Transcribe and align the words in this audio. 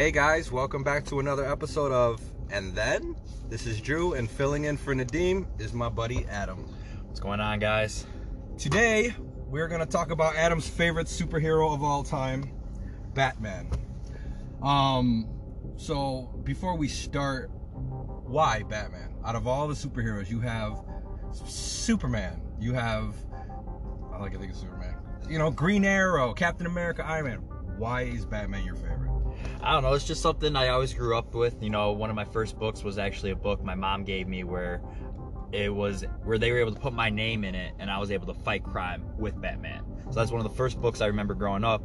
Hey 0.00 0.10
guys, 0.10 0.50
welcome 0.50 0.82
back 0.82 1.04
to 1.08 1.20
another 1.20 1.44
episode 1.44 1.92
of 1.92 2.22
And 2.48 2.74
Then. 2.74 3.16
This 3.50 3.66
is 3.66 3.82
Drew, 3.82 4.14
and 4.14 4.30
filling 4.30 4.64
in 4.64 4.78
for 4.78 4.94
Nadim 4.94 5.46
is 5.60 5.74
my 5.74 5.90
buddy 5.90 6.24
Adam. 6.24 6.66
What's 7.04 7.20
going 7.20 7.38
on, 7.38 7.58
guys? 7.58 8.06
Today, 8.56 9.14
we're 9.46 9.68
going 9.68 9.82
to 9.82 9.86
talk 9.86 10.10
about 10.10 10.36
Adam's 10.36 10.66
favorite 10.66 11.06
superhero 11.06 11.74
of 11.74 11.82
all 11.82 12.02
time, 12.02 12.50
Batman. 13.12 13.68
Um, 14.62 15.28
so 15.76 16.30
before 16.44 16.78
we 16.78 16.88
start, 16.88 17.50
why 17.50 18.62
Batman? 18.62 19.16
Out 19.22 19.34
of 19.34 19.46
all 19.46 19.68
the 19.68 19.74
superheroes, 19.74 20.30
you 20.30 20.40
have 20.40 20.82
Superman, 21.44 22.40
you 22.58 22.72
have, 22.72 23.14
I 24.14 24.16
like 24.16 24.32
to 24.32 24.38
think 24.38 24.52
of 24.52 24.56
Superman, 24.56 24.96
you 25.28 25.38
know, 25.38 25.50
Green 25.50 25.84
Arrow, 25.84 26.32
Captain 26.32 26.64
America, 26.64 27.04
Iron 27.06 27.26
Man. 27.26 27.38
Why 27.76 28.04
is 28.04 28.24
Batman 28.24 28.64
your 28.64 28.76
favorite? 28.76 29.09
I 29.62 29.72
don't 29.72 29.82
know. 29.82 29.92
It's 29.92 30.06
just 30.06 30.22
something 30.22 30.56
I 30.56 30.68
always 30.68 30.94
grew 30.94 31.16
up 31.16 31.34
with. 31.34 31.62
You 31.62 31.70
know, 31.70 31.92
one 31.92 32.10
of 32.10 32.16
my 32.16 32.24
first 32.24 32.58
books 32.58 32.82
was 32.82 32.98
actually 32.98 33.30
a 33.30 33.36
book 33.36 33.62
my 33.62 33.74
mom 33.74 34.04
gave 34.04 34.26
me 34.26 34.44
where 34.44 34.80
it 35.52 35.74
was 35.74 36.04
where 36.24 36.38
they 36.38 36.52
were 36.52 36.58
able 36.58 36.72
to 36.72 36.80
put 36.80 36.92
my 36.92 37.10
name 37.10 37.44
in 37.44 37.54
it, 37.54 37.74
and 37.78 37.90
I 37.90 37.98
was 37.98 38.10
able 38.10 38.26
to 38.26 38.34
fight 38.34 38.64
crime 38.64 39.04
with 39.18 39.40
Batman. 39.40 39.84
So 40.06 40.14
that's 40.14 40.30
one 40.30 40.44
of 40.44 40.50
the 40.50 40.56
first 40.56 40.80
books 40.80 41.00
I 41.00 41.06
remember 41.06 41.34
growing 41.34 41.64
up 41.64 41.82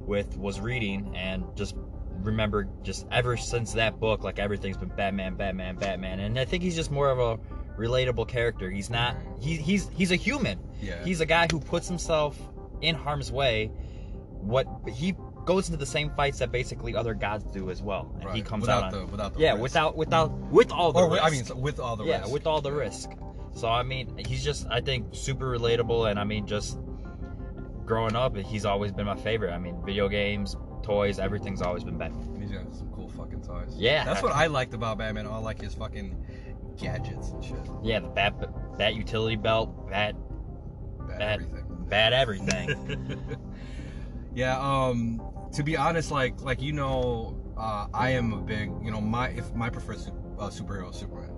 with 0.00 0.36
was 0.36 0.60
reading, 0.60 1.14
and 1.16 1.44
just 1.54 1.74
remember 2.22 2.68
just 2.82 3.06
ever 3.10 3.36
since 3.36 3.74
that 3.74 4.00
book, 4.00 4.24
like 4.24 4.38
everything's 4.38 4.76
been 4.76 4.88
Batman, 4.88 5.36
Batman, 5.36 5.76
Batman, 5.76 6.20
and 6.20 6.38
I 6.38 6.44
think 6.44 6.62
he's 6.62 6.76
just 6.76 6.90
more 6.90 7.10
of 7.10 7.18
a 7.18 7.38
relatable 7.78 8.28
character. 8.28 8.70
He's 8.70 8.90
not. 8.90 9.16
He, 9.40 9.56
he's 9.56 9.88
he's 9.90 10.10
a 10.10 10.16
human. 10.16 10.58
Yeah. 10.80 11.02
He's 11.04 11.20
a 11.20 11.26
guy 11.26 11.46
who 11.50 11.60
puts 11.60 11.88
himself 11.88 12.38
in 12.80 12.94
harm's 12.94 13.30
way. 13.30 13.70
What 14.40 14.66
he 14.88 15.14
goes 15.48 15.66
into 15.68 15.78
the 15.78 15.86
same 15.86 16.10
fights 16.10 16.38
that 16.40 16.52
basically 16.52 16.94
other 16.94 17.14
gods 17.14 17.44
do 17.52 17.70
as 17.70 17.82
well, 17.82 18.14
and 18.20 18.30
he 18.36 18.42
comes 18.42 18.60
Without 18.62 18.84
out 18.84 18.94
on 18.94 19.00
the- 19.00 19.06
without 19.06 19.32
the 19.34 19.40
yeah 19.40 19.52
risk. 19.52 19.62
without 19.62 19.96
without 19.96 20.30
with 20.52 20.70
all 20.70 20.92
the 20.92 21.00
or 21.00 21.10
risk. 21.10 21.24
I 21.24 21.30
mean, 21.30 21.44
so 21.44 21.56
with 21.56 21.80
all 21.80 21.96
the 21.96 22.04
yeah 22.04 22.20
risk. 22.20 22.32
with 22.32 22.46
all 22.46 22.60
the 22.60 22.70
risk. 22.72 23.10
So 23.54 23.66
I 23.68 23.82
mean, 23.82 24.16
he's 24.18 24.44
just 24.44 24.66
I 24.70 24.80
think 24.80 25.06
super 25.12 25.46
relatable, 25.58 26.10
and 26.10 26.20
I 26.20 26.24
mean 26.24 26.46
just 26.46 26.78
growing 27.86 28.14
up, 28.14 28.36
he's 28.36 28.64
always 28.66 28.92
been 28.92 29.06
my 29.06 29.16
favorite. 29.16 29.52
I 29.52 29.58
mean, 29.58 29.82
video 29.84 30.08
games, 30.08 30.54
toys, 30.82 31.18
everything's 31.18 31.62
always 31.62 31.82
been 31.84 31.96
Batman. 31.96 32.28
And 32.34 32.42
he's 32.42 32.52
got 32.52 32.72
some 32.74 32.90
cool 32.90 33.08
fucking 33.08 33.40
toys. 33.42 33.74
Yeah. 33.76 34.04
That's 34.04 34.22
what 34.22 34.32
I 34.32 34.46
liked 34.46 34.74
about 34.74 34.98
Batman. 34.98 35.26
I 35.26 35.38
like 35.38 35.60
his 35.62 35.72
fucking 35.74 36.14
gadgets 36.76 37.30
and 37.30 37.42
shit. 37.42 37.56
Yeah, 37.82 38.00
the 38.00 38.08
bat 38.08 38.34
bat 38.78 38.94
utility 38.94 39.36
belt, 39.36 39.88
bat 39.90 40.14
Bad 41.08 41.18
Bad- 41.18 41.40
everything. 41.40 41.64
bat 41.88 42.12
everything. 42.12 43.38
yeah, 44.34 44.58
um, 44.60 45.22
to 45.52 45.62
be 45.62 45.76
honest, 45.76 46.10
like 46.10 46.40
like 46.42 46.60
you 46.60 46.72
know, 46.72 47.40
uh, 47.56 47.86
I 47.92 48.10
am 48.10 48.32
a 48.32 48.40
big, 48.40 48.70
you 48.82 48.90
know, 48.90 49.00
my 49.00 49.28
if 49.28 49.54
my 49.54 49.70
preferred 49.70 49.98
uh, 50.38 50.48
superhero 50.48 50.90
is 50.90 50.96
Superman. 50.96 51.30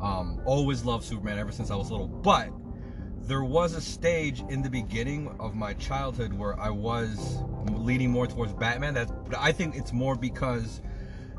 Um, 0.00 0.40
always 0.44 0.84
loved 0.84 1.04
Superman 1.04 1.38
ever 1.38 1.52
since 1.52 1.70
I 1.70 1.76
was 1.76 1.90
little, 1.90 2.08
but 2.08 2.50
there 3.20 3.44
was 3.44 3.74
a 3.74 3.80
stage 3.80 4.42
in 4.48 4.62
the 4.62 4.70
beginning 4.70 5.34
of 5.38 5.54
my 5.54 5.74
childhood 5.74 6.32
where 6.32 6.58
I 6.58 6.70
was 6.70 7.38
leaning 7.70 8.10
more 8.10 8.26
towards 8.26 8.52
Batman. 8.52 8.94
That's, 8.94 9.12
but 9.12 9.38
I 9.38 9.52
think 9.52 9.76
it's 9.76 9.92
more 9.92 10.16
because 10.16 10.80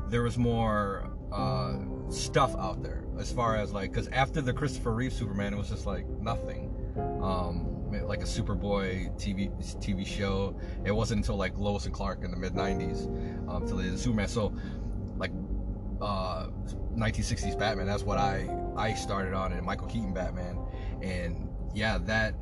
there 0.08 0.22
was 0.22 0.38
more 0.38 1.10
uh, 1.30 1.76
stuff 2.08 2.56
out 2.56 2.82
there 2.82 3.04
as 3.18 3.30
far 3.30 3.56
as 3.56 3.72
like, 3.72 3.92
because 3.92 4.08
after 4.08 4.40
the 4.40 4.52
Christopher 4.52 4.94
Reeve 4.94 5.12
Superman, 5.12 5.52
it 5.52 5.58
was 5.58 5.68
just 5.68 5.84
like 5.84 6.08
nothing. 6.08 6.74
Um, 7.22 7.73
like 8.02 8.20
a 8.20 8.26
Superboy 8.26 9.10
TV 9.18 9.50
TV 9.76 10.06
show. 10.06 10.58
It 10.84 10.92
wasn't 10.92 11.18
until 11.18 11.36
like 11.36 11.56
Lois 11.58 11.84
and 11.86 11.94
Clark 11.94 12.24
in 12.24 12.30
the 12.30 12.36
mid 12.36 12.54
'90s 12.54 13.06
um, 13.48 13.62
until 13.62 13.76
they 13.78 13.84
did 13.84 13.98
Superman. 13.98 14.28
So, 14.28 14.54
like, 15.16 15.32
uh, 16.00 16.48
1960s 16.96 17.58
Batman. 17.58 17.86
That's 17.86 18.02
what 18.02 18.18
I 18.18 18.48
I 18.76 18.94
started 18.94 19.34
on, 19.34 19.52
and 19.52 19.64
Michael 19.64 19.86
Keaton 19.86 20.12
Batman, 20.12 20.58
and 21.02 21.48
yeah, 21.74 21.98
that 21.98 22.34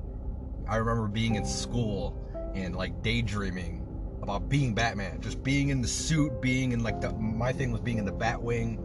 I 0.69 0.77
remember 0.77 1.09
being 1.09 1.35
in 1.35 1.45
school 1.45 2.19
and 2.55 2.77
like 2.77 3.03
daydreaming 3.03 3.87
about 4.23 4.49
being 4.49 4.75
Batman, 4.75 5.21
just 5.21 5.43
being 5.43 5.71
in 5.71 5.83
the 5.83 5.89
suit, 5.89 6.41
being 6.41 6.73
in 6.73 6.83
like 6.83 7.01
the 7.01 7.13
my 7.15 7.53
thing 7.53 7.73
was 7.73 7.81
being 7.81 7.99
in 7.99 8.05
the 8.05 8.13
Batwing, 8.13 8.79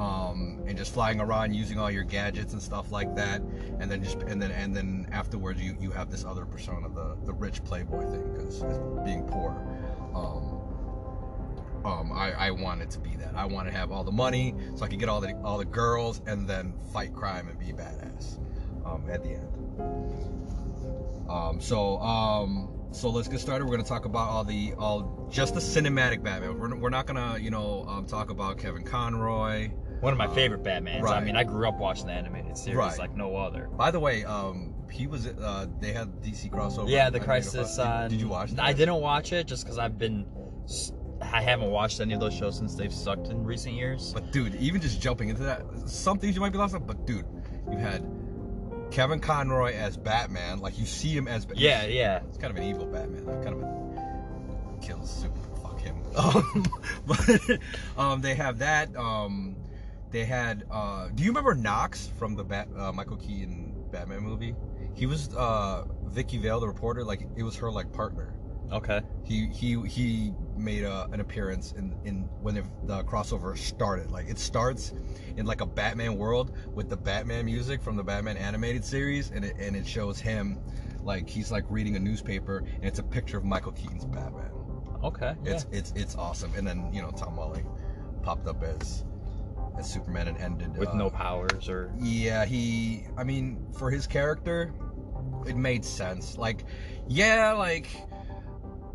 um, 0.00 0.64
and 0.66 0.78
just 0.78 0.94
flying 0.94 1.20
around 1.20 1.52
using 1.52 1.78
all 1.78 1.90
your 1.90 2.04
gadgets 2.04 2.54
and 2.54 2.62
stuff 2.62 2.90
like 2.90 3.14
that, 3.16 3.42
and 3.80 3.90
then 3.90 4.02
just 4.02 4.18
and 4.22 4.40
then 4.40 4.50
and 4.50 4.74
then 4.74 5.06
afterwards 5.12 5.60
you 5.60 5.76
you 5.78 5.90
have 5.90 6.10
this 6.10 6.24
other 6.24 6.46
persona, 6.46 6.88
the 6.88 7.18
the 7.26 7.32
rich 7.34 7.62
playboy 7.64 8.00
thing, 8.10 8.32
because 8.32 8.62
being 9.04 9.24
poor. 9.24 9.50
Um, 10.14 10.56
um, 11.84 12.12
I, 12.12 12.32
I 12.32 12.50
wanted 12.50 12.90
to 12.90 12.98
be 12.98 13.16
that. 13.16 13.34
I 13.34 13.44
wanted 13.44 13.72
to 13.72 13.76
have 13.76 13.90
all 13.90 14.04
the 14.04 14.12
money 14.12 14.54
so 14.74 14.84
I 14.84 14.88
could 14.88 14.98
get 14.98 15.08
all 15.08 15.20
the 15.20 15.34
all 15.42 15.58
the 15.58 15.64
girls 15.66 16.22
and 16.26 16.48
then 16.48 16.72
fight 16.92 17.12
crime 17.14 17.48
and 17.48 17.58
be 17.58 17.66
badass 17.66 18.38
um, 18.86 19.04
at 19.10 19.22
the 19.22 19.30
end. 19.30 19.48
Um, 21.28 21.60
so 21.60 21.98
um, 21.98 22.70
so 22.90 23.10
let's 23.10 23.28
get 23.28 23.40
started. 23.40 23.66
We're 23.66 23.76
gonna 23.76 23.88
talk 23.88 24.06
about 24.06 24.30
all 24.30 24.44
the 24.44 24.72
all 24.78 25.28
just 25.30 25.54
the 25.54 25.60
cinematic 25.60 26.22
Batman. 26.22 26.58
We're, 26.58 26.74
we're 26.74 26.90
not 26.90 27.06
gonna 27.06 27.38
you 27.38 27.50
know 27.50 27.84
um, 27.86 28.06
talk 28.06 28.30
about 28.30 28.56
Kevin 28.56 28.82
Conroy. 28.82 29.70
One 30.00 30.12
of 30.12 30.18
my 30.18 30.26
Uh, 30.26 30.34
favorite 30.34 30.62
Batmans. 30.62 31.08
I 31.08 31.20
mean, 31.20 31.36
I 31.36 31.44
grew 31.44 31.68
up 31.68 31.78
watching 31.78 32.06
the 32.06 32.12
animated 32.12 32.56
series 32.56 32.76
Right. 32.78 32.98
like 32.98 33.14
no 33.16 33.36
other. 33.36 33.68
By 33.76 33.90
the 33.90 34.00
way, 34.00 34.24
um, 34.24 34.74
he 34.90 35.06
was 35.06 35.26
uh, 35.26 35.66
they 35.80 35.92
had 35.92 36.20
DC 36.22 36.50
crossover. 36.50 36.88
Yeah, 36.88 37.10
the 37.10 37.20
Crisis 37.20 37.76
Did- 37.76 37.86
on. 37.86 38.10
Did, 38.10 38.20
you 38.20 38.28
watch? 38.28 38.50
That? 38.52 38.64
I 38.64 38.72
didn't 38.72 39.00
watch 39.00 39.32
it 39.32 39.46
just 39.46 39.64
because 39.64 39.78
I've 39.78 39.98
been. 39.98 40.26
I 41.22 41.42
haven't 41.42 41.70
watched 41.70 42.00
any 42.00 42.14
of 42.14 42.20
those 42.20 42.34
shows 42.34 42.56
since 42.56 42.74
they've 42.74 42.92
sucked 42.92 43.28
in 43.28 43.44
recent 43.44 43.74
years. 43.74 44.12
But 44.14 44.32
dude, 44.32 44.54
even 44.56 44.80
just 44.80 45.00
jumping 45.02 45.28
into 45.28 45.42
that, 45.42 45.62
some 45.86 46.18
things 46.18 46.34
you 46.34 46.40
might 46.40 46.52
be 46.52 46.58
lost 46.58 46.74
on. 46.74 46.84
But 46.84 47.06
dude, 47.06 47.26
you 47.70 47.76
had 47.76 48.02
Kevin 48.90 49.20
Conroy 49.20 49.74
as 49.74 49.96
Batman. 49.98 50.60
Like 50.60 50.78
you 50.78 50.86
see 50.86 51.10
him 51.10 51.28
as. 51.28 51.46
Yeah, 51.54 51.84
yeah. 51.84 52.20
It's 52.26 52.38
kind 52.38 52.50
of 52.50 52.56
an 52.56 52.62
evil 52.68 52.86
Batman. 52.86 53.26
Like 53.26 53.42
kind 53.44 53.54
of 53.54 53.62
a 53.62 54.78
kills 54.80 55.10
super. 55.10 55.38
Fuck 55.62 55.80
him. 55.80 55.96
Um, 56.16 56.64
but 57.06 57.40
um, 57.98 58.20
they 58.22 58.34
have 58.34 58.58
that. 58.58 58.96
Um, 58.96 59.54
they 60.10 60.24
had. 60.24 60.64
Uh, 60.70 61.08
do 61.14 61.22
you 61.22 61.30
remember 61.30 61.54
Knox 61.54 62.10
from 62.18 62.34
the 62.34 62.44
Bat, 62.44 62.68
uh, 62.76 62.92
Michael 62.92 63.16
Keaton 63.16 63.74
Batman 63.90 64.20
movie? 64.20 64.54
He 64.94 65.06
was 65.06 65.34
uh, 65.34 65.84
Vicki 66.06 66.38
Vale, 66.38 66.60
the 66.60 66.68
reporter. 66.68 67.04
Like 67.04 67.26
it 67.36 67.42
was 67.42 67.56
her 67.56 67.70
like 67.70 67.92
partner. 67.92 68.34
Okay. 68.72 69.00
He 69.24 69.46
he 69.46 69.80
he 69.86 70.32
made 70.56 70.84
a, 70.84 71.08
an 71.12 71.20
appearance 71.20 71.72
in 71.72 71.94
in 72.04 72.22
when 72.40 72.54
the, 72.54 72.64
the 72.84 73.04
crossover 73.04 73.56
started. 73.56 74.10
Like 74.10 74.28
it 74.28 74.38
starts 74.38 74.92
in 75.36 75.46
like 75.46 75.60
a 75.60 75.66
Batman 75.66 76.16
world 76.16 76.56
with 76.72 76.88
the 76.88 76.96
Batman 76.96 77.44
music 77.46 77.82
from 77.82 77.96
the 77.96 78.04
Batman 78.04 78.36
animated 78.36 78.84
series, 78.84 79.30
and 79.30 79.44
it 79.44 79.56
and 79.58 79.74
it 79.74 79.86
shows 79.86 80.20
him 80.20 80.58
like 81.02 81.28
he's 81.28 81.50
like 81.50 81.64
reading 81.68 81.96
a 81.96 82.00
newspaper, 82.00 82.58
and 82.58 82.84
it's 82.84 82.98
a 82.98 83.02
picture 83.02 83.38
of 83.38 83.44
Michael 83.44 83.72
Keaton's 83.72 84.04
Batman. 84.04 84.50
Okay. 85.02 85.34
It's 85.44 85.66
it's 85.72 85.92
it's 85.96 86.14
awesome. 86.14 86.52
And 86.56 86.66
then 86.66 86.92
you 86.92 87.02
know 87.02 87.10
Tom 87.10 87.36
Welling 87.36 87.66
popped 88.22 88.46
up 88.46 88.62
as 88.62 89.04
as 89.80 89.90
Superman 89.90 90.28
and 90.28 90.38
ended 90.38 90.76
With 90.76 90.90
uh, 90.90 90.94
no 90.94 91.10
powers 91.10 91.68
or. 91.68 91.92
yeah, 91.98 92.44
he. 92.44 93.06
I 93.16 93.24
mean, 93.24 93.66
for 93.76 93.90
his 93.90 94.06
character, 94.06 94.72
it 95.46 95.56
made 95.56 95.84
sense. 95.84 96.36
Like, 96.36 96.64
yeah, 97.08 97.52
like 97.52 97.88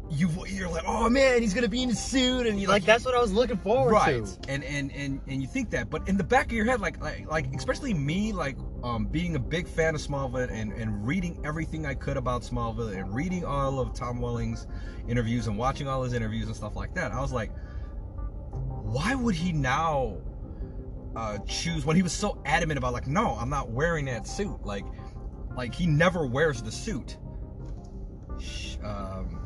you. 0.09 0.29
You're 0.47 0.69
like, 0.69 0.83
oh 0.87 1.09
man, 1.09 1.41
he's 1.41 1.53
gonna 1.53 1.67
be 1.67 1.83
in 1.83 1.89
a 1.89 1.95
suit, 1.95 2.45
and 2.47 2.61
you 2.61 2.67
Like 2.67 2.85
that's 2.85 3.03
what 3.03 3.15
I 3.15 3.19
was 3.19 3.33
looking 3.33 3.57
forward 3.57 3.91
right. 3.91 4.25
to. 4.25 4.49
And 4.49 4.63
and 4.63 4.91
and 4.93 5.19
and 5.27 5.41
you 5.41 5.47
think 5.47 5.71
that, 5.71 5.89
but 5.89 6.07
in 6.07 6.17
the 6.17 6.23
back 6.23 6.45
of 6.45 6.51
your 6.53 6.65
head, 6.65 6.79
like 6.79 7.01
like 7.01 7.29
like 7.29 7.53
especially 7.55 7.93
me, 7.93 8.31
like 8.31 8.57
um 8.83 9.07
being 9.07 9.35
a 9.35 9.39
big 9.39 9.67
fan 9.67 9.95
of 9.95 10.01
Smallville 10.01 10.51
and 10.51 10.71
and 10.71 11.05
reading 11.05 11.41
everything 11.43 11.85
I 11.85 11.95
could 11.95 12.15
about 12.15 12.43
Smallville 12.43 12.95
and 12.95 13.13
reading 13.13 13.43
all 13.43 13.79
of 13.79 13.93
Tom 13.93 14.21
Welling's 14.21 14.67
interviews 15.07 15.47
and 15.47 15.57
watching 15.57 15.87
all 15.87 16.03
his 16.03 16.13
interviews 16.13 16.45
and 16.47 16.55
stuff 16.55 16.75
like 16.75 16.93
that, 16.95 17.11
I 17.11 17.19
was 17.19 17.31
like, 17.31 17.51
why 18.51 19.15
would 19.15 19.35
he 19.35 19.51
now? 19.51 20.17
Uh, 21.15 21.37
choose 21.47 21.85
when 21.85 21.95
he 21.95 22.03
was 22.03 22.13
so 22.13 22.41
adamant 22.45 22.77
about 22.77 22.93
like 22.93 23.07
no 23.07 23.35
i'm 23.39 23.49
not 23.49 23.69
wearing 23.69 24.05
that 24.05 24.27
suit. 24.27 24.65
Like 24.65 24.85
like 25.55 25.73
he 25.73 25.85
never 25.85 26.25
wears 26.25 26.61
the 26.61 26.71
suit. 26.71 27.17
Um, 28.83 29.39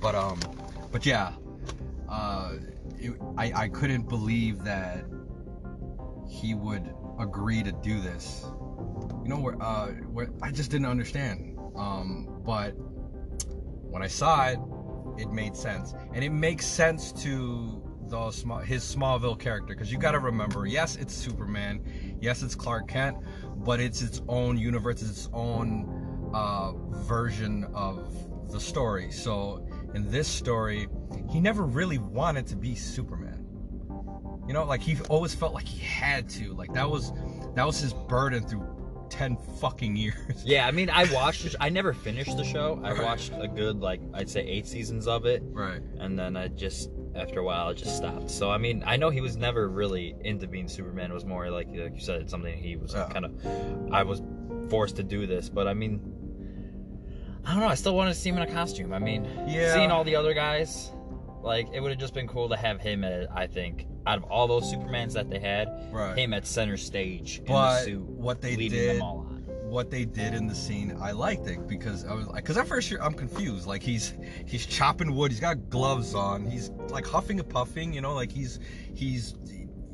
but 0.00 0.14
um 0.14 0.38
but 0.92 1.04
yeah 1.04 1.32
uh 2.08 2.54
it, 2.98 3.12
I, 3.36 3.52
I 3.54 3.68
couldn't 3.68 4.08
believe 4.08 4.62
that 4.64 5.04
he 6.28 6.54
would 6.54 6.94
agree 7.18 7.62
to 7.62 7.72
do 7.72 8.00
this. 8.00 8.44
You 9.24 9.28
know 9.28 9.40
where 9.40 9.60
uh 9.60 9.88
where 10.12 10.30
i 10.42 10.50
just 10.50 10.70
didn't 10.70 10.86
understand. 10.86 11.58
Um 11.76 12.40
but 12.44 12.70
when 12.70 14.02
i 14.02 14.06
saw 14.06 14.48
it 14.48 14.58
it 15.18 15.32
made 15.32 15.56
sense. 15.56 15.94
And 16.14 16.22
it 16.22 16.30
makes 16.30 16.64
sense 16.64 17.12
to 17.24 17.82
the 18.08 18.30
small 18.30 18.58
his 18.58 18.82
smallville 18.82 19.38
character 19.38 19.74
because 19.74 19.90
you 19.92 19.98
got 19.98 20.12
to 20.12 20.18
remember 20.18 20.66
yes 20.66 20.96
it's 20.96 21.14
superman 21.14 21.80
yes 22.20 22.42
it's 22.42 22.54
clark 22.54 22.88
kent 22.88 23.16
but 23.56 23.80
it's 23.80 24.02
its 24.02 24.22
own 24.28 24.56
universe 24.58 25.02
it's 25.02 25.10
its 25.10 25.28
own 25.32 26.30
uh 26.34 26.72
version 27.04 27.64
of 27.74 28.06
the 28.50 28.60
story 28.60 29.10
so 29.10 29.66
in 29.94 30.10
this 30.10 30.28
story, 30.28 30.86
he 31.30 31.40
never 31.40 31.62
really 31.64 31.96
wanted 31.98 32.46
to 32.48 32.56
be 32.56 32.74
Superman. 32.74 33.44
You 34.46 34.52
know, 34.54 34.64
like 34.64 34.80
he 34.82 34.98
always 35.08 35.34
felt 35.34 35.54
like 35.54 35.66
he 35.66 35.78
had 35.80 36.28
to. 36.30 36.52
Like 36.54 36.72
that 36.74 36.88
was 36.88 37.12
that 37.54 37.66
was 37.66 37.80
his 37.80 37.94
burden 37.94 38.42
through 38.46 38.66
ten 39.10 39.36
fucking 39.60 39.96
years. 39.96 40.44
Yeah, 40.44 40.66
I 40.66 40.70
mean, 40.70 40.90
I 40.90 41.04
watched. 41.14 41.56
I 41.60 41.68
never 41.70 41.92
finished 41.92 42.36
the 42.36 42.44
show. 42.44 42.80
I 42.84 42.92
watched 43.02 43.32
a 43.34 43.48
good, 43.48 43.80
like, 43.80 44.00
I'd 44.14 44.28
say 44.28 44.42
eight 44.42 44.66
seasons 44.66 45.06
of 45.06 45.24
it, 45.26 45.42
Right. 45.46 45.80
and 45.98 46.18
then 46.18 46.36
I 46.36 46.48
just, 46.48 46.90
after 47.18 47.40
a 47.40 47.44
while, 47.44 47.68
it 47.70 47.74
just 47.76 47.96
stopped. 47.96 48.30
So, 48.30 48.50
I 48.50 48.58
mean, 48.58 48.82
I 48.86 48.96
know 48.96 49.10
he 49.10 49.20
was 49.20 49.36
never 49.36 49.68
really 49.68 50.14
into 50.24 50.46
being 50.46 50.68
Superman. 50.68 51.10
It 51.10 51.14
was 51.14 51.24
more 51.24 51.50
like, 51.50 51.68
like 51.68 51.94
you 51.94 52.00
said, 52.00 52.30
something 52.30 52.56
he 52.56 52.76
was 52.76 52.94
Yeah. 52.94 53.08
kind 53.08 53.24
of. 53.24 53.32
I 53.92 54.02
was 54.02 54.22
forced 54.70 54.96
to 54.96 55.02
do 55.02 55.26
this, 55.26 55.48
but 55.48 55.66
I 55.66 55.74
mean, 55.74 56.00
I 57.44 57.52
don't 57.52 57.60
know. 57.60 57.68
I 57.68 57.74
still 57.74 57.96
wanted 57.96 58.12
to 58.14 58.18
see 58.18 58.28
him 58.30 58.36
in 58.36 58.42
a 58.42 58.50
costume. 58.52 58.92
I 58.92 58.98
mean, 58.98 59.24
Yeah. 59.46 59.74
seeing 59.74 59.90
all 59.90 60.04
the 60.04 60.16
other 60.16 60.34
guys, 60.34 60.92
like, 61.42 61.68
it 61.72 61.80
would 61.80 61.90
have 61.90 62.00
just 62.00 62.14
been 62.14 62.28
cool 62.28 62.48
to 62.50 62.56
have 62.56 62.80
him. 62.80 63.04
At, 63.04 63.28
I 63.34 63.46
think 63.46 63.86
out 64.06 64.18
of 64.18 64.24
all 64.24 64.46
those 64.46 64.72
Supermans 64.72 65.12
that 65.14 65.30
they 65.30 65.38
had, 65.38 65.68
Right. 65.90 66.16
him 66.16 66.32
at 66.34 66.46
center 66.46 66.76
stage 66.76 67.38
in 67.40 67.46
the 67.52 67.78
suit, 67.80 68.02
what 68.02 68.40
they 68.40 68.56
leading 68.56 68.78
did 68.78 68.96
them 68.96 69.02
all 69.02 69.18
on. 69.20 69.27
What 69.68 69.90
they 69.90 70.04
did 70.04 70.34
in 70.34 70.46
the 70.46 70.54
scene, 70.54 70.96
I 71.00 71.12
liked 71.12 71.46
it 71.46 71.66
because 71.66 72.04
I 72.04 72.14
was 72.14 72.26
like, 72.26 72.36
because 72.44 72.56
at 72.56 72.66
first 72.66 72.92
I'm 73.00 73.14
confused. 73.14 73.66
Like 73.66 73.82
he's 73.82 74.14
he's 74.46 74.66
chopping 74.66 75.14
wood, 75.14 75.30
he's 75.30 75.40
got 75.40 75.68
gloves 75.70 76.14
on, 76.14 76.44
he's 76.46 76.70
like 76.90 77.06
huffing 77.06 77.38
and 77.40 77.48
puffing, 77.48 77.92
you 77.92 78.00
know, 78.00 78.14
like 78.14 78.32
he's 78.32 78.58
he's 78.94 79.34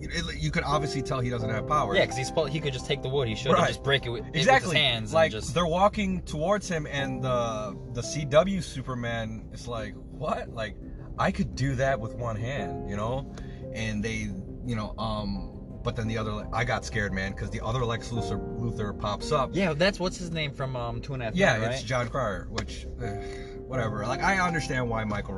you, 0.00 0.09
you 0.37 0.50
could 0.50 0.65
obviously 0.65 1.03
tell 1.03 1.21
he 1.21 1.31
doesn't 1.31 1.50
have 1.50 1.67
power. 1.67 1.94
Yeah, 1.94 2.03
because 2.03 2.17
he's 2.17 2.32
he 2.53 2.61
could 2.61 2.73
just 2.73 2.87
take 2.87 3.03
the 3.03 3.09
wood. 3.09 3.29
He 3.29 3.35
should 3.35 3.53
Right. 3.53 3.69
just 3.69 3.82
break 3.82 4.06
it 4.06 4.11
with, 4.11 4.25
exactly. 4.35 4.69
with 4.69 4.76
his 4.76 4.82
hands. 4.85 5.15
like 5.15 5.32
and 5.32 5.43
just, 5.43 5.55
they're 5.55 5.67
walking 5.67 6.23
towards 6.23 6.69
him, 6.69 6.87
and 6.91 7.23
the 7.23 7.76
the 7.93 8.03
CW 8.03 8.62
Superman 8.62 9.49
is 9.53 9.67
like, 9.69 9.94
what? 10.11 10.53
Like 10.53 10.76
I 11.19 11.31
could 11.31 11.55
do 11.55 11.75
that 11.76 12.00
with 12.00 12.15
one 12.15 12.37
hand, 12.37 12.91
you 12.91 12.97
know? 12.97 13.32
And 13.73 14.03
they, 14.05 14.29
you 14.67 14.76
know, 14.76 14.94
um. 14.99 15.53
But 15.84 15.96
then 15.96 16.08
the 16.08 16.16
other, 16.16 16.48
I 16.52 16.64
got 16.64 16.84
scared, 16.84 17.12
man, 17.12 17.32
because 17.32 17.50
the 17.50 17.62
other 17.62 17.84
Lex 17.84 18.08
Luthor, 18.08 18.40
Luthor 18.58 18.98
pops 18.98 19.31
up. 19.31 19.50
yeah, 19.52 19.75
that's 19.75 20.00
what's 20.00 20.16
his 20.16 20.31
name 20.31 20.50
from 20.50 20.75
um, 20.75 21.02
Two 21.02 21.12
and 21.12 21.22
a 21.22 21.26
Half 21.26 21.36
Yeah, 21.36 21.58
Men, 21.58 21.72
it's? 21.72 21.82
Jon 21.82 22.08
Cryer, 22.08 22.46
which, 22.50 22.86
uh, 23.02 23.06
whatever. 23.66 24.06
Like, 24.06 24.22
I 24.22 24.38
understand 24.38 24.88
why 24.88 25.04
Michael 25.04 25.34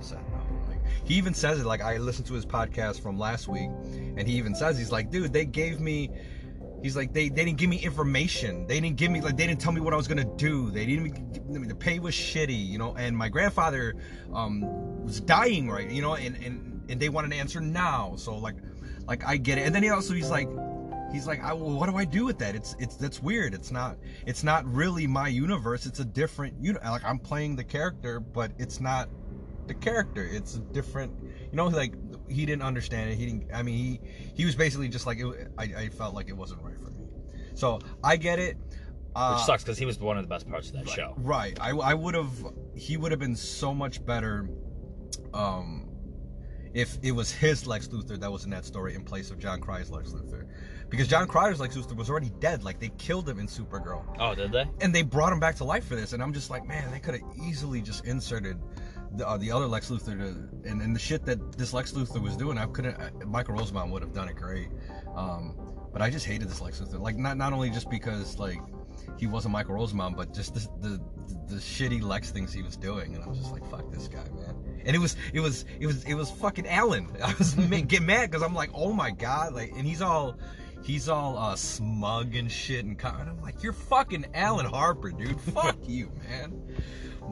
said 0.00 0.18
no. 0.32 0.38
Like, 0.66 0.80
he 1.04 1.14
even 1.14 1.34
says 1.34 1.60
it. 1.60 1.66
Like, 1.66 1.82
I 1.82 1.98
listened 1.98 2.26
to 2.28 2.34
his 2.34 2.46
podcast 2.46 3.02
from 3.02 3.18
last 3.18 3.46
week, 3.46 3.68
and 4.16 4.26
he 4.26 4.34
even 4.38 4.54
says 4.54 4.78
he's 4.78 4.90
like, 4.90 5.10
dude, 5.10 5.32
they 5.32 5.44
gave 5.44 5.80
me. 5.80 6.10
He's 6.82 6.96
like, 6.96 7.12
they, 7.12 7.28
they 7.28 7.44
didn't 7.44 7.58
give 7.58 7.68
me 7.68 7.76
information. 7.76 8.66
They 8.66 8.80
didn't 8.80 8.96
give 8.96 9.10
me 9.10 9.20
like 9.20 9.36
they 9.36 9.46
didn't 9.46 9.60
tell 9.60 9.72
me 9.72 9.82
what 9.82 9.92
I 9.92 9.98
was 9.98 10.08
gonna 10.08 10.24
do. 10.36 10.70
They 10.70 10.86
didn't. 10.86 11.06
Even, 11.08 11.54
I 11.54 11.58
mean, 11.58 11.68
the 11.68 11.74
pay 11.74 11.98
was 11.98 12.14
shitty, 12.14 12.68
you 12.68 12.78
know. 12.78 12.94
And 12.96 13.14
my 13.14 13.28
grandfather 13.28 13.96
um, 14.32 14.62
was 15.04 15.20
dying, 15.20 15.68
right? 15.68 15.90
You 15.90 16.00
know, 16.00 16.14
and 16.14 16.36
and 16.42 16.90
and 16.90 16.98
they 16.98 17.10
want 17.10 17.26
an 17.26 17.34
answer 17.34 17.60
now. 17.60 18.14
So 18.16 18.38
like, 18.38 18.54
like 19.10 19.26
I 19.26 19.36
get 19.36 19.58
it. 19.58 19.62
And 19.66 19.74
then 19.74 19.82
he 19.82 19.90
also 19.90 20.14
he's 20.14 20.30
like, 20.30 20.48
he's 21.12 21.26
like, 21.26 21.42
I, 21.42 21.52
well, 21.52 21.72
what 21.72 21.90
do 21.90 21.96
I 21.96 22.04
do 22.04 22.24
with 22.24 22.38
that? 22.38 22.54
It's 22.54 22.76
it's 22.78 22.94
that's 22.94 23.20
weird. 23.20 23.52
It's 23.52 23.72
not 23.72 23.98
it's 24.24 24.44
not 24.44 24.64
really 24.72 25.06
my 25.08 25.26
universe. 25.26 25.84
It's 25.84 25.98
a 25.98 26.04
different 26.04 26.54
you 26.62 26.72
know 26.72 26.80
Like 26.84 27.04
I'm 27.04 27.18
playing 27.18 27.56
the 27.56 27.64
character, 27.64 28.20
but 28.20 28.52
it's 28.56 28.80
not 28.80 29.08
the 29.66 29.74
character. 29.74 30.24
It's 30.24 30.54
a 30.54 30.60
different. 30.60 31.12
You 31.22 31.56
know, 31.56 31.66
like 31.66 31.92
he 32.30 32.46
didn't 32.46 32.62
understand 32.62 33.10
it. 33.10 33.16
He 33.16 33.26
didn't. 33.26 33.52
I 33.52 33.64
mean, 33.64 33.76
he 33.76 34.00
he 34.34 34.44
was 34.46 34.54
basically 34.54 34.88
just 34.88 35.06
like 35.06 35.18
it, 35.18 35.50
I 35.58 35.64
I 35.64 35.88
felt 35.88 36.14
like 36.14 36.28
it 36.28 36.36
wasn't 36.36 36.62
right 36.62 36.78
for 36.78 36.90
me. 36.90 37.08
So 37.54 37.80
I 38.04 38.16
get 38.16 38.38
it. 38.38 38.56
Uh, 39.16 39.34
Which 39.34 39.44
sucks 39.44 39.64
because 39.64 39.76
he 39.76 39.86
was 39.86 39.98
one 39.98 40.18
of 40.18 40.22
the 40.22 40.28
best 40.28 40.48
parts 40.48 40.68
of 40.68 40.74
that 40.74 40.86
right, 40.86 40.94
show. 40.94 41.14
Right. 41.18 41.58
I, 41.60 41.70
I 41.70 41.94
would 41.94 42.14
have. 42.14 42.30
He 42.76 42.96
would 42.96 43.10
have 43.10 43.18
been 43.18 43.34
so 43.34 43.74
much 43.74 44.06
better. 44.06 44.48
Um, 45.34 45.89
if 46.74 46.98
it 47.02 47.12
was 47.12 47.30
his 47.32 47.66
Lex 47.66 47.88
Luthor 47.88 48.18
that 48.20 48.30
was 48.30 48.44
in 48.44 48.50
that 48.50 48.64
story 48.64 48.94
in 48.94 49.02
place 49.04 49.30
of 49.30 49.38
Jon 49.38 49.60
Cryer's 49.60 49.90
Lex 49.90 50.10
Luthor, 50.10 50.46
because 50.88 51.08
Jon 51.08 51.26
Cryer's 51.26 51.60
Lex 51.60 51.76
Luthor 51.76 51.96
was 51.96 52.08
already 52.10 52.30
dead. 52.40 52.62
Like 52.64 52.78
they 52.80 52.90
killed 52.98 53.28
him 53.28 53.38
in 53.38 53.46
Supergirl, 53.46 54.04
Oh, 54.18 54.34
did 54.34 54.52
they? 54.52 54.64
and 54.80 54.94
they 54.94 55.02
brought 55.02 55.32
him 55.32 55.40
back 55.40 55.56
to 55.56 55.64
life 55.64 55.84
for 55.86 55.96
this. 55.96 56.12
And 56.12 56.22
I'm 56.22 56.32
just 56.32 56.50
like, 56.50 56.66
man, 56.66 56.90
they 56.90 57.00
could 57.00 57.14
have 57.14 57.22
easily 57.44 57.80
just 57.80 58.04
inserted 58.06 58.58
the, 59.16 59.26
uh, 59.28 59.36
the 59.36 59.50
other 59.50 59.66
Lex 59.66 59.90
Luthor 59.90 60.16
to, 60.18 60.68
and, 60.70 60.80
and 60.80 60.94
the 60.94 61.00
shit 61.00 61.24
that 61.26 61.52
this 61.58 61.72
Lex 61.72 61.92
Luthor 61.92 62.22
was 62.22 62.36
doing. 62.36 62.58
I 62.58 62.66
couldn't. 62.66 62.94
Uh, 62.94 63.10
Michael 63.26 63.54
Rosenbaum 63.54 63.90
would 63.90 64.02
have 64.02 64.12
done 64.12 64.28
it 64.28 64.36
great. 64.36 64.68
Um, 65.16 65.56
but 65.92 66.00
I 66.02 66.10
just 66.10 66.24
hated 66.26 66.48
this 66.48 66.60
Lex 66.60 66.80
Luthor. 66.80 67.00
Like 67.00 67.16
not 67.16 67.36
not 67.36 67.52
only 67.52 67.70
just 67.70 67.90
because 67.90 68.38
like 68.38 68.60
he 69.18 69.26
wasn't 69.26 69.52
Michael 69.52 69.74
Rosenbaum, 69.74 70.14
but 70.14 70.32
just 70.34 70.54
the, 70.54 70.60
the 70.80 71.00
the 71.48 71.56
shitty 71.56 72.02
Lex 72.02 72.30
things 72.30 72.52
he 72.52 72.62
was 72.62 72.76
doing, 72.76 73.14
and 73.14 73.24
I 73.24 73.28
was 73.28 73.38
just 73.38 73.52
like, 73.52 73.68
fuck 73.70 73.90
this 73.92 74.08
guy, 74.08 74.24
man. 74.34 74.54
And 74.84 74.96
it 74.96 74.98
was 74.98 75.16
it 75.32 75.40
was 75.40 75.64
it 75.78 75.86
was 75.86 76.04
it 76.04 76.14
was 76.14 76.30
fucking 76.30 76.66
Alan. 76.66 77.08
I 77.22 77.34
was 77.38 77.54
get 77.54 78.02
mad 78.02 78.30
because 78.30 78.42
I'm 78.42 78.54
like, 78.54 78.70
oh 78.74 78.92
my 78.92 79.10
god, 79.10 79.54
like, 79.54 79.72
and 79.76 79.86
he's 79.86 80.02
all. 80.02 80.38
He's 80.82 81.10
all 81.10 81.36
uh, 81.36 81.56
smug 81.56 82.34
and 82.36 82.50
shit, 82.50 82.86
and, 82.86 82.98
kind 82.98 83.28
I'm 83.28 83.42
like, 83.42 83.62
"You're 83.62 83.74
fucking 83.74 84.28
Alan 84.32 84.64
Harper, 84.64 85.10
dude. 85.10 85.38
Fuck 85.38 85.76
you, 85.86 86.10
man." 86.26 86.58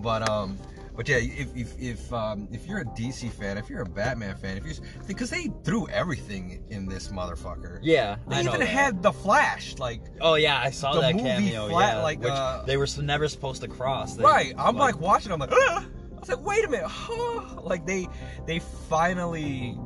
But 0.03 0.29
um, 0.29 0.59
but 0.99 1.09
yeah, 1.09 1.19
if 1.19 1.57
if 1.57 1.81
if 1.81 2.13
um 2.13 2.49
if 2.51 2.67
you're 2.67 2.81
a 2.81 2.85
DC 2.85 3.31
fan, 3.31 3.57
if 3.57 3.71
you're 3.71 3.83
a 3.83 3.89
Batman 3.89 4.35
fan, 4.35 4.57
if 4.57 4.65
you're 4.65 4.75
because 5.07 5.31
they 5.31 5.47
threw 5.63 5.87
everything 5.91 6.65
in 6.71 6.87
this 6.87 7.07
motherfucker. 7.07 7.79
Yeah, 7.83 8.17
They 8.27 8.39
I 8.39 8.43
know 8.43 8.53
even 8.57 8.67
had 8.67 9.01
the 9.01 9.13
Flash, 9.13 9.79
like 9.79 10.01
Oh 10.21 10.35
yeah, 10.35 10.59
I 10.61 10.71
saw 10.71 11.01
that 11.01 11.15
movie 11.15 11.29
cameo. 11.29 11.69
flat, 11.69 11.99
yeah, 11.99 12.03
like, 12.03 12.19
which 12.19 12.33
uh, 12.33 12.65
they 12.65 12.77
were 12.77 12.89
never 13.01 13.29
supposed 13.29 13.63
to 13.63 13.69
cross. 13.69 14.17
They, 14.17 14.25
right. 14.25 14.55
I'm 14.59 14.77
like, 14.77 14.99
watching. 14.99 15.31
I'm 15.31 15.39
like, 15.39 15.53
ah! 15.53 15.87
I 16.17 16.19
was 16.19 16.29
like, 16.31 16.45
wait 16.45 16.65
a 16.65 16.69
minute, 16.69 16.89
huh? 16.89 17.61
like 17.63 17.87
they 17.87 18.09
they 18.45 18.59
finally 18.59 19.79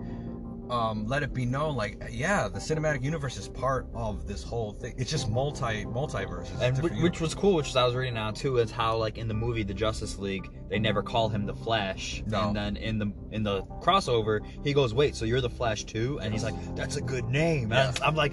um 0.72 1.06
let 1.06 1.22
it 1.22 1.34
be 1.34 1.44
known, 1.44 1.76
like 1.76 2.02
yeah, 2.10 2.48
the 2.48 2.58
cinematic 2.58 3.02
universe 3.02 3.36
is 3.36 3.48
part 3.48 3.86
of 3.94 4.26
this 4.26 4.42
whole 4.42 4.72
thing. 4.72 4.94
It's 4.96 5.10
just 5.10 5.28
multi 5.30 5.84
multiverses, 5.84 6.58
and 6.60 6.78
which, 7.02 7.20
was 7.20 7.34
cool, 7.34 7.54
which 7.56 7.76
I 7.76 7.84
was 7.84 7.94
reading 7.94 8.14
now 8.14 8.30
too, 8.30 8.56
is 8.58 8.70
how 8.70 8.96
like 8.96 9.18
in 9.18 9.28
the 9.28 9.34
movie 9.34 9.62
The 9.64 9.74
Justice 9.74 10.18
League, 10.18 10.48
they 10.70 10.78
never 10.78 11.02
call 11.02 11.28
him 11.28 11.44
the 11.44 11.54
Flash, 11.54 12.22
No. 12.26 12.48
and 12.48 12.56
then 12.56 12.76
in 12.76 12.98
the 12.98 13.12
in 13.30 13.42
the 13.42 13.62
crossover, 13.82 14.40
he 14.64 14.72
goes, 14.72 14.94
"Wait, 14.94 15.14
so 15.14 15.24
you're 15.26 15.42
the 15.42 15.50
Flash 15.50 15.84
too?" 15.84 16.18
And 16.20 16.32
he's 16.32 16.42
like, 16.44 16.54
"That's 16.74 16.96
a 16.96 17.02
good 17.02 17.26
name." 17.28 17.70
And 17.72 17.96
Yeah. 17.98 18.06
I'm 18.06 18.14
like, 18.16 18.32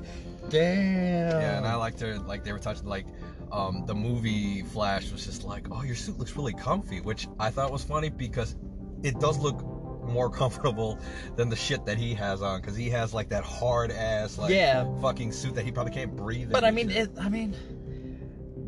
"Damn." 0.50 1.42
Yeah, 1.42 1.58
and 1.58 1.68
I 1.68 1.76
liked 1.76 2.00
her 2.00 2.18
like 2.20 2.44
they 2.44 2.54
were 2.54 2.60
touching 2.60 2.88
like 2.88 3.06
um 3.52 3.84
the 3.86 3.96
movie 3.96 4.62
Flash 4.62 5.12
was 5.12 5.26
just 5.26 5.44
like, 5.44 5.68
Oh, 5.72 5.84
your 5.84 5.96
suit 5.96 6.18
looks 6.20 6.36
really 6.36 6.54
comfy, 6.54 7.02
which 7.02 7.28
I 7.40 7.50
thought 7.50 7.72
was 7.72 7.84
funny 7.84 8.10
because 8.10 8.56
it 9.04 9.20
does 9.20 9.38
look 9.40 9.62
more 10.10 10.30
comfortable 10.30 11.00
than 11.36 11.50
the 11.50 11.56
shit 11.56 11.86
that 11.86 11.98
he 11.98 12.14
has 12.14 12.42
on 12.42 12.62
because 12.62 12.76
he 12.76 12.90
has 12.90 13.14
like 13.14 13.30
that 13.30 13.44
hard 13.44 13.92
ass 13.92 14.38
like 14.38 14.52
Yeah. 14.52 14.86
fucking 15.02 15.32
suit 15.32 15.56
that 15.56 15.66
he 15.66 15.72
probably 15.72 15.94
can't 15.94 16.16
breathe 16.16 16.44
in 16.48 16.52
But 16.52 16.64
I 16.64 16.72
mean, 16.72 16.90
it, 16.92 17.10
I 17.20 17.30
mean, 17.30 17.54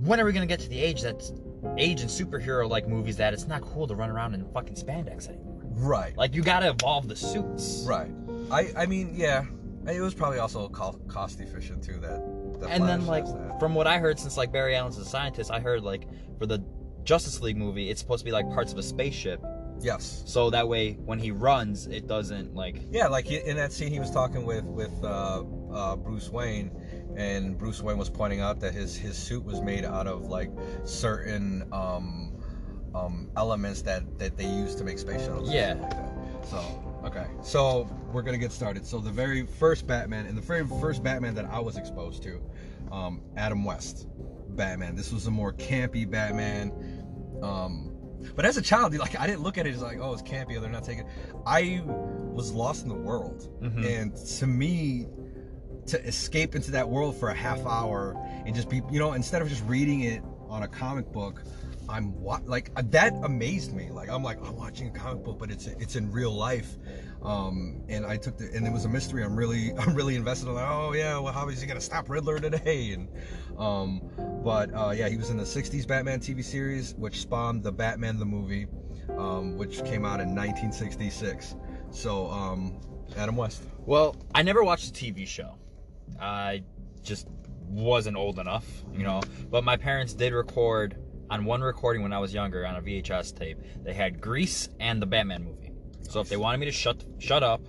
when 0.03 0.19
are 0.19 0.25
we 0.25 0.33
gonna 0.33 0.45
get 0.45 0.59
to 0.61 0.69
the 0.69 0.79
age 0.79 1.01
that's 1.01 1.33
age 1.77 2.01
in 2.01 2.07
superhero 2.07 2.67
like 2.69 2.87
movies 2.87 3.17
that 3.17 3.33
it's 3.33 3.47
not 3.47 3.61
cool 3.61 3.87
to 3.87 3.95
run 3.95 4.09
around 4.09 4.33
in 4.33 4.45
fucking 4.51 4.75
spandex 4.75 5.27
anymore? 5.27 5.61
right 5.75 6.15
Like 6.17 6.33
you 6.35 6.41
gotta 6.41 6.69
evolve 6.69 7.07
the 7.07 7.15
suits. 7.15 7.85
right 7.87 8.11
I 8.51 8.71
I 8.75 8.85
mean 8.85 9.11
yeah 9.15 9.45
it 9.87 9.99
was 10.01 10.13
probably 10.13 10.39
also 10.39 10.69
co- 10.69 10.99
cost 11.07 11.39
efficient 11.39 11.83
too 11.83 11.93
that, 12.01 12.21
that 12.59 12.69
and 12.69 12.87
then 12.87 13.05
like 13.07 13.25
from 13.59 13.73
what 13.73 13.87
I 13.87 13.97
heard, 13.97 14.19
since 14.19 14.37
like 14.37 14.51
Barry 14.51 14.75
Allen's 14.75 14.97
a 14.99 15.05
scientist, 15.05 15.49
I 15.49 15.59
heard 15.59 15.81
like 15.83 16.07
for 16.37 16.45
the 16.45 16.63
Justice 17.03 17.41
League 17.41 17.57
movie, 17.57 17.89
it's 17.89 17.99
supposed 17.99 18.19
to 18.21 18.25
be 18.25 18.31
like 18.31 18.47
parts 18.51 18.71
of 18.71 18.77
a 18.77 18.83
spaceship, 18.83 19.43
yes 19.83 20.23
so 20.25 20.49
that 20.49 20.67
way 20.67 20.93
when 21.05 21.19
he 21.19 21.31
runs, 21.31 21.87
it 21.87 22.07
doesn't 22.07 22.55
like. 22.55 22.77
Yeah, 22.91 23.07
like 23.07 23.25
he- 23.25 23.41
in 23.45 23.57
that 23.57 23.71
scene, 23.73 23.91
he 23.91 23.99
was 23.99 24.11
talking 24.11 24.45
with 24.45 24.63
with 24.63 24.91
uh, 25.03 25.43
uh, 25.73 25.95
Bruce 25.97 26.29
Wayne, 26.29 26.71
and 27.17 27.57
Bruce 27.57 27.81
Wayne 27.81 27.97
was 27.97 28.09
pointing 28.09 28.39
out 28.39 28.59
that 28.61 28.73
his 28.73 28.95
his 28.95 29.17
suit 29.17 29.43
was 29.43 29.61
made 29.61 29.83
out 29.83 30.07
of 30.07 30.25
like 30.27 30.51
certain 30.85 31.63
um, 31.73 32.41
um, 32.95 33.29
elements 33.35 33.81
that 33.83 34.03
that 34.19 34.37
they 34.37 34.45
use 34.45 34.75
to 34.75 34.83
make 34.83 34.99
space 34.99 35.21
shuttles. 35.25 35.51
Yeah. 35.51 35.73
like 35.73 35.89
that. 35.91 36.47
So 36.49 37.01
okay, 37.05 37.27
so 37.43 37.89
we're 38.11 38.21
gonna 38.21 38.37
get 38.37 38.51
started. 38.51 38.85
So 38.85 38.99
the 38.99 39.11
very 39.11 39.45
first 39.45 39.87
Batman, 39.87 40.25
and 40.27 40.37
the 40.37 40.41
very 40.41 40.65
first 40.65 41.03
Batman 41.03 41.35
that 41.35 41.45
I 41.45 41.59
was 41.59 41.77
exposed 41.77 42.23
to, 42.23 42.41
um, 42.91 43.21
Adam 43.37 43.63
West, 43.63 44.07
Batman. 44.55 44.95
This 44.95 45.11
was 45.11 45.27
a 45.27 45.31
more 45.31 45.51
campy 45.53 46.09
Batman. 46.09 46.71
Um, 47.41 47.90
but 48.35 48.45
as 48.45 48.57
a 48.57 48.61
child, 48.61 48.93
like 48.95 49.19
I 49.19 49.27
didn't 49.27 49.41
look 49.43 49.57
at 49.57 49.65
it 49.67 49.73
as 49.75 49.81
like, 49.81 49.97
oh, 49.99 50.13
it's 50.13 50.21
campy, 50.21 50.55
or 50.57 50.59
they're 50.61 50.69
not 50.69 50.83
taking. 50.83 51.05
I 51.45 51.81
was 51.85 52.51
lost 52.51 52.83
in 52.83 52.89
the 52.89 52.95
world, 52.95 53.49
Mhm. 53.61 53.85
and 54.01 54.15
to 54.37 54.47
me, 54.47 55.07
to 55.87 56.01
escape 56.05 56.55
into 56.55 56.71
that 56.71 56.87
world 56.89 57.15
for 57.17 57.29
a 57.29 57.33
half 57.35 57.65
hour 57.65 58.15
and 58.45 58.55
just 58.55 58.69
be, 58.69 58.81
you 58.91 58.99
know, 58.99 59.13
instead 59.13 59.41
of 59.41 59.49
just 59.49 59.63
reading 59.65 60.01
it 60.01 60.21
on 60.47 60.63
a 60.63 60.67
comic 60.67 61.11
book, 61.11 61.43
I'm 61.91 62.15
like 62.23 62.71
that 62.91 63.13
amazed 63.23 63.73
me. 63.73 63.89
Like 63.91 64.09
I'm 64.09 64.23
like 64.23 64.39
I'm 64.45 64.55
watching 64.55 64.87
a 64.87 64.91
comic 64.91 65.23
book, 65.23 65.37
but 65.37 65.51
it's 65.51 65.67
it's 65.67 65.95
in 65.95 66.11
real 66.11 66.31
life. 66.31 66.77
Um, 67.21 67.83
and 67.89 68.05
I 68.05 68.17
took 68.17 68.37
the 68.37 68.49
and 68.53 68.65
it 68.65 68.71
was 68.71 68.85
a 68.85 68.89
mystery. 68.89 69.23
I'm 69.23 69.35
really 69.35 69.73
I'm 69.79 69.93
really 69.93 70.15
invested 70.15 70.47
in. 70.47 70.55
Like, 70.55 70.67
oh 70.67 70.93
yeah, 70.93 71.19
well 71.19 71.33
how 71.33 71.49
is 71.49 71.59
he 71.59 71.67
gonna 71.67 71.81
stop 71.81 72.09
Riddler 72.09 72.39
today? 72.39 72.95
And 73.01 73.09
um, 73.57 74.41
but 74.43 74.73
uh, 74.73 74.91
yeah, 74.91 75.09
he 75.09 75.17
was 75.17 75.29
in 75.29 75.37
the 75.37 75.43
'60s 75.43 75.85
Batman 75.85 76.19
TV 76.19 76.43
series, 76.43 76.95
which 76.95 77.21
spawned 77.21 77.63
the 77.63 77.71
Batman 77.71 78.17
the 78.17 78.25
movie, 78.25 78.67
um, 79.17 79.57
which 79.57 79.83
came 79.83 80.05
out 80.05 80.19
in 80.21 80.33
1966. 80.33 81.55
So 81.91 82.27
um, 82.31 82.79
Adam 83.17 83.35
West. 83.35 83.63
Well, 83.85 84.15
I 84.33 84.43
never 84.43 84.63
watched 84.63 84.93
the 84.93 85.11
TV 85.11 85.27
show. 85.27 85.57
I 86.19 86.63
just 87.03 87.27
wasn't 87.67 88.17
old 88.17 88.39
enough, 88.39 88.65
you 88.93 89.03
know. 89.03 89.21
But 89.49 89.63
my 89.63 89.77
parents 89.77 90.13
did 90.13 90.33
record 90.33 90.95
on 91.31 91.45
one 91.45 91.61
recording 91.61 92.03
when 92.03 92.11
I 92.11 92.19
was 92.19 92.33
younger 92.33 92.67
on 92.67 92.75
a 92.75 92.81
VHS 92.81 93.35
tape. 93.37 93.57
They 93.83 93.93
had 93.93 94.19
Grease 94.19 94.67
and 94.81 95.01
the 95.01 95.05
Batman 95.05 95.45
movie. 95.45 95.71
So 96.09 96.19
if 96.19 96.27
they 96.27 96.35
wanted 96.35 96.59
me 96.59 96.65
to 96.65 96.73
shut 96.73 97.03
shut 97.19 97.41
up, 97.41 97.61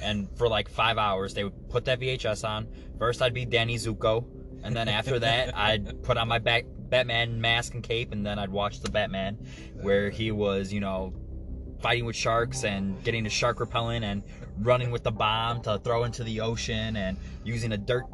and 0.00 0.28
for 0.38 0.48
like 0.48 0.68
five 0.68 0.96
hours 0.96 1.34
they 1.34 1.42
would 1.42 1.68
put 1.68 1.84
that 1.86 1.98
VHS 1.98 2.48
on. 2.48 2.68
First 2.98 3.20
I'd 3.20 3.34
be 3.34 3.44
Danny 3.44 3.74
Zuko, 3.74 4.24
and 4.62 4.74
then 4.74 4.88
after 4.88 5.18
that 5.18 5.56
I'd 5.56 6.02
put 6.04 6.16
on 6.16 6.28
my 6.28 6.38
back 6.38 6.64
Batman 6.88 7.40
mask 7.40 7.74
and 7.74 7.82
cape, 7.82 8.12
and 8.12 8.24
then 8.24 8.38
I'd 8.38 8.50
watch 8.50 8.80
the 8.80 8.90
Batman, 8.90 9.34
where 9.74 10.10
he 10.10 10.30
was, 10.30 10.72
you 10.72 10.80
know, 10.80 11.12
fighting 11.80 12.04
with 12.04 12.16
sharks 12.16 12.64
and 12.64 13.02
getting 13.02 13.24
the 13.24 13.30
shark 13.30 13.58
repellent 13.58 14.04
and 14.04 14.22
running 14.60 14.90
with 14.90 15.02
the 15.02 15.10
bomb 15.10 15.60
to 15.62 15.78
throw 15.78 16.04
into 16.04 16.24
the 16.24 16.40
ocean 16.40 16.96
and 16.96 17.16
using 17.44 17.72
a 17.72 17.76
dirt 17.76 18.04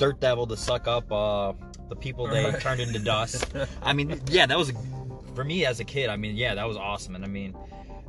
dirt 0.00 0.18
devil 0.18 0.46
to 0.48 0.56
suck 0.56 0.88
up 0.88 1.12
uh, 1.12 1.52
the 1.88 1.94
people 1.94 2.26
they 2.26 2.44
Right. 2.44 2.60
turned 2.60 2.80
into 2.80 2.98
dust. 2.98 3.44
I 3.82 3.92
mean, 3.92 4.20
yeah, 4.28 4.46
that 4.46 4.58
was 4.58 4.72
for 5.36 5.44
me 5.44 5.64
as 5.66 5.78
a 5.78 5.84
kid. 5.84 6.10
I 6.10 6.16
mean, 6.16 6.34
yeah, 6.34 6.54
that 6.56 6.66
was 6.66 6.76
awesome. 6.76 7.14
And 7.14 7.24
I 7.24 7.28
mean, 7.28 7.54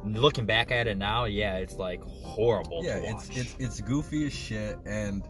looking 0.03 0.45
back 0.45 0.71
at 0.71 0.88
it 0.88 0.98
now, 0.98 1.25
yeah, 1.25 1.57
it's 1.57 1.75
like 1.75 2.01
horrible. 2.24 2.83
yeah, 2.83 2.95
it's 2.98 3.29
it's 3.29 3.55
it's 3.60 3.81
goofy 3.81 4.25
as 4.25 4.33
shit, 4.33 4.77
and 4.86 5.21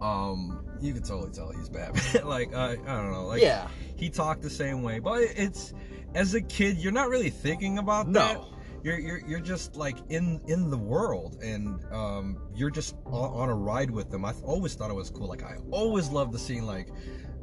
um, 0.00 0.64
you 0.80 0.92
can 0.94 1.02
totally 1.02 1.32
tell 1.32 1.50
he's 1.50 1.68
Batman. 1.68 2.24
like 2.26 2.54
I, 2.54 2.72
I 2.72 2.76
don't 2.76 3.12
know, 3.12 3.26
like 3.26 3.42
yeah, 3.42 3.68
he 3.96 4.08
talked 4.08 4.40
the 4.42 4.50
same 4.50 4.82
way, 4.82 5.00
but 5.00 5.20
it's 5.20 5.74
as 6.14 6.34
a 6.34 6.40
kid, 6.40 6.78
you're 6.78 6.92
not 6.92 7.08
really 7.10 7.30
thinking 7.30 7.78
about 7.78 8.12
that. 8.14 8.40
You're, 8.82 8.98
you're 8.98 9.20
you're 9.26 9.40
just 9.40 9.76
like 9.76 9.96
in 10.08 10.40
in 10.46 10.70
the 10.70 10.78
world, 10.78 11.38
and 11.42 11.80
um, 11.92 12.38
you're 12.54 12.70
just 12.70 12.94
on, 13.06 13.30
on 13.32 13.48
a 13.48 13.54
ride 13.54 13.90
with 13.90 14.10
them. 14.10 14.24
I 14.24 14.32
always 14.44 14.74
thought 14.74 14.90
it 14.90 14.94
was 14.94 15.10
cool. 15.10 15.26
Like 15.26 15.42
I 15.42 15.56
always 15.70 16.10
loved 16.10 16.32
the 16.32 16.38
scene, 16.38 16.64
like 16.66 16.88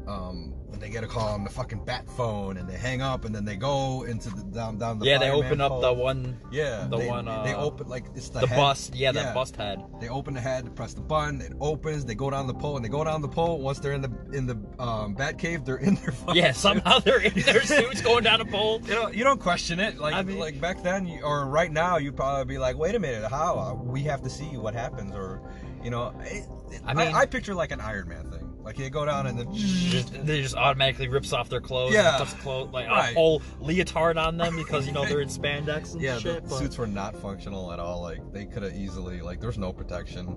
um, 0.08 0.54
when 0.68 0.80
they 0.80 0.90
get 0.90 1.04
a 1.04 1.08
call 1.08 1.30
on 1.30 1.44
the 1.44 1.50
fucking 1.50 1.84
bat 1.86 2.06
phone, 2.18 2.58
and 2.58 2.68
they 2.70 2.78
hang 2.78 3.02
up, 3.02 3.26
and 3.26 3.34
then 3.34 3.46
they 3.46 3.56
go 3.56 4.04
into 4.04 4.30
the 4.30 4.44
down 4.44 4.78
down 4.78 5.00
the 5.00 5.06
yeah, 5.06 5.18
they 5.18 5.32
open 5.32 5.62
up 5.62 5.72
pole. 5.72 5.82
the 5.82 5.94
one, 5.94 6.38
yeah 6.52 6.88
the 6.90 6.98
they, 6.98 7.08
one, 7.08 7.26
they 7.26 7.54
uh, 7.54 7.62
open 7.64 7.88
like 7.88 8.06
it's 8.16 8.30
the, 8.30 8.42
the 8.42 8.48
head. 8.48 8.58
bust. 8.58 8.94
Yeah, 8.96 9.08
Yeah. 9.08 9.12
that 9.24 9.34
bust 9.36 9.56
head. 9.56 9.82
They 10.00 10.10
open 10.10 10.34
the 10.34 10.42
head, 10.42 10.76
press 10.76 10.94
the 10.94 11.02
button, 11.02 11.42
it 11.42 11.54
opens. 11.60 12.06
They 12.06 12.16
go 12.16 12.30
down 12.30 12.48
the 12.48 12.54
pole, 12.54 12.76
and 12.76 12.84
they 12.86 12.90
go 12.90 13.04
down 13.04 13.22
the 13.22 13.28
pole. 13.28 13.60
Once 13.60 13.80
they're 13.80 13.94
in 13.94 14.02
the 14.02 14.12
in 14.34 14.46
the 14.46 14.58
um, 14.80 15.14
bat 15.16 15.38
cave, 15.38 15.66
they're 15.66 15.78
in 15.78 15.96
their 15.96 16.14
Yeah, 16.34 16.52
somehow 16.52 17.00
they're 17.00 17.22
in 17.22 17.34
their 17.34 17.62
suits 17.64 18.02
going 18.02 18.24
down 18.24 18.42
a 18.42 18.46
pole. 18.46 18.82
You 18.86 18.94
know, 18.96 19.08
you 19.10 19.24
don't 19.24 19.40
question 19.40 19.80
it. 19.80 19.98
Like, 19.98 20.14
I 20.14 20.22
mean- 20.24 20.40
like 20.40 20.60
back 20.62 20.84
then, 20.84 21.06
you, 21.08 21.22
or 21.24 21.46
right 21.48 21.72
now, 21.72 21.98
you'd 21.98 22.16
probably 22.16 22.46
be 22.56 22.58
like, 22.60 22.78
"Wait 22.78 22.96
a 22.96 23.00
minute, 23.00 23.30
how? 23.30 23.58
Uh, 23.58 23.74
We 23.84 24.02
have 24.04 24.22
to 24.24 24.30
see 24.30 24.58
what 24.58 24.74
happens." 24.74 25.14
Or, 25.16 25.42
you 25.84 25.90
know, 25.90 26.14
it, 26.22 26.46
it- 26.72 26.82
I 26.86 26.92
I, 26.92 26.94
mean- 26.94 27.16
I, 27.16 27.26
picture 27.26 27.56
like 27.56 27.72
an 27.72 27.80
Iron 27.82 28.10
Man 28.10 28.30
thing. 28.32 28.52
Like 28.66 28.78
they 28.78 28.90
go 28.90 29.06
down 29.06 29.28
and 29.28 29.38
then 29.38 29.54
Just, 29.54 30.26
they 30.26 30.42
just 30.42 30.56
automatically 30.56 31.08
rips 31.08 31.32
off 31.34 31.50
their 31.50 31.62
clothes. 31.62 31.94
Yeah. 31.94 32.20
and 32.20 32.28
clothes 32.40 32.72
like 32.74 32.88
Right. 32.88 33.12
a 33.12 33.14
whole 33.14 33.44
leotard 33.62 34.18
on 34.18 34.38
them 34.38 34.56
because 34.56 34.88
you 34.88 34.92
know 34.92 35.06
they're 35.06 35.22
in 35.22 35.30
spandex 35.40 35.94
and 35.94 36.02
yeah, 36.02 36.18
shit. 36.18 36.44
the 36.50 36.58
suits 36.58 36.78
were 36.78 36.88
not 36.88 37.16
functional 37.16 37.72
at 37.72 37.80
all. 37.80 38.02
Like 38.02 38.22
they 38.34 38.46
could 38.46 38.64
have 38.64 38.74
easily 38.76 39.22
like 39.22 39.40
there's 39.40 39.60
no 39.60 39.72
protection. 39.72 40.28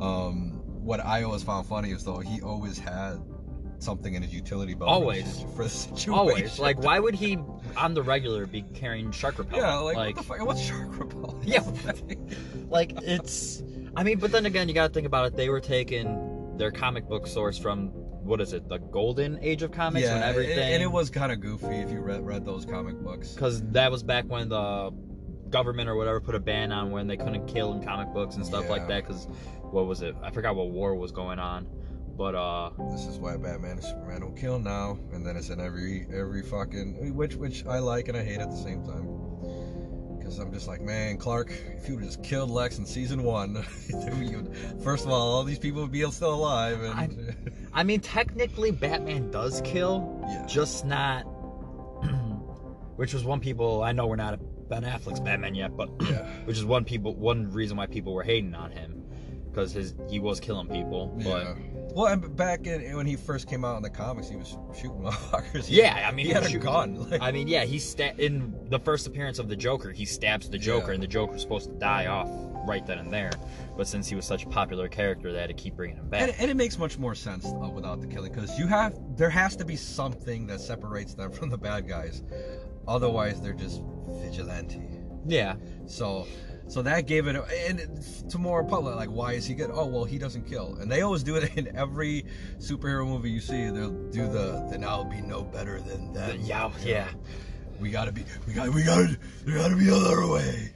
Um, 0.00 0.62
what 0.84 1.04
I 1.04 1.24
always 1.24 1.42
found 1.42 1.66
funny 1.66 1.90
is 1.90 2.04
though 2.04 2.20
he 2.20 2.40
always 2.40 2.78
had 2.78 3.20
something 3.78 4.14
in 4.14 4.22
his 4.22 4.32
utility 4.32 4.72
belt 4.74 4.88
Always. 4.88 5.44
for 5.54 5.64
the 5.64 5.68
situation. 5.68 6.12
Always. 6.14 6.58
Like, 6.66 6.82
why 6.82 6.98
would 6.98 7.14
he, 7.14 7.36
on 7.76 7.92
the 7.92 8.02
regular, 8.02 8.46
be 8.46 8.62
carrying 8.62 9.10
shark 9.12 9.38
repellent? 9.38 9.66
Yeah, 9.66 9.74
like, 9.74 9.96
what 9.96 10.14
the 10.16 10.22
fuck? 10.22 10.46
What's 10.46 10.62
shark 10.62 10.98
repellent? 10.98 11.44
Yeah. 11.44 11.60
like 12.70 12.92
it's. 13.02 13.62
I 13.94 14.02
mean, 14.02 14.18
but 14.18 14.32
then 14.32 14.46
again, 14.46 14.68
you 14.68 14.74
gotta 14.74 14.92
think 14.92 15.06
about 15.06 15.26
it. 15.26 15.36
They 15.36 15.48
were 15.50 15.60
taking 15.60 16.06
their 16.56 16.70
comic 16.70 17.08
book 17.08 17.26
source 17.26 17.58
from 17.58 17.88
what 17.88 18.40
is 18.40 18.52
it, 18.52 18.68
the 18.68 18.78
golden 18.78 19.38
age 19.42 19.62
of 19.62 19.70
comics, 19.70 20.06
yeah, 20.06 20.14
when 20.14 20.22
everything. 20.22 20.58
and 20.58 20.82
it 20.82 20.90
was 20.90 21.10
kind 21.10 21.30
of 21.30 21.40
goofy 21.40 21.76
if 21.76 21.90
you 21.90 22.00
read 22.00 22.24
read 22.24 22.44
those 22.44 22.64
comic 22.64 22.96
books. 23.00 23.32
because 23.32 23.62
that 23.70 23.90
was 23.90 24.02
back 24.02 24.24
when 24.26 24.48
the 24.48 24.90
government 25.50 25.88
or 25.88 25.94
whatever 25.94 26.20
put 26.20 26.34
a 26.34 26.40
ban 26.40 26.72
on 26.72 26.90
when 26.90 27.06
they 27.06 27.16
couldn't 27.16 27.46
kill 27.46 27.72
in 27.72 27.82
comic 27.84 28.12
books 28.12 28.34
and 28.34 28.44
stuff 28.44 28.68
like 28.68 28.88
that. 28.88 29.06
Because 29.06 29.26
what 29.70 29.86
was 29.86 30.02
it? 30.02 30.16
I 30.22 30.30
forgot 30.30 30.56
what 30.56 30.70
war 30.70 30.94
was 30.96 31.12
going 31.12 31.38
on. 31.38 31.66
But 32.16 32.34
uh, 32.34 32.70
This 32.92 33.06
is 33.06 33.18
why 33.18 33.36
Batman 33.36 33.72
and 33.72 33.84
Superman 33.84 34.22
don't 34.22 34.36
kill 34.36 34.58
now, 34.58 34.98
and 35.12 35.24
then 35.24 35.36
it's 35.36 35.50
in 35.50 35.60
every 35.60 36.06
every 36.12 36.42
fucking 36.42 37.14
which 37.14 37.34
which 37.36 37.66
I 37.66 37.78
like 37.78 38.08
and 38.08 38.16
I 38.16 38.24
hate 38.24 38.40
at 38.40 38.50
the 38.50 38.56
same 38.56 38.82
time. 38.84 39.06
Because 40.26 40.40
I'm 40.40 40.52
just 40.52 40.66
like, 40.66 40.80
man, 40.80 41.18
Clark, 41.18 41.52
if 41.52 41.88
you 41.88 41.94
would 41.94 42.02
just 42.02 42.20
killed 42.24 42.50
Lex 42.50 42.78
in 42.78 42.84
season 42.84 43.22
one, 43.22 43.62
first 44.82 45.04
of 45.04 45.12
all, 45.12 45.36
all 45.36 45.44
these 45.44 45.60
people 45.60 45.82
would 45.82 45.92
be 45.92 46.04
still 46.10 46.34
alive, 46.34 46.82
and 46.82 47.36
I 47.72 47.84
mean, 47.84 48.00
technically, 48.00 48.72
Batman 48.72 49.30
does 49.30 49.60
kill, 49.64 50.20
yeah, 50.28 50.44
just 50.46 50.84
not. 50.84 51.22
which 52.96 53.14
was 53.14 53.22
one 53.22 53.38
people 53.38 53.84
I 53.84 53.92
know 53.92 54.08
we're 54.08 54.16
not 54.16 54.34
a 54.34 54.38
Ben 54.38 54.82
Affleck's 54.82 55.20
Batman 55.20 55.54
yet, 55.54 55.76
but 55.76 55.90
yeah, 56.00 56.28
which 56.44 56.58
is 56.58 56.64
one 56.64 56.84
people 56.84 57.14
one 57.14 57.52
reason 57.52 57.76
why 57.76 57.86
people 57.86 58.12
were 58.12 58.24
hating 58.24 58.56
on 58.56 58.72
him 58.72 59.04
because 59.48 59.70
his 59.70 59.94
he 60.10 60.18
was 60.18 60.40
killing 60.40 60.66
people. 60.66 61.06
But 61.22 61.44
yeah. 61.44 61.54
Well, 61.96 62.12
and 62.12 62.36
back 62.36 62.66
in 62.66 62.94
when 62.94 63.06
he 63.06 63.16
first 63.16 63.48
came 63.48 63.64
out 63.64 63.78
in 63.78 63.82
the 63.82 63.88
comics, 63.88 64.28
he 64.28 64.36
was 64.36 64.58
shooting 64.74 65.00
motherfuckers. 65.02 65.64
He- 65.64 65.78
yeah, 65.78 66.06
I 66.06 66.12
mean, 66.12 66.26
he 66.26 66.32
had 66.32 66.40
was 66.42 66.48
a 66.48 66.50
shooting- 66.52 66.66
gun. 66.66 66.94
Like, 67.10 67.22
I 67.22 67.32
mean, 67.32 67.48
yeah, 67.48 67.64
he 67.64 67.78
sta- 67.78 68.12
in 68.18 68.54
the 68.68 68.78
first 68.78 69.06
appearance 69.06 69.38
of 69.38 69.48
the 69.48 69.56
Joker, 69.56 69.92
he 69.92 70.04
stabs 70.04 70.50
the 70.50 70.58
Joker, 70.58 70.88
Yeah. 70.88 70.94
and 70.94 71.02
the 71.02 71.06
Joker's 71.06 71.40
supposed 71.40 71.70
to 71.70 71.74
die 71.76 72.06
off 72.06 72.28
right 72.68 72.84
then 72.84 72.98
and 72.98 73.10
there. 73.10 73.30
But 73.78 73.86
since 73.88 74.08
he 74.08 74.14
was 74.14 74.26
such 74.26 74.44
a 74.44 74.48
popular 74.50 74.88
character, 74.88 75.32
they 75.32 75.38
had 75.40 75.48
to 75.48 75.54
keep 75.54 75.74
bringing 75.74 75.96
him 75.96 76.10
back. 76.10 76.20
And, 76.20 76.34
and 76.38 76.50
it 76.50 76.54
makes 76.58 76.76
much 76.78 76.98
more 76.98 77.14
sense 77.14 77.46
uh, 77.46 77.70
without 77.70 78.02
the 78.02 78.06
killing 78.06 78.30
because 78.30 78.58
you 78.58 78.66
have 78.66 78.94
there 79.16 79.30
has 79.30 79.56
to 79.56 79.64
be 79.64 79.76
something 79.76 80.46
that 80.48 80.60
separates 80.60 81.14
them 81.14 81.30
from 81.38 81.48
the 81.48 81.56
bad 81.56 81.88
guys, 81.88 82.22
otherwise 82.86 83.40
they're 83.40 83.54
just 83.54 83.80
vigilante. 84.20 84.82
yeah, 85.26 85.54
So, 85.86 86.26
so 86.68 86.82
that 86.82 87.06
gave 87.06 87.26
it 87.26 87.36
and 87.68 88.30
to 88.30 88.38
more 88.38 88.64
public 88.64 88.96
like 88.96 89.10
why 89.10 89.32
is 89.32 89.46
he 89.46 89.54
good? 89.54 89.70
Oh 89.72 89.86
well, 89.86 90.04
he 90.04 90.18
doesn't 90.18 90.48
kill, 90.48 90.76
and 90.80 90.90
they 90.90 91.02
always 91.02 91.22
do 91.22 91.36
it 91.36 91.52
in 91.56 91.76
every 91.76 92.26
superhero 92.58 93.06
movie 93.06 93.30
you 93.30 93.40
see. 93.40 93.70
They'll 93.70 93.90
do 93.90 94.28
the 94.28 94.66
then 94.70 94.84
I'll 94.84 95.04
be 95.04 95.20
no 95.20 95.42
better 95.42 95.80
than 95.80 96.12
that. 96.14 96.38
yeah, 96.40 96.70
yeah. 96.84 97.08
We 97.80 97.90
gotta 97.90 98.12
be. 98.12 98.24
We 98.46 98.54
gotta, 98.54 98.70
We 98.70 98.82
gotta. 98.82 99.18
There 99.44 99.58
gotta 99.58 99.76
be 99.76 99.88
another 99.88 100.26
way. 100.26 100.72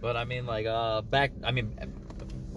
But 0.00 0.16
I 0.16 0.24
mean, 0.24 0.46
like, 0.46 0.66
uh, 0.66 1.02
back, 1.02 1.32
I 1.44 1.52
mean, 1.52 1.78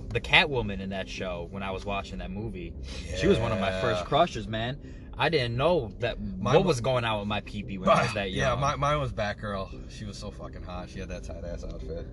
the 0.09 0.21
Catwoman 0.21 0.79
in 0.79 0.89
that 0.89 1.07
show 1.07 1.47
when 1.51 1.61
I 1.61 1.71
was 1.71 1.85
watching 1.85 2.19
that 2.19 2.31
movie, 2.31 2.73
she 3.17 3.27
was 3.27 3.37
one 3.37 3.51
of 3.51 3.59
my 3.59 3.81
first 3.81 4.05
crushes, 4.05 4.47
man. 4.47 5.04
I 5.17 5.29
didn't 5.29 5.55
know 5.55 5.91
that 5.99 6.19
Mine 6.21 6.55
what 6.55 6.65
was- 6.65 6.75
was 6.77 6.81
going 6.81 7.05
on 7.05 7.19
with 7.19 7.27
my 7.27 7.41
peepee 7.41 7.79
when 7.79 7.89
I 7.89 8.03
was 8.03 8.13
that 8.15 8.31
yeah, 8.31 8.49
young. 8.49 8.59
my, 8.59 8.75
mine 8.75 8.99
was 8.99 9.13
Batgirl. 9.13 9.89
She 9.89 10.05
was 10.05 10.17
so 10.17 10.31
fucking 10.31 10.63
hot. 10.63 10.89
She 10.89 10.99
had 10.99 11.09
that 11.09 11.23
tight 11.23 11.43
ass 11.45 11.63
outfit. 11.63 12.07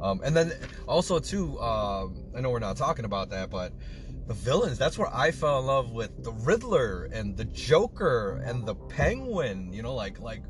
Um, 0.00 0.20
and 0.24 0.36
then 0.36 0.52
also 0.86 1.18
too, 1.18 1.58
um, 1.60 2.16
I 2.36 2.40
know 2.40 2.50
we're 2.50 2.58
not 2.60 2.76
talking 2.76 3.04
about 3.04 3.30
that, 3.30 3.50
but 3.50 3.72
the 4.26 4.34
villains. 4.34 4.78
That's 4.78 4.96
where 4.96 5.12
I 5.12 5.30
fell 5.32 5.58
in 5.60 5.66
love 5.66 5.90
with 5.92 6.22
the 6.22 6.32
Riddler 6.32 7.04
and 7.12 7.36
the 7.36 7.44
Joker 7.44 8.40
and 8.44 8.64
the 8.66 8.74
Penguin. 8.74 9.72
You 9.72 9.82
know, 9.82 9.94
like 9.94 10.20
like 10.20 10.42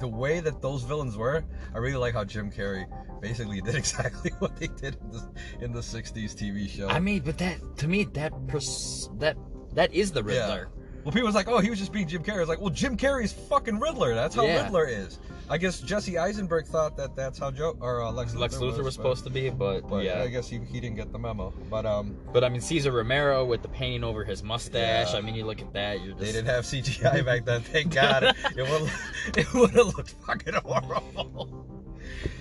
the 0.00 0.08
way 0.08 0.40
that 0.40 0.62
those 0.62 0.82
villains 0.82 1.16
were. 1.16 1.44
I 1.74 1.78
really 1.78 1.96
like 1.96 2.14
how 2.14 2.24
Jim 2.24 2.50
Carrey 2.50 2.86
basically 3.20 3.60
did 3.60 3.74
exactly 3.82 4.30
what 4.38 4.56
they 4.56 4.68
did 4.68 4.96
in 5.02 5.10
the 5.10 5.30
in 5.60 5.72
the 5.72 5.80
'60s 5.80 6.34
TV 6.34 6.68
show. 6.68 6.88
I 6.88 7.00
mean, 7.00 7.22
but 7.22 7.36
that 7.38 7.58
to 7.78 7.88
me, 7.88 8.04
that 8.14 8.32
pers- 8.48 9.10
that 9.18 9.36
that 9.74 9.92
is 9.92 10.12
the 10.12 10.22
Yeah. 10.24 10.64
Riddler. 11.02 11.04
Well, 11.04 11.12
people 11.12 11.26
was 11.26 11.34
like, 11.34 11.48
"Oh, 11.48 11.58
he 11.58 11.70
was 11.70 11.78
just 11.78 11.92
being 11.92 12.08
Jim 12.08 12.22
Carrey." 12.22 12.36
I 12.36 12.40
was 12.40 12.48
like, 12.48 12.60
"Well, 12.60 12.70
Jim 12.70 12.96
Carrey's 12.96 13.32
fucking 13.32 13.78
Riddler. 13.80 14.14
That's 14.14 14.34
how 14.34 14.44
Yeah. 14.44 14.62
Riddler 14.64 14.86
is." 14.86 15.18
I 15.50 15.58
guess 15.58 15.80
Jesse 15.80 16.16
Eisenberg 16.16 16.66
thought 16.66 16.96
that 16.96 17.14
that's 17.14 17.38
how 17.38 17.50
Joe 17.50 17.76
or 17.80 18.00
uh, 18.02 18.10
Lex, 18.12 18.34
Lex 18.34 18.56
Luthor 18.56 18.78
was 18.78 18.84
but- 18.84 18.92
supposed 18.94 19.24
to 19.24 19.30
be, 19.30 19.50
but, 19.50 19.82
But 19.88 20.04
yeah. 20.04 20.22
I 20.22 20.28
guess 20.28 20.48
he, 20.48 20.58
he 20.58 20.80
didn't 20.80 20.96
get 20.96 21.12
the 21.12 21.18
memo. 21.18 21.52
But 21.68 21.84
um, 21.84 22.16
But 22.32 22.42
I 22.44 22.48
mean, 22.48 22.60
Cesar 22.62 22.92
Romero 22.92 23.44
with 23.44 23.60
the 23.60 23.68
painting 23.68 24.04
over 24.04 24.24
his 24.24 24.42
mustache. 24.42 25.12
Yeah. 25.12 25.18
I 25.18 25.20
mean, 25.20 25.34
you 25.34 25.44
look 25.44 25.60
at 25.60 25.72
that, 25.74 26.00
you're 26.00 26.12
just. 26.12 26.20
they 26.20 26.32
didn't 26.32 26.46
have 26.46 26.64
CGI 26.64 27.24
back 27.24 27.44
then. 27.44 27.60
Thank 27.60 27.92
God. 27.92 28.22
it 28.56 28.56
would 28.56 28.90
it 29.36 29.52
would 29.52 29.70
have 29.72 29.86
looked 29.88 30.10
fucking 30.26 30.54
horrible. 30.54 31.81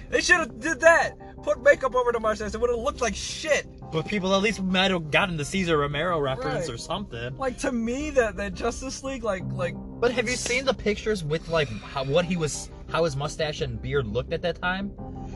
They 0.09 0.21
should 0.21 0.37
have 0.37 0.59
did 0.59 0.81
that. 0.81 1.17
Put 1.43 1.63
makeup 1.63 1.95
over 1.95 2.11
the 2.11 2.19
mustache. 2.19 2.53
It 2.53 2.61
would 2.61 2.69
have 2.69 2.79
looked 2.79 3.01
like 3.01 3.15
shit. 3.15 3.65
But 3.91 4.07
people 4.07 4.33
at 4.35 4.41
least 4.41 4.61
might 4.61 4.91
have 4.91 5.09
gotten 5.09 5.37
the 5.37 5.45
Cesar 5.45 5.77
Romero 5.77 6.19
reference 6.19 6.67
Right. 6.67 6.75
or 6.75 6.77
something. 6.77 7.35
Like 7.37 7.57
to 7.59 7.71
me, 7.71 8.09
that 8.11 8.35
that 8.37 8.53
Justice 8.53 9.03
League, 9.03 9.23
like 9.23 9.43
like 9.53 9.75
But 9.99 10.11
have 10.11 10.29
you 10.29 10.35
seen 10.35 10.65
the 10.65 10.73
pictures 10.73 11.23
with 11.23 11.47
like 11.49 11.67
how, 11.69 12.03
what 12.03 12.25
he 12.25 12.37
was, 12.37 12.69
how 12.89 13.05
his 13.05 13.15
mustache 13.15 13.61
and 13.61 13.81
beard 13.81 14.05
looked 14.07 14.33
at 14.33 14.41
that 14.43 14.61
time? 14.61 14.91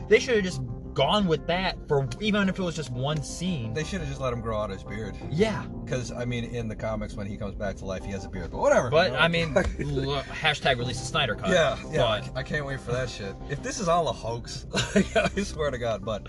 They 0.08 0.18
should 0.20 0.36
have 0.36 0.44
just 0.44 0.60
gone 0.96 1.26
with 1.26 1.46
that 1.46 1.76
for 1.86 2.08
even 2.20 2.48
if 2.48 2.58
it 2.58 2.62
was 2.62 2.74
just 2.74 2.90
one 2.90 3.22
scene. 3.22 3.74
they 3.74 3.84
should 3.84 4.00
have 4.00 4.08
just 4.08 4.20
let 4.20 4.32
him 4.32 4.40
grow 4.40 4.58
out 4.58 4.70
his 4.70 4.82
beard. 4.82 5.14
yeah, 5.30 5.64
Because 5.84 6.10
I 6.10 6.24
mean, 6.24 6.44
in 6.44 6.68
the 6.68 6.74
comics, 6.74 7.14
when 7.14 7.26
he 7.26 7.36
comes 7.36 7.54
back 7.54 7.76
to 7.76 7.84
life, 7.84 8.02
he 8.04 8.10
has 8.12 8.24
a 8.24 8.28
beard. 8.30 8.50
But 8.50 8.58
whatever. 8.58 8.88
but 8.90 9.08
you 9.08 9.12
know? 9.12 9.18
I 9.18 9.28
mean, 9.28 9.56
l- 9.56 10.22
hashtag 10.22 10.78
release 10.78 10.98
the 10.98 11.04
Snyder 11.06 11.34
cut. 11.34 11.50
Yeah, 11.50 11.76
yeah. 11.92 11.98
But 11.98 12.36
I 12.36 12.42
can't 12.42 12.64
wait 12.64 12.80
for 12.80 12.92
that 12.92 13.10
shit. 13.10 13.36
If 13.50 13.62
this 13.62 13.78
is 13.78 13.88
all 13.88 14.08
a 14.08 14.12
hoax, 14.12 14.66
like, 14.94 15.14
I 15.16 15.28
swear 15.42 15.70
to 15.70 15.78
God, 15.78 16.04
but 16.04 16.26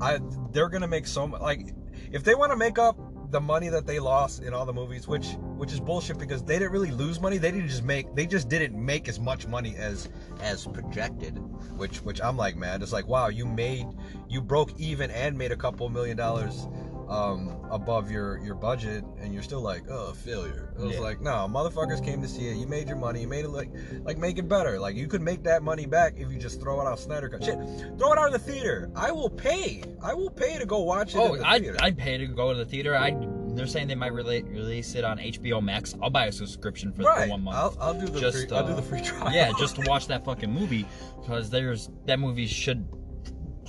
I 0.00 0.18
they're 0.52 0.70
gonna 0.70 0.88
make 0.88 1.06
so 1.06 1.26
much. 1.28 1.42
Like, 1.42 1.74
if 2.10 2.24
they 2.24 2.34
want 2.34 2.50
to 2.52 2.56
make 2.56 2.78
up 2.78 2.96
the 3.30 3.40
money 3.40 3.68
that 3.68 3.86
they 3.86 3.98
lost 3.98 4.42
in 4.42 4.54
all 4.54 4.64
the 4.64 4.72
movies, 4.72 5.06
which 5.06 5.34
which 5.56 5.72
is 5.72 5.80
bullshit 5.80 6.18
because 6.18 6.42
they 6.42 6.58
didn't 6.58 6.72
really 6.72 6.90
lose 6.90 7.20
money. 7.20 7.38
They 7.38 7.50
didn't 7.50 7.68
just 7.68 7.84
make. 7.84 8.14
They 8.14 8.26
just 8.26 8.48
didn't 8.48 8.74
make 8.74 9.08
as 9.08 9.20
much 9.20 9.46
money 9.46 9.76
as 9.76 10.08
as 10.40 10.66
projected. 10.66 11.38
Which 11.76 11.98
which 11.98 12.20
I'm 12.22 12.36
like, 12.36 12.56
man, 12.56 12.82
it's 12.82 12.92
like 12.92 13.06
wow, 13.06 13.28
you 13.28 13.46
made 13.46 13.86
you 14.28 14.40
broke 14.40 14.78
even 14.78 15.10
and 15.10 15.36
made 15.36 15.52
a 15.52 15.56
couple 15.56 15.88
million 15.88 16.16
dollars. 16.16 16.68
Um, 17.08 17.56
above 17.70 18.10
your 18.10 18.38
your 18.44 18.54
budget, 18.54 19.02
and 19.20 19.32
you're 19.32 19.42
still 19.42 19.62
like, 19.62 19.88
oh, 19.90 20.12
failure. 20.12 20.74
It 20.78 20.82
was 20.82 20.94
Yeah. 20.96 21.00
like, 21.00 21.20
no, 21.22 21.48
motherfuckers 21.50 22.04
came 22.04 22.20
to 22.20 22.28
see 22.28 22.48
it. 22.48 22.56
You 22.56 22.66
made 22.66 22.86
your 22.86 22.98
money. 22.98 23.22
You 23.22 23.28
made 23.28 23.44
it 23.46 23.48
like 23.50 23.70
like 24.04 24.18
make 24.18 24.36
it 24.38 24.48
better. 24.48 24.78
Like 24.78 24.94
you 24.94 25.06
could 25.08 25.22
make 25.22 25.42
that 25.44 25.62
money 25.62 25.86
back 25.86 26.14
if 26.18 26.30
you 26.30 26.38
just 26.38 26.60
throw 26.60 26.80
it 26.80 26.86
out 26.86 26.98
Snyder 26.98 27.28
cut. 27.30 27.42
Shit, 27.42 27.58
throw 27.98 28.12
it 28.12 28.18
out 28.18 28.26
of 28.26 28.32
the 28.32 28.38
theater. 28.38 28.90
I 28.94 29.10
will 29.10 29.30
pay. 29.30 29.82
I 30.02 30.12
will 30.12 30.30
pay 30.30 30.58
to 30.58 30.66
go 30.66 30.80
watch 30.80 31.14
it. 31.14 31.18
oh, 31.18 31.36
the 31.36 31.46
I'd. 31.48 31.76
I'd 31.80 31.96
pay 31.96 32.18
to 32.18 32.26
go 32.26 32.52
to 32.52 32.58
the 32.58 32.66
theater. 32.66 32.94
I 32.94 33.16
they're 33.58 33.66
saying 33.66 33.88
they 33.88 33.94
might 33.94 34.12
rela- 34.12 34.48
release 34.48 34.94
it 34.94 35.02
on 35.04 35.18
HBO 35.18 35.62
Max. 35.62 35.94
I'll 36.00 36.10
buy 36.10 36.26
a 36.26 36.32
subscription 36.32 36.92
for, 36.92 37.02
right. 37.02 37.28
one 37.28 37.42
month. 37.42 37.56
I'll, 37.56 37.76
I'll 37.80 37.94
do 38.00 38.06
the 38.06 38.20
Just, 38.20 38.46
free. 38.48 38.56
I'll 38.56 38.64
do 38.66 38.72
uh, 38.72 38.76
the 38.76 38.82
free 38.82 39.00
trial. 39.02 39.32
yeah, 39.32 39.50
just 39.58 39.76
to 39.76 39.80
watch 39.88 40.06
that 40.06 40.24
fucking 40.24 40.52
movie 40.52 40.86
because 41.20 41.50
there's 41.50 41.90
that 42.06 42.20
movie 42.20 42.46
should 42.46 42.86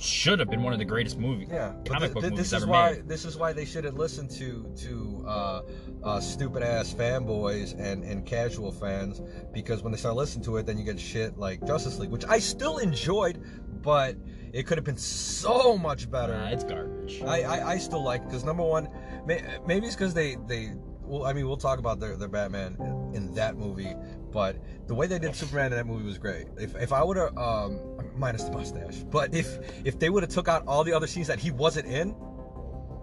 should 0.00 0.38
have 0.38 0.48
been 0.50 0.62
one 0.62 0.72
of 0.72 0.78
the 0.78 0.84
greatest 0.84 1.18
movies. 1.18 1.48
Yeah, 1.50 1.74
comic 1.84 2.08
thi- 2.10 2.14
book 2.14 2.22
thi- 2.24 2.30
movies 2.30 2.50
this 2.50 2.58
is 2.58 2.62
ever 2.62 2.72
why 2.72 2.92
made. 2.92 3.08
this 3.08 3.24
is 3.24 3.36
why 3.36 3.52
they 3.52 3.64
shouldn't 3.64 3.96
listen 3.96 4.26
to 4.28 4.66
to 4.76 5.24
uh, 5.28 5.62
uh, 6.02 6.20
stupid 6.20 6.62
ass 6.62 6.92
fanboys 6.94 7.78
and 7.78 8.02
and 8.04 8.24
casual 8.26 8.72
fans 8.72 9.20
because 9.52 9.82
when 9.82 9.92
they 9.92 9.98
start 9.98 10.16
listening 10.16 10.44
to 10.46 10.56
it, 10.56 10.66
then 10.66 10.78
you 10.78 10.84
get 10.84 10.98
shit 10.98 11.36
like 11.38 11.64
Justice 11.66 11.98
League, 11.98 12.10
which 12.10 12.24
I 12.26 12.38
still 12.38 12.78
enjoyed, 12.78 13.42
but 13.82 14.16
it 14.52 14.66
could 14.66 14.78
have 14.78 14.84
been 14.84 14.96
so 14.96 15.76
much 15.78 16.10
better. 16.10 16.32
Nah, 16.36 16.48
it's 16.48 16.64
garbage. 16.64 17.22
I, 17.22 17.42
I, 17.42 17.70
I 17.72 17.78
still 17.78 18.02
like 18.02 18.24
because 18.24 18.44
number 18.44 18.64
one, 18.64 18.88
may, 19.26 19.42
maybe 19.66 19.86
it's 19.86 19.94
because 19.94 20.14
they 20.14 20.36
they 20.46 20.72
well 21.02 21.24
I 21.26 21.32
mean 21.32 21.46
we'll 21.46 21.56
talk 21.56 21.78
about 21.78 22.00
their, 22.00 22.16
their 22.16 22.28
Batman 22.28 22.76
in 23.14 23.34
that 23.34 23.56
movie, 23.56 23.94
but 24.32 24.56
the 24.86 24.94
way 24.94 25.06
they 25.06 25.18
did 25.18 25.34
Superman 25.34 25.66
in 25.66 25.78
that 25.78 25.86
movie 25.86 26.04
was 26.04 26.18
great. 26.18 26.46
If, 26.58 26.74
if 26.76 26.92
I 26.92 27.02
would 27.02 27.16
have 27.16 27.36
um 27.36 27.78
minus 28.16 28.44
the 28.44 28.52
mustache, 28.52 28.96
but 29.10 29.34
if 29.34 29.58
if 29.84 29.98
they 29.98 30.10
would 30.10 30.22
have 30.22 30.32
took 30.32 30.48
out 30.48 30.64
all 30.66 30.84
the 30.84 30.92
other 30.92 31.06
scenes 31.06 31.26
that 31.26 31.38
he 31.38 31.50
wasn't 31.50 31.86
in, 31.86 32.14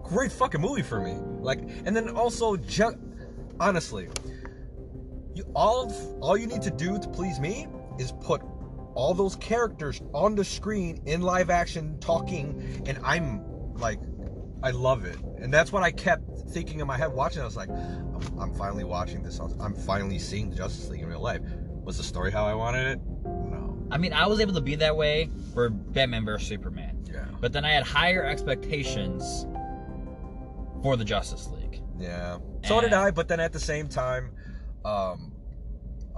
great 0.02 0.32
fucking 0.32 0.60
movie 0.60 0.82
for 0.82 1.00
me. 1.00 1.14
Like 1.40 1.60
and 1.84 1.94
then 1.94 2.10
also 2.10 2.56
honestly, 3.60 4.08
you 5.34 5.44
all 5.54 5.92
all 6.20 6.36
you 6.36 6.46
need 6.46 6.62
to 6.62 6.70
do 6.70 6.98
to 6.98 7.08
please 7.08 7.38
me 7.40 7.66
is 7.98 8.12
put 8.20 8.42
all 8.94 9.14
those 9.14 9.36
characters 9.36 10.02
on 10.12 10.34
the 10.34 10.44
screen 10.44 11.00
in 11.06 11.22
live 11.22 11.50
action 11.50 11.96
talking 12.00 12.82
and 12.86 12.98
i'm 13.04 13.44
like 13.74 14.00
i 14.62 14.70
love 14.70 15.04
it. 15.04 15.16
And 15.38 15.52
that's 15.52 15.72
what 15.72 15.82
i 15.82 15.90
kept 15.90 16.22
thinking 16.50 16.80
in 16.80 16.86
my 16.86 16.96
head 16.96 17.12
watching. 17.12 17.42
I 17.42 17.44
was 17.44 17.56
like 17.56 17.68
i'm, 17.70 18.38
I'm 18.40 18.54
finally 18.54 18.84
watching 18.84 19.22
this. 19.22 19.38
I'm 19.38 19.74
finally 19.74 20.18
seeing 20.18 20.50
the 20.50 20.56
justice 20.56 20.88
league 20.88 21.02
in 21.02 21.08
real 21.08 21.20
life. 21.20 21.40
Was 21.84 21.96
the 21.96 22.02
story 22.02 22.30
how 22.30 22.44
i 22.46 22.54
wanted 22.54 22.86
it? 22.98 23.00
No. 23.24 23.78
I 23.90 23.96
mean, 23.98 24.12
I 24.12 24.26
was 24.26 24.40
able 24.40 24.52
to 24.54 24.60
be 24.60 24.74
that 24.76 24.96
way 24.96 25.30
for 25.54 25.70
Batman 25.70 26.24
vs 26.24 26.46
Superman, 26.48 27.04
yeah. 27.10 27.24
But 27.40 27.52
then 27.52 27.64
I 27.64 27.70
had 27.70 27.84
higher 27.84 28.24
expectations 28.24 29.46
for 30.82 30.96
the 30.96 31.04
Justice 31.04 31.48
League. 31.48 31.80
yeah. 31.98 32.38
So 32.66 32.80
did 32.80 32.92
i 32.92 33.10
but 33.10 33.28
then 33.28 33.40
at 33.40 33.52
the 33.52 33.60
same 33.60 33.88
time 33.88 34.30
um 34.84 35.32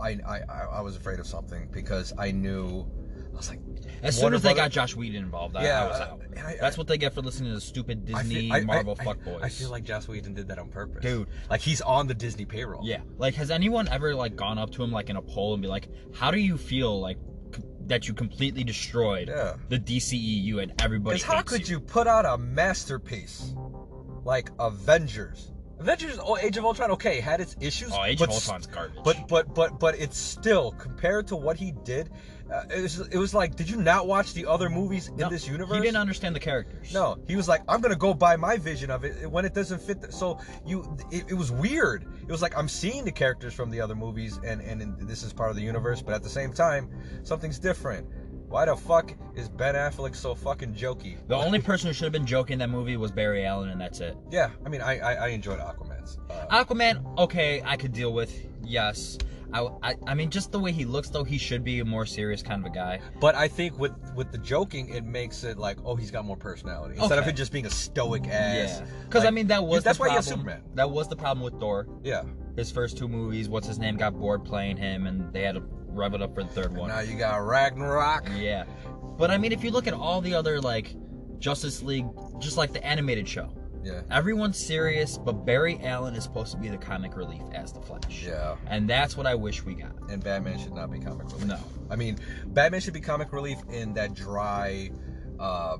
I, 0.02 0.18
I 0.26 0.40
I 0.49 0.61
I 0.76 0.80
was 0.80 0.97
afraid 0.97 1.20
of 1.20 1.26
something 1.26 1.68
because 1.70 2.12
I 2.18 2.30
knew 2.30 2.87
I 3.32 3.37
was 3.37 3.49
like 3.49 3.60
As 4.02 4.19
soon 4.19 4.34
as 4.34 4.43
they 4.43 4.54
got 4.54 4.71
Joss 4.71 4.95
Whedon 4.97 5.23
involved, 5.23 5.56
I, 5.56 5.64
Yeah, 5.64 5.82
I 5.84 5.86
was 5.88 6.00
out. 6.00 6.21
and 6.36 6.38
I- 6.47 6.56
That's 6.60 6.76
what 6.78 6.86
they 6.88 6.99
get 6.99 7.14
for 7.14 7.21
listening 7.23 7.50
to 7.50 7.54
the 7.54 7.60
stupid 7.60 8.10
I 8.14 8.23
Disney 8.23 8.34
feel- 8.47 8.52
I- 8.52 8.56
I- 8.58 8.64
Marvel 8.64 8.97
I, 8.99 9.04
fuckboys. 9.04 9.43
I 9.43 9.49
feel 9.49 9.71
like 9.71 9.84
Joss 9.84 10.08
Whedon 10.08 10.34
did 10.34 10.49
that 10.49 10.58
on 10.58 10.69
purpose, 10.69 11.02
Dude. 11.02 11.28
Like 11.49 11.60
he's 11.60 11.80
on 11.80 12.06
the 12.06 12.14
Disney 12.14 12.45
payroll. 12.45 12.82
Yeah. 12.86 13.00
Like, 13.19 13.34
has 13.34 13.50
anyone 13.50 13.88
ever 13.88 14.14
like 14.14 14.36
gone 14.36 14.58
up 14.58 14.71
to 14.73 14.82
him 14.82 14.90
like 14.93 15.10
in 15.10 15.16
a 15.16 15.23
poll 15.23 15.52
and 15.54 15.62
be 15.62 15.69
like, 15.69 15.88
"How 16.14 16.30
do 16.30 16.38
you 16.38 16.56
feel 16.58 16.99
like 17.00 17.19
c- 17.54 17.62
that 17.86 18.08
you 18.08 18.14
completely 18.14 18.64
destroyed 18.64 19.28
Yeah. 19.28 19.56
the 19.69 19.78
DCEU 19.78 20.58
and 20.62 20.73
everybody?" 20.80 21.16
Because 21.16 21.26
how 21.26 21.43
could 21.43 21.69
you 21.69 21.78
put 21.80 22.06
out 22.06 22.25
a 22.26 22.36
masterpiece 22.38 23.54
like 24.25 24.50
Avengers? 24.58 25.52
Avengers: 25.78 26.19
oh, 26.23 26.36
Age 26.36 26.56
of 26.58 26.64
Ultron, 26.64 26.90
okay, 26.90 27.21
had 27.21 27.40
its 27.40 27.56
issues. 27.60 27.90
Oh, 27.95 28.04
Age 28.04 28.19
but 28.19 28.28
of 28.28 28.34
Ultron's 28.34 28.66
garbage. 28.66 28.99
But 29.02 29.28
but 29.28 29.54
but 29.54 29.78
but 29.80 29.99
it's 29.99 30.19
still 30.19 30.73
compared 30.73 31.26
to 31.28 31.36
what 31.36 31.56
he 31.56 31.73
did. 31.84 32.10
Uh, 32.52 32.65
it, 32.75 32.82
was, 32.82 33.00
it 33.08 33.17
was 33.17 33.32
like, 33.32 33.54
did 33.54 33.71
you 33.71 33.76
not 33.76 34.06
watch 34.06 34.34
the 34.34 34.45
other 34.45 34.69
movies 34.69 35.08
in 35.08 35.17
No, 35.17 35.28
this 35.28 35.47
universe? 35.47 35.76
He 35.76 35.82
didn't 35.82 35.97
understand 35.97 36.34
the 36.34 36.41
characters. 36.41 36.93
No, 36.93 37.17
he 37.28 37.36
was 37.36 37.47
like, 37.49 37.63
I'm 37.69 37.80
gonna 37.80 37.95
go 37.95 38.13
by 38.13 38.36
my 38.36 38.56
vision 38.56 38.91
of 38.91 39.04
it 39.04 39.30
when 39.30 39.45
it 39.45 39.54
doesn't 39.54 39.80
fit. 39.80 40.00
The, 40.00 40.10
so 40.10 40.39
you, 40.67 40.97
it, 41.13 41.26
it 41.28 41.34
was 41.34 41.52
weird. 41.52 42.06
It 42.23 42.30
was 42.30 42.43
like 42.43 42.56
I'm 42.56 42.69
seeing 42.69 43.04
the 43.04 43.13
characters 43.13 43.54
from 43.54 43.71
the 43.71 43.80
other 43.80 43.95
movies, 43.95 44.41
and 44.45 44.60
and 44.60 44.99
this 45.08 45.23
is 45.23 45.32
part 45.32 45.50
of 45.50 45.56
the 45.56 45.63
universe, 45.63 46.02
but 46.02 46.15
at 46.15 46.23
the 46.23 46.28
same 46.28 46.52
time, 46.52 46.91
something's 47.23 47.58
different. 47.58 48.06
Why 48.49 48.65
the 48.65 48.75
fuck 48.75 49.15
is 49.36 49.49
Ben 49.49 49.76
Affleck 49.76 50.17
so 50.17 50.34
fucking 50.34 50.75
jokey? 50.75 51.19
The 51.28 51.36
only 51.36 51.60
person 51.60 51.86
who 51.86 51.93
should 51.93 52.02
have 52.06 52.13
been 52.13 52.26
joking 52.26 52.54
in 52.54 52.58
that 52.58 52.71
movie 52.71 52.97
was 52.97 53.13
Barry 53.13 53.47
Allen, 53.47 53.69
and 53.69 53.80
that's 53.80 54.00
it. 54.00 54.17
Yeah, 54.28 54.50
I 54.67 54.69
mean, 54.69 54.80
I 54.80 54.99
I, 54.99 55.13
I 55.13 55.28
enjoyed 55.28 55.60
Aquaman's. 55.60 56.19
Uh, 56.28 56.65
Aquaman, 56.65 57.17
okay, 57.17 57.63
I 57.65 57.76
could 57.76 57.93
deal 57.93 58.13
with. 58.13 58.34
Yes. 58.65 59.19
I, 59.52 59.69
I, 59.82 59.95
I 60.06 60.15
mean, 60.15 60.30
just 60.30 60.52
the 60.52 60.58
way 60.58 60.73
he 60.73 60.84
looks, 60.84 61.10
though, 61.10 61.25
he 61.25 61.39
should 61.39 61.65
be 61.65 61.80
a 61.80 61.84
more 61.84 62.06
serious 62.06 62.43
kind 62.43 62.65
of 62.65 62.71
a 62.71 62.75
guy. 62.75 63.00
but 63.21 63.34
I 63.34 63.49
think 63.49 63.78
with 63.78 63.93
with 64.15 64.32
the 64.32 64.39
joking, 64.39 64.89
it 64.91 65.04
makes 65.04 65.45
it 65.45 65.58
like, 65.58 65.78
oh, 65.84 65.97
he's 65.97 66.10
got 66.10 66.25
more 66.25 66.36
personality 66.36 66.97
instead 66.99 67.19
of 67.19 67.26
it 67.26 67.32
just 67.32 67.52
being 67.52 67.67
a 67.67 67.71
stoic 67.71 68.26
ass. 68.28 68.80
Yeah. 68.80 68.86
Because, 69.04 69.23
I 69.23 69.26
like- 69.26 69.34
mean, 69.34 69.47
that 69.49 69.65
was 69.65 69.82
that's 69.84 69.99
the 69.99 70.02
why 70.02 70.08
have 70.10 70.25
problem. 70.25 70.41
Superman. 70.47 70.63
That 70.75 70.91
was 70.91 71.08
the 71.08 71.17
problem 71.17 71.45
with 71.45 71.58
Thor. 71.60 71.86
Yeah. 72.02 72.23
His 72.56 72.71
first 72.71 72.99
two 72.99 73.08
movies, 73.08 73.49
what's 73.49 73.67
his 73.67 73.78
name, 73.78 73.97
got 73.97 74.19
bored 74.19 74.45
playing 74.45 74.76
him, 74.76 75.06
and 75.06 75.32
they 75.32 75.43
had 75.43 75.54
to 75.54 75.63
rev 75.89 76.15
it 76.15 76.23
up 76.23 76.34
for 76.34 76.43
the 76.43 76.50
third 76.50 76.76
one. 76.76 76.89
Now 76.89 77.00
you 77.00 77.17
got 77.19 77.36
Ragnarok. 77.47 78.28
Yeah. 78.36 78.65
But, 79.19 79.30
I 79.30 79.39
mean, 79.39 79.52
if 79.52 79.63
you 79.65 79.71
look 79.71 79.86
at 79.86 79.95
all 79.95 80.21
the 80.21 80.34
other, 80.34 80.60
like, 80.60 80.95
Justice 81.39 81.82
League, 81.82 82.06
just 82.39 82.56
like 82.56 82.73
the 82.73 82.84
animated 82.84 83.26
show, 83.28 83.52
Yeah. 83.82 84.02
everyone's 84.10 84.58
serious, 84.58 85.16
but 85.16 85.45
Barry 85.45 85.80
Allen 85.82 86.14
is 86.14 86.25
supposed 86.25 86.52
to 86.52 86.58
be 86.58 86.69
the 86.69 86.76
comic 86.76 87.16
relief 87.16 87.43
as 87.54 87.73
the 87.73 87.80
Flash. 87.80 88.25
Yeah. 88.25 88.56
And 88.66 88.88
that's 88.88 89.16
what 89.16 89.26
I 89.26 89.34
wish 89.34 89.64
we 89.64 89.75
got. 89.75 89.93
And 90.10 90.23
Batman 90.23 90.58
should 90.58 90.75
not 90.75 90.90
be 90.90 90.99
comic 90.99 91.26
relief. 91.32 91.47
No. 91.47 91.58
I 91.88 91.97
mean, 91.97 92.19
Batman 92.47 92.80
should 92.80 92.95
be 92.95 93.00
comic 93.00 93.32
relief 93.32 93.58
in 93.71 93.95
that 93.95 94.14
dry, 94.14 94.90
uh, 95.38 95.78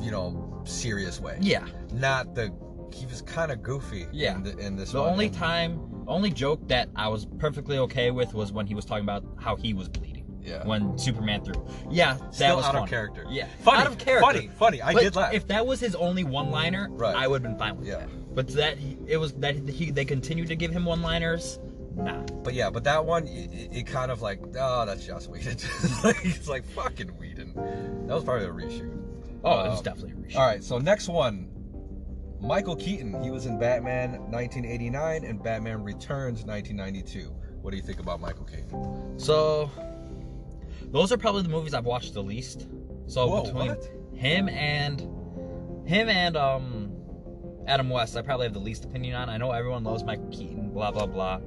you 0.00 0.10
know, 0.10 0.62
serious 0.64 1.20
way. 1.20 1.38
Yeah. 1.40 1.66
Not 1.92 2.34
the. 2.34 2.52
He 2.92 3.06
was 3.06 3.22
kind 3.22 3.52
of 3.52 3.62
goofy. 3.62 4.06
Yeah. 4.12 4.36
In, 4.36 4.42
the, 4.42 4.58
in 4.58 4.76
this. 4.76 4.92
The 4.92 5.00
one. 5.00 5.10
only 5.10 5.30
time, 5.30 6.04
only 6.08 6.30
joke 6.30 6.66
that 6.68 6.88
I 6.96 7.08
was 7.08 7.26
perfectly 7.38 7.78
okay 7.78 8.10
with 8.10 8.34
was 8.34 8.52
when 8.52 8.66
he 8.66 8.74
was 8.74 8.84
talking 8.84 9.04
about 9.04 9.24
how 9.38 9.56
he 9.56 9.74
was 9.74 9.88
bleeding 9.88 10.09
Yeah. 10.42 10.66
when 10.66 10.96
Superman 10.98 11.44
threw. 11.44 11.54
Yeah, 11.90 12.14
that 12.14 12.34
Still 12.34 12.56
was 12.56 12.64
out 12.66 12.72
funny. 12.72 12.84
of 12.84 12.90
character. 12.90 13.24
Yeah, 13.30 13.46
Funny. 13.60 13.80
out 13.80 13.86
of 13.88 13.98
character. 13.98 14.26
Funny. 14.26 14.48
Funny. 14.58 14.82
I 14.82 14.92
But 14.94 15.02
did 15.02 15.16
laugh. 15.16 15.34
If 15.34 15.48
that 15.48 15.66
was 15.66 15.80
his 15.80 15.94
only 15.94 16.24
one-liner, 16.24 16.88
Right. 16.90 17.14
I 17.14 17.26
would 17.28 17.42
have 17.42 17.50
been 17.52 17.58
fine 17.58 17.76
with 17.78 17.86
Yeah. 17.88 17.96
that. 17.98 18.34
But 18.34 18.48
that 18.54 18.78
it 19.06 19.16
was 19.18 19.32
that 19.34 19.56
he 19.68 19.90
they 19.90 20.04
continued 20.04 20.48
to 20.48 20.56
give 20.56 20.70
him 20.72 20.84
one-liners. 20.84 21.58
Nah. 21.96 22.22
But 22.44 22.54
yeah, 22.54 22.70
but 22.70 22.84
that 22.84 23.04
one, 23.04 23.26
it, 23.26 23.50
it 23.72 23.86
kind 23.86 24.10
of 24.12 24.22
like, 24.22 24.40
oh, 24.58 24.86
that's 24.86 25.04
Joss 25.04 25.26
Whedon. 25.28 25.56
like, 26.04 26.24
it's 26.24 26.48
like 26.48 26.64
fucking 26.64 27.08
Whedon. 27.18 27.52
That 28.06 28.14
was 28.14 28.24
probably 28.24 28.46
a 28.46 28.50
reshoot. 28.50 28.96
Oh, 29.44 29.64
it 29.64 29.68
was 29.70 29.78
Um, 29.78 29.84
definitely 29.84 30.12
a 30.12 30.14
reshoot. 30.28 30.36
All 30.36 30.46
right, 30.46 30.62
so 30.62 30.78
next 30.78 31.08
one, 31.08 31.48
Michael 32.40 32.76
Keaton. 32.76 33.20
He 33.22 33.30
was 33.30 33.46
in 33.46 33.58
Batman 33.58 34.12
1989 34.30 35.24
and 35.24 35.42
Batman 35.42 35.82
Returns 35.82 36.44
1992. 36.44 37.34
What 37.60 37.72
do 37.72 37.76
you 37.76 37.82
think 37.82 37.98
about 38.00 38.20
Michael 38.20 38.44
Keaton? 38.46 39.18
So 39.18 39.70
those 40.90 41.12
are 41.12 41.16
probably 41.16 41.42
the 41.42 41.48
movies 41.48 41.74
I've 41.74 41.84
watched 41.86 42.14
the 42.14 42.22
least. 42.22 42.68
So 43.06 43.26
Whoa, 43.26 43.42
between 43.42 43.68
what? 43.68 43.90
him 44.14 44.48
and 44.48 45.00
him 45.86 46.08
and 46.08 46.36
um 46.36 46.92
Adam 47.66 47.88
West, 47.90 48.16
I 48.16 48.22
probably 48.22 48.46
have 48.46 48.54
the 48.54 48.60
least 48.60 48.84
opinion 48.84 49.14
on. 49.14 49.28
I 49.28 49.36
know 49.36 49.52
everyone 49.52 49.84
loves 49.84 50.02
Michael 50.02 50.28
Keaton, 50.28 50.70
blah 50.70 50.90
blah 50.90 51.06
blah. 51.06 51.40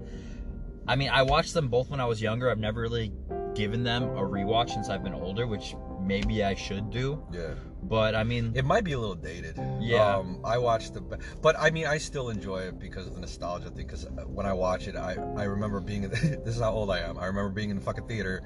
I 0.87 0.95
mean, 0.95 1.09
I 1.09 1.21
watched 1.23 1.53
them 1.53 1.69
both 1.69 1.89
when 1.89 1.99
I 1.99 2.05
was 2.05 2.21
younger. 2.21 2.49
I've 2.49 2.59
never 2.59 2.81
really 2.81 3.11
given 3.55 3.83
them 3.83 4.03
a 4.03 4.21
rewatch 4.21 4.71
since 4.71 4.89
I've 4.89 5.03
been 5.03 5.13
older, 5.13 5.47
which 5.47 5.75
maybe 6.03 6.43
I 6.43 6.55
should 6.55 6.89
do. 6.89 7.23
Yeah. 7.31 7.53
But 7.83 8.15
I 8.15 8.23
mean, 8.23 8.53
It 8.55 8.63
might 8.63 8.83
be 8.85 8.93
a 8.93 8.99
little 8.99 9.15
dated. 9.15 9.59
Yeah. 9.81 10.15
Um, 10.15 10.39
I 10.45 10.57
watched 10.57 10.93
the, 10.93 11.01
but 11.01 11.55
I 11.59 11.69
mean, 11.69 11.85
I 11.85 11.97
still 11.97 12.29
enjoy 12.29 12.59
it 12.59 12.79
because 12.79 13.07
of 13.07 13.13
the 13.13 13.19
nostalgia 13.19 13.69
thing. 13.69 13.85
Because 13.85 14.07
when 14.25 14.45
I 14.45 14.53
watch 14.53 14.87
it, 14.87 14.95
I 14.95 15.15
I 15.35 15.43
remember 15.43 15.79
being. 15.79 16.03
This 16.43 16.55
is 16.55 16.61
how 16.61 16.71
old 16.71 16.89
I 16.91 16.99
am. 16.99 17.17
I 17.17 17.25
remember 17.25 17.49
being 17.49 17.69
in 17.69 17.75
the 17.75 17.81
fucking 17.81 18.07
theater 18.07 18.41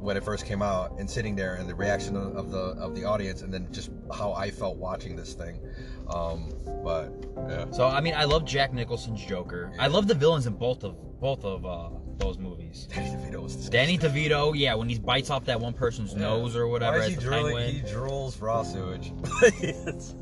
when 0.00 0.16
it 0.16 0.24
first 0.24 0.46
came 0.46 0.62
out 0.62 0.98
and 0.98 1.08
sitting 1.08 1.36
there 1.36 1.54
and 1.54 1.68
the 1.68 1.74
reaction 1.74 2.16
of, 2.16 2.34
of 2.36 2.50
the 2.50 2.64
of 2.80 2.94
the 2.94 3.04
audience 3.04 3.42
and 3.42 3.52
then 3.52 3.68
just 3.72 3.90
how 4.14 4.32
I 4.32 4.50
felt 4.50 4.76
watching 4.76 5.16
this 5.16 5.34
thing. 5.34 5.60
Um, 6.08 6.50
but 6.82 7.12
yeah. 7.48 7.70
so 7.70 7.86
I 7.86 8.00
mean, 8.00 8.14
I 8.14 8.24
love 8.24 8.44
Jack 8.44 8.72
Nicholson's 8.72 9.24
Joker. 9.24 9.72
I 9.78 9.88
love 9.88 10.06
the 10.08 10.14
villains 10.14 10.46
in 10.46 10.54
both 10.54 10.82
of 10.84 10.96
both 11.20 11.44
of 11.44 11.66
uh, 11.66 11.90
those 12.18 12.38
movies. 12.38 12.88
Danny 12.92 13.10
DeVito 13.10 13.42
was 13.42 13.56
disgusting. 13.56 13.98
Danny 13.98 13.98
DeVito, 14.28 14.52
yeah, 14.56 14.74
when 14.74 14.88
he 14.88 14.98
bites 14.98 15.30
off 15.30 15.44
that 15.46 15.60
one 15.60 15.72
person's 15.72 16.12
Yeah. 16.12 16.20
nose 16.20 16.56
or 16.56 16.66
whatever 16.68 16.98
Why 16.98 17.04
is 17.04 17.16
as 17.16 17.22
he 17.22 17.28
drooling? 17.28 17.74
He 17.74 17.80
drools 17.82 18.40
raw 18.40 18.62
sewage. 18.62 19.12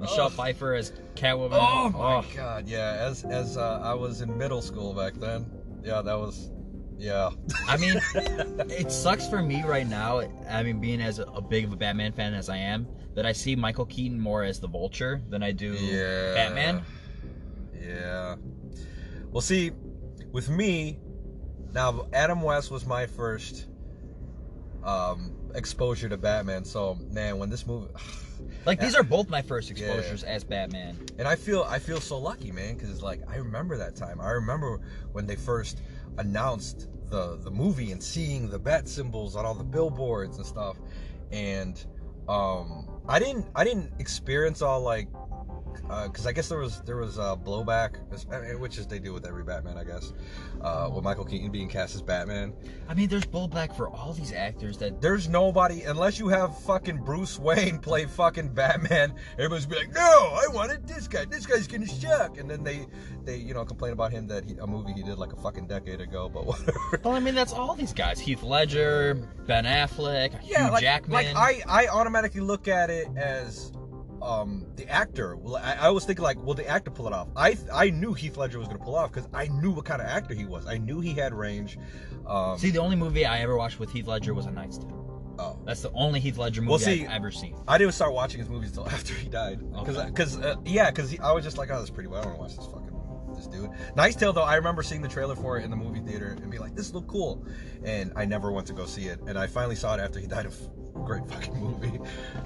Michelle 0.00 0.26
Oh. 0.26 0.30
Pfeiffer 0.30 0.74
as 0.74 0.92
Catwoman. 1.14 1.52
Oh 1.52 1.90
my 1.90 2.24
god, 2.34 2.66
yeah. 2.68 2.96
As 2.98 3.24
as 3.24 3.56
uh, 3.56 3.80
I 3.82 3.94
was 3.94 4.20
in 4.20 4.36
middle 4.36 4.60
school 4.62 4.92
back 4.94 5.14
then, 5.14 5.48
yeah, 5.84 6.02
that 6.02 6.18
was, 6.18 6.50
yeah. 6.98 7.30
I 7.68 7.76
mean, 7.76 8.00
it 8.14 8.90
sucks 8.90 9.28
for 9.28 9.42
me 9.42 9.62
right 9.64 9.86
now. 9.86 10.20
I 10.50 10.62
mean, 10.64 10.80
being 10.80 11.00
as 11.00 11.18
a, 11.20 11.24
a 11.24 11.40
big 11.40 11.64
of 11.64 11.72
a 11.72 11.76
Batman 11.76 12.12
fan 12.12 12.34
as 12.34 12.48
I 12.48 12.56
am, 12.56 12.86
that 13.14 13.24
I 13.26 13.32
see 13.32 13.54
Michael 13.54 13.86
Keaton 13.86 14.18
more 14.18 14.42
as 14.42 14.58
the 14.58 14.68
Vulture 14.68 15.22
than 15.28 15.42
I 15.42 15.52
do 15.52 15.72
yeah. 15.74 16.34
Batman. 16.34 16.82
Yeah. 17.80 18.36
Well, 19.30 19.40
see, 19.40 19.70
with 20.32 20.48
me, 20.48 20.98
now 21.72 22.06
Adam 22.12 22.42
West 22.42 22.70
was 22.70 22.86
my 22.86 23.06
first 23.06 23.66
um, 24.82 25.32
exposure 25.54 26.08
to 26.08 26.16
Batman. 26.16 26.64
So 26.64 26.96
man, 27.10 27.38
when 27.38 27.50
this 27.50 27.66
movie, 27.66 27.88
Like 28.64 28.78
these 28.80 28.94
are 28.94 29.02
both 29.02 29.28
my 29.28 29.42
first 29.42 29.70
Yeah. 29.70 29.76
exposures 29.76 30.22
as 30.22 30.44
Batman. 30.44 30.98
and 31.18 31.26
I 31.26 31.34
feel 31.36 31.64
I 31.68 31.78
feel 31.78 32.00
so 32.00 32.18
lucky, 32.18 32.52
man, 32.52 32.74
because 32.76 33.02
like 33.02 33.20
I 33.28 33.36
remember 33.36 33.76
that 33.78 33.96
time. 33.96 34.20
I 34.20 34.30
remember 34.30 34.80
when 35.12 35.26
they 35.26 35.36
first 35.36 35.82
announced 36.18 36.88
the 37.10 37.38
the 37.42 37.50
movie 37.50 37.90
and 37.92 38.02
seeing 38.02 38.48
the 38.50 38.58
bat 38.58 38.88
symbols 38.88 39.34
on 39.36 39.44
all 39.44 39.54
the 39.54 39.64
billboards 39.64 40.36
and 40.36 40.46
stuff, 40.46 40.76
and 41.32 41.84
um, 42.28 42.88
I 43.08 43.18
didn't 43.18 43.46
I 43.56 43.64
didn't 43.64 43.92
experience 43.98 44.62
all 44.62 44.80
like 44.80 45.08
because 46.06 46.26
I 46.26 46.32
guess 46.32 46.48
there 46.48 46.58
was 46.58 46.80
there 46.82 46.96
was 46.96 47.18
uh, 47.18 47.36
blowback, 47.36 47.96
which 48.58 48.78
is 48.78 48.86
they 48.86 48.98
do 48.98 49.12
with 49.12 49.26
every 49.26 49.42
Batman, 49.42 49.76
I 49.76 49.84
guess, 49.84 50.12
uh, 50.60 50.90
with 50.92 51.04
Michael 51.04 51.24
Keaton 51.24 51.50
being 51.50 51.68
cast 51.68 51.94
as 51.94 52.02
Batman. 52.02 52.52
I 52.88 52.94
mean, 52.94 53.08
there's 53.08 53.24
blowback 53.24 53.76
for 53.76 53.88
all 53.88 54.12
these 54.12 54.32
actors 54.32 54.78
that 54.78 55.00
There's 55.00 55.28
nobody 55.28 55.82
unless 55.82 56.18
you 56.18 56.28
have 56.28 56.58
fucking 56.62 56.98
Bruce 57.04 57.38
Wayne 57.38 57.78
play 57.80 58.06
fucking 58.06 58.48
Batman. 58.48 59.14
Everybody's 59.34 59.66
be 59.66 59.76
like, 59.76 59.92
no, 59.92 60.00
I 60.00 60.46
wanted 60.52 60.86
this 60.86 61.08
guy. 61.08 61.24
This 61.24 61.46
guy's 61.46 61.66
gonna 61.66 61.86
suck. 61.86 62.38
And 62.38 62.50
then 62.50 62.64
they 62.64 62.86
they 63.24 63.36
you 63.36 63.54
know 63.54 63.64
complain 63.64 63.92
about 63.92 64.12
him 64.12 64.26
that 64.28 64.44
he, 64.44 64.56
a 64.60 64.66
movie 64.66 64.92
he 64.92 65.02
did 65.02 65.18
like 65.18 65.32
a 65.32 65.36
fucking 65.36 65.66
decade 65.66 66.00
ago, 66.00 66.28
but 66.28 66.46
whatever. 66.46 67.00
Well, 67.04 67.14
I 67.14 67.20
mean, 67.20 67.34
that's 67.34 67.52
all 67.52 67.74
these 67.74 67.92
guys: 67.92 68.20
Heath 68.20 68.42
Ledger, 68.42 69.14
Ben 69.46 69.64
Affleck, 69.64 70.32
yeah, 70.44 70.66
Hugh 70.66 70.72
like, 70.72 70.82
Jackman. 70.82 71.12
like 71.12 71.36
I 71.36 71.62
I 71.68 71.88
automatically 71.88 72.40
look 72.40 72.68
at 72.68 72.90
it 72.90 73.08
as 73.16 73.72
um 74.22 74.66
the 74.76 74.88
actor. 74.88 75.36
Well, 75.36 75.56
I, 75.56 75.72
I 75.74 75.86
always 75.88 76.04
think 76.04 76.18
like, 76.20 76.42
will 76.42 76.54
the 76.54 76.66
actor 76.66 76.90
pull 76.90 77.06
it 77.06 77.12
off? 77.12 77.28
I 77.36 77.56
I 77.72 77.90
knew 77.90 78.12
Heath 78.14 78.36
Ledger 78.36 78.58
was 78.58 78.68
gonna 78.68 78.78
pull 78.78 78.96
it 78.96 79.00
off 79.00 79.12
because 79.12 79.28
I 79.34 79.48
knew 79.48 79.70
what 79.72 79.84
kind 79.84 80.00
of 80.00 80.08
actor 80.08 80.34
he 80.34 80.44
was. 80.44 80.66
I 80.66 80.78
knew 80.78 81.00
he 81.00 81.12
had 81.14 81.34
range. 81.34 81.78
Um, 82.26 82.58
See, 82.58 82.70
the 82.70 82.78
only 82.78 82.96
movie 82.96 83.26
I 83.26 83.40
ever 83.40 83.56
watched 83.56 83.78
with 83.80 83.90
Heath 83.90 84.06
Ledger 84.06 84.32
was 84.34 84.46
A 84.46 84.50
Knight's 84.52 84.78
Tale. 84.78 85.34
oh. 85.38 85.58
That's 85.66 85.82
the 85.82 85.90
only 85.92 86.20
Heath 86.20 86.38
Ledger 86.38 86.60
movie 86.62 86.70
Well, 86.70 86.78
see, 86.78 87.04
I've 87.06 87.16
ever 87.16 87.30
seen. 87.32 87.56
I 87.66 87.78
didn't 87.78 87.94
start 87.94 88.12
watching 88.12 88.38
his 88.38 88.48
movies 88.48 88.68
until 88.70 88.86
after 88.96 89.12
he 89.14 89.28
died. 89.28 89.58
Because, 89.72 89.96
Okay. 89.98 90.06
because 90.08 90.38
uh, 90.38 90.56
yeah, 90.64 90.90
because 90.90 91.18
I 91.18 91.32
was 91.32 91.42
just 91.44 91.58
like, 91.58 91.70
oh, 91.70 91.78
that's 91.78 91.90
pretty. 91.90 92.08
Well, 92.08 92.20
I 92.20 92.24
don't 92.24 92.38
want 92.38 92.52
to 92.52 92.56
watch 92.58 92.64
this 92.66 92.72
fucking 92.72 92.88
this 93.34 93.46
dude. 93.48 93.70
Knight's 93.96 94.14
Tale 94.16 94.32
though, 94.32 94.42
I 94.42 94.54
remember 94.56 94.82
seeing 94.82 95.02
the 95.02 95.08
trailer 95.08 95.34
for 95.34 95.58
it 95.58 95.64
in 95.64 95.70
the 95.70 95.76
movie 95.76 96.00
theater 96.00 96.36
and 96.40 96.50
be 96.50 96.58
like, 96.58 96.76
this 96.76 96.92
look 96.92 97.06
cool, 97.08 97.44
and 97.82 98.12
I 98.14 98.24
never 98.24 98.52
went 98.52 98.66
to 98.68 98.72
go 98.72 98.84
see 98.86 99.06
it. 99.06 99.20
And 99.26 99.36
I 99.38 99.46
finally 99.48 99.74
saw 99.74 99.94
it 99.94 100.00
after 100.00 100.20
he 100.20 100.26
died. 100.28 100.46
Of 100.46 100.54
great 100.94 101.26
fucking 101.28 101.58
movie. 101.58 101.98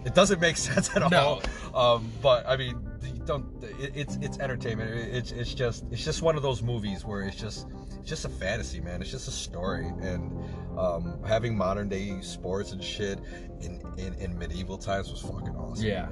It 0.04 0.14
doesn't 0.14 0.40
make 0.40 0.56
sense 0.68 0.94
at 0.96 1.10
No. 1.10 1.40
all. 1.74 1.96
Um, 1.96 2.10
but 2.22 2.46
I 2.46 2.56
mean, 2.56 2.78
don't. 3.24 3.46
It, 3.80 3.92
it's 3.94 4.16
it's 4.16 4.38
entertainment. 4.38 4.90
It- 4.90 5.14
It's 5.14 5.32
it's 5.32 5.54
just 5.54 5.84
it's 5.90 6.04
just 6.04 6.22
one 6.22 6.36
of 6.36 6.42
those 6.42 6.62
movies 6.62 7.04
where 7.04 7.22
it's 7.22 7.36
just 7.36 7.66
it's 8.00 8.08
just 8.08 8.24
a 8.24 8.28
fantasy, 8.28 8.80
man. 8.80 9.00
It's 9.02 9.10
just 9.10 9.28
a 9.28 9.32
story, 9.32 9.86
and 10.00 10.32
um, 10.78 11.18
having 11.26 11.56
modern 11.56 11.88
day 11.88 12.20
sports 12.20 12.72
and 12.72 12.82
shit 12.82 13.18
in, 13.60 13.80
in 13.98 14.14
in 14.14 14.38
medieval 14.38 14.78
times 14.78 15.10
was 15.10 15.20
fucking 15.22 15.56
awesome. 15.56 15.86
Yeah. 15.86 16.08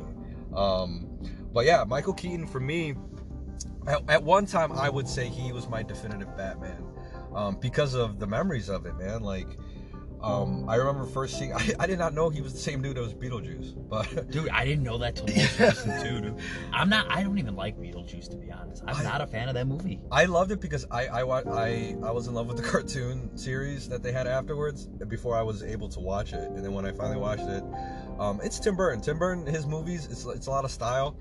Um, 0.54 1.08
but 1.52 1.66
yeah, 1.66 1.84
Michael 1.86 2.14
Keaton 2.14 2.46
for 2.46 2.60
me, 2.60 2.94
at, 3.86 4.02
at 4.08 4.22
one 4.22 4.46
time 4.46 4.72
I 4.72 4.88
would 4.88 5.08
say 5.08 5.28
he 5.28 5.52
was 5.52 5.68
my 5.68 5.82
definitive 5.82 6.36
Batman, 6.36 6.82
um, 7.34 7.56
because 7.60 7.94
of 7.94 8.18
the 8.18 8.26
memories 8.26 8.68
of 8.68 8.86
it, 8.86 8.96
man. 8.96 9.22
Like, 9.22 9.46
um, 10.24 10.68
I 10.68 10.76
remember 10.76 11.04
first 11.04 11.38
seeing. 11.38 11.52
I, 11.54 11.70
I 11.78 11.86
did 11.86 11.98
not 11.98 12.14
know 12.14 12.30
he 12.30 12.40
was 12.40 12.52
the 12.52 12.58
same 12.58 12.80
dude 12.82 12.96
that 12.96 13.02
was 13.02 13.14
Beetlejuice, 13.14 13.74
but 13.88 14.30
Dude, 14.30 14.48
I 14.48 14.64
didn't 14.64 14.82
know 14.82 14.98
that 14.98 15.16
till 15.16 15.26
most 15.36 15.60
recent 15.60 16.02
too, 16.02 16.20
dude. 16.20 16.34
I'm 16.72 16.88
not. 16.88 17.06
I 17.10 17.22
don't 17.22 17.38
even 17.38 17.54
like 17.56 17.78
Beetlejuice 17.78 18.30
to 18.30 18.36
be 18.36 18.50
honest. 18.50 18.82
I'm 18.86 18.96
I- 18.96 19.02
not 19.02 19.20
a 19.20 19.26
fan 19.26 19.48
of 19.48 19.54
that 19.54 19.66
movie. 19.66 20.00
I 20.10 20.24
loved 20.24 20.50
it 20.50 20.60
because 20.60 20.86
I 20.90 21.06
I 21.06 21.22
I 21.22 21.96
I 22.02 22.10
was 22.10 22.26
in 22.26 22.34
love 22.34 22.46
with 22.46 22.56
the 22.56 22.62
cartoon 22.62 23.36
series 23.36 23.88
that 23.88 24.02
they 24.02 24.12
had 24.12 24.26
afterwards 24.26 24.86
before 25.08 25.36
I 25.36 25.42
was 25.42 25.62
able 25.62 25.88
to 25.90 26.00
watch 26.00 26.32
it, 26.32 26.40
and 26.50 26.64
then 26.64 26.72
when 26.72 26.86
I 26.86 26.92
finally 26.92 27.18
watched 27.18 27.46
it, 27.48 27.62
um, 28.18 28.40
it's 28.42 28.58
Tim 28.58 28.76
Burton. 28.76 29.00
Tim 29.02 29.18
Burton, 29.18 29.46
his 29.46 29.66
movies, 29.66 30.06
it's 30.06 30.24
it's 30.24 30.46
a 30.46 30.50
lot 30.50 30.64
of 30.64 30.70
style. 30.70 31.16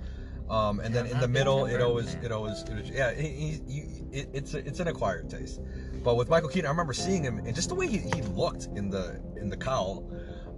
Um, 0.49 0.79
and 0.81 0.93
Yeah, 0.93 1.03
then 1.03 1.11
in 1.13 1.19
the 1.19 1.27
middle, 1.27 1.65
it 1.65 1.81
always, 1.81 2.15
it 2.15 2.31
always, 2.31 2.61
it 2.63 2.75
was, 2.75 2.89
yeah, 2.89 3.13
he, 3.13 3.27
he, 3.29 3.61
he, 3.67 3.79
it, 4.11 4.29
it's 4.33 4.53
a, 4.53 4.57
it's 4.59 4.79
an 4.79 4.87
acquired 4.87 5.29
taste. 5.29 5.61
But 6.03 6.15
with 6.17 6.29
Michael 6.29 6.49
Keaton, 6.49 6.65
I 6.65 6.69
remember 6.69 6.93
seeing 6.93 7.23
him 7.23 7.37
and 7.39 7.55
just 7.55 7.69
the 7.69 7.75
way 7.75 7.87
he, 7.87 7.99
he 7.99 8.21
looked 8.21 8.67
in 8.75 8.89
the 8.89 9.21
in 9.39 9.49
the 9.49 9.55
cowl, 9.57 10.03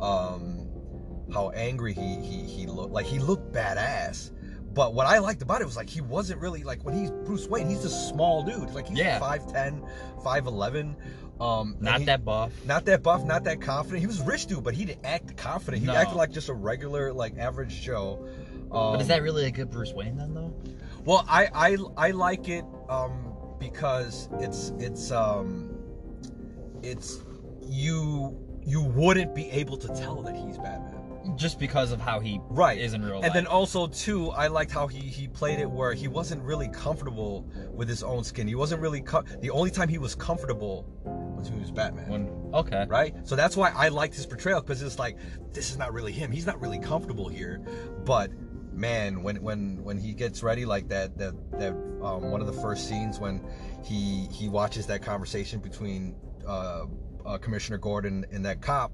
um, 0.02 0.68
how 1.32 1.52
angry 1.52 1.94
he 1.94 2.16
he 2.22 2.44
he 2.46 2.66
looked, 2.66 2.92
like 2.94 3.06
he 3.06 3.20
looked 3.20 3.54
badass. 3.54 4.32
But 4.74 4.94
what 4.94 5.06
I 5.08 5.20
liked 5.20 5.42
about 5.42 5.62
it 5.62 5.66
was 5.66 5.78
like 5.78 5.90
he 5.90 6.02
wasn't 6.02 6.42
really 6.42 6.64
like 6.64 6.84
when 6.84 6.96
he's 6.98 7.12
Bruce 7.12 7.48
Wayne, 7.48 7.70
he's 7.70 7.86
a 7.86 7.90
small 7.90 8.44
dude. 8.44 8.72
Like 8.74 8.88
he's 8.88 8.98
Yeah. 8.98 9.20
5'10, 9.20 9.88
5'11. 10.24 10.96
Um, 11.40 11.76
Not 11.80 12.00
he- 12.00 12.06
that 12.06 12.26
buff. 12.26 12.52
not 12.66 12.86
that 12.86 13.04
buff, 13.04 13.24
not 13.24 13.44
that 13.44 13.62
confident. 13.62 14.00
He 14.02 14.08
was 14.08 14.22
rich 14.22 14.48
dude, 14.48 14.64
but 14.64 14.74
he 14.74 14.86
didn't 14.86 15.06
act 15.06 15.38
confident. 15.38 15.82
He 15.82 15.88
No. 15.88 15.96
acted 15.96 16.16
like 16.16 16.32
just 16.32 16.50
a 16.50 16.54
regular, 16.54 17.14
like 17.14 17.38
average 17.38 17.82
Joe. 17.82 18.26
Um, 18.72 18.94
But 18.94 19.02
is 19.02 19.08
that 19.08 19.22
really 19.22 19.46
a 19.46 19.52
good 19.52 19.70
Bruce 19.70 19.94
Wayne 19.94 20.18
then, 20.18 20.34
though? 20.34 20.54
well, 21.06 21.26
I 21.30 21.48
I 21.54 21.78
I 21.98 22.12
like 22.12 22.50
it 22.50 22.66
um, 22.90 23.34
because 23.60 24.28
it's 24.40 24.74
it's 24.80 25.12
um 25.12 25.72
it's 26.84 27.20
you 27.62 28.38
you 28.66 28.82
wouldn't 28.82 29.36
be 29.36 29.50
able 29.52 29.78
to 29.78 29.88
tell 29.90 30.22
that 30.24 30.36
he's 30.36 30.58
Batman. 30.58 30.92
Just 31.36 31.58
because 31.60 31.92
of 31.92 32.00
how 32.00 32.20
he 32.20 32.40
Right. 32.50 32.78
is 32.80 32.94
in 32.94 33.04
real 33.04 33.16
life. 33.16 33.26
And 33.26 33.34
then 33.34 33.48
also 33.48 33.88
too, 33.88 34.30
I 34.32 34.46
liked 34.48 34.72
how 34.72 34.86
he 34.88 35.00
he 35.00 35.28
played 35.28 35.60
it 35.60 35.70
where 35.70 35.94
he 35.94 36.08
wasn't 36.08 36.44
really 36.44 36.68
comfortable 36.70 37.48
with 37.74 37.90
his 37.90 38.04
own 38.04 38.24
skin. 38.24 38.48
He 38.48 38.54
wasn't 38.56 38.82
really 38.82 39.02
co- 39.02 39.24
the 39.42 39.50
only 39.50 39.72
time 39.72 39.88
he 39.90 39.98
was 39.98 40.14
comfortable 40.14 40.86
was 41.04 41.50
when 41.50 41.56
he 41.58 41.62
was 41.62 41.72
Batman. 41.72 42.10
when 42.10 42.30
okay, 42.54 42.86
right? 42.88 43.16
So 43.28 43.36
that's 43.36 43.58
why 43.58 43.72
I 43.76 43.88
liked 43.90 44.14
his 44.16 44.26
portrayal 44.28 44.62
because 44.62 44.82
it's 44.84 45.00
like 45.00 45.18
this 45.52 45.72
is 45.72 45.78
not 45.80 45.94
really 45.94 46.12
him. 46.12 46.32
He's 46.32 46.46
not 46.46 46.62
really 46.62 46.80
comfortable 46.80 47.28
here, 47.28 47.60
but 48.04 48.30
man, 48.76 49.24
when 49.24 49.42
when 49.42 49.84
when 49.84 49.98
he 49.98 50.14
gets 50.14 50.44
ready 50.44 50.66
like 50.66 50.88
that 50.90 51.18
that 51.18 51.34
that 51.52 51.72
um, 52.04 52.30
one 52.30 52.42
of 52.42 52.48
the 52.48 52.62
first 52.62 52.88
scenes 52.88 53.20
when 53.20 53.42
he 53.84 54.28
he 54.32 54.50
watches 54.50 54.86
that 54.88 55.02
conversation 55.02 55.60
between 55.60 56.16
uh, 56.46 56.86
uh, 57.26 57.38
Commissioner 57.38 57.78
Gordon 57.78 58.26
and 58.32 58.46
that 58.46 58.62
cop, 58.62 58.92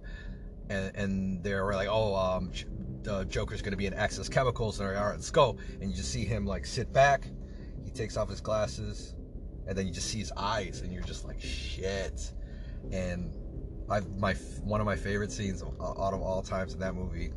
and 0.70 0.96
and 0.96 1.44
they're 1.44 1.74
like, 1.74 1.88
oh, 1.90 2.16
um, 2.16 2.52
the 3.02 3.26
Joker's 3.26 3.62
gonna 3.62 3.76
be 3.76 3.88
in 3.88 3.94
Axis 3.94 4.30
Chemicals, 4.30 4.80
and 4.80 4.88
they're 4.88 4.96
like, 4.96 5.04
all 5.04 5.10
right, 5.10 5.16
let's 5.16 5.32
go, 5.32 5.58
and 5.82 5.90
you 5.90 5.96
just 5.96 6.12
see 6.12 6.26
him 6.26 6.46
like 6.46 6.66
sit 6.66 6.94
back, 6.94 7.28
he 7.84 7.92
takes 7.92 8.18
off 8.18 8.30
his 8.30 8.42
glasses, 8.42 9.16
and 9.68 9.78
then 9.78 9.88
you 9.88 9.94
just 9.94 10.08
see 10.08 10.20
his 10.20 10.32
eyes, 10.38 10.82
and 10.82 10.94
you're 10.94 11.04
just 11.04 11.26
like, 11.26 11.42
shit, 11.42 12.32
and 12.92 13.34
I've 13.90 14.10
my 14.18 14.34
one 14.64 14.80
of 14.80 14.86
my 14.86 14.96
favorite 14.96 15.32
scenes 15.32 15.64
out 15.64 16.14
of 16.14 16.22
all 16.22 16.42
times 16.42 16.74
in 16.74 16.80
that 16.80 16.96
movie 16.96 17.32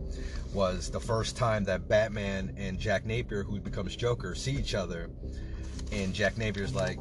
was 0.52 0.90
the 0.90 1.00
first 1.00 1.37
time 1.37 1.64
that 1.64 1.88
Batman 1.88 2.54
and 2.57 2.78
Jack 2.78 3.04
Napier, 3.07 3.42
who 3.42 3.61
becomes 3.61 3.96
Joker, 3.96 4.35
see 4.35 4.52
each 4.52 4.74
other, 4.74 5.11
and 5.92 6.14
Jack 6.14 6.38
Napier's 6.38 6.74
like, 6.74 7.00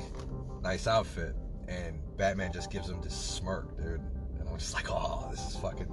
"Nice 0.62 0.88
outfit," 0.88 1.36
and 1.67 1.99
Batman 2.17 2.51
just 2.51 2.71
gives 2.71 2.89
him 2.89 3.01
this 3.01 3.15
smirk, 3.15 3.77
dude, 3.77 4.01
and 4.39 4.49
I'm 4.49 4.58
just 4.58 4.73
like, 4.73 4.89
"Oh, 4.89 5.27
this 5.32 5.47
is 5.47 5.56
fucking 5.58 5.91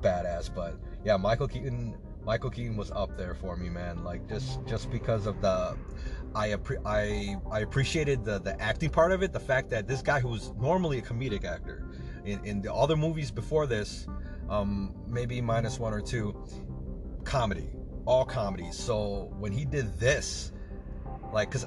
badass." 0.00 0.52
But 0.52 0.76
yeah, 1.04 1.16
Michael 1.16 1.48
Keaton, 1.48 1.96
Michael 2.24 2.50
Keaton 2.50 2.76
was 2.76 2.90
up 2.90 3.16
there 3.16 3.34
for 3.34 3.56
me, 3.56 3.68
man. 3.68 4.02
Like 4.04 4.28
just 4.28 4.64
just 4.66 4.90
because 4.90 5.26
of 5.26 5.40
the. 5.40 5.76
I, 6.34 6.48
appre- 6.50 6.82
I 6.84 7.36
I 7.50 7.60
appreciated 7.60 8.22
the 8.22 8.38
the 8.38 8.60
acting 8.60 8.90
part 8.90 9.12
of 9.12 9.22
it, 9.22 9.32
the 9.32 9.40
fact 9.40 9.70
that 9.70 9.88
this 9.88 10.02
guy 10.02 10.20
who 10.20 10.28
was 10.28 10.52
normally 10.60 10.98
a 10.98 11.02
comedic 11.02 11.44
actor, 11.44 11.82
in, 12.26 12.44
in 12.44 12.62
the 12.62 12.72
other 12.72 12.96
movies 12.96 13.30
before 13.30 13.66
this, 13.66 14.06
um, 14.48 14.94
maybe 15.06 15.40
minus 15.40 15.78
one 15.78 15.92
or 15.92 16.00
two, 16.00 16.34
comedy, 17.24 17.70
all 18.04 18.24
comedy. 18.24 18.70
So 18.72 19.32
when 19.38 19.52
he 19.52 19.64
did 19.64 19.98
this, 19.98 20.52
like, 21.32 21.50
cause 21.50 21.66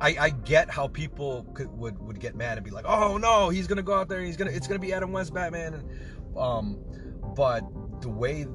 I, 0.00 0.16
I 0.18 0.30
get 0.30 0.70
how 0.70 0.88
people 0.88 1.46
could, 1.54 1.68
would 1.78 1.98
would 2.02 2.20
get 2.20 2.36
mad 2.36 2.58
and 2.58 2.64
be 2.64 2.70
like, 2.70 2.84
oh 2.86 3.16
no, 3.16 3.48
he's 3.48 3.66
gonna 3.66 3.82
go 3.82 3.94
out 3.94 4.08
there, 4.08 4.20
he's 4.20 4.36
gonna, 4.36 4.50
it's 4.50 4.66
gonna 4.66 4.80
be 4.80 4.92
Adam 4.92 5.12
West 5.12 5.32
Batman, 5.32 5.74
and, 5.74 6.38
um, 6.38 6.78
but 7.34 7.62
the 8.00 8.08
way 8.08 8.46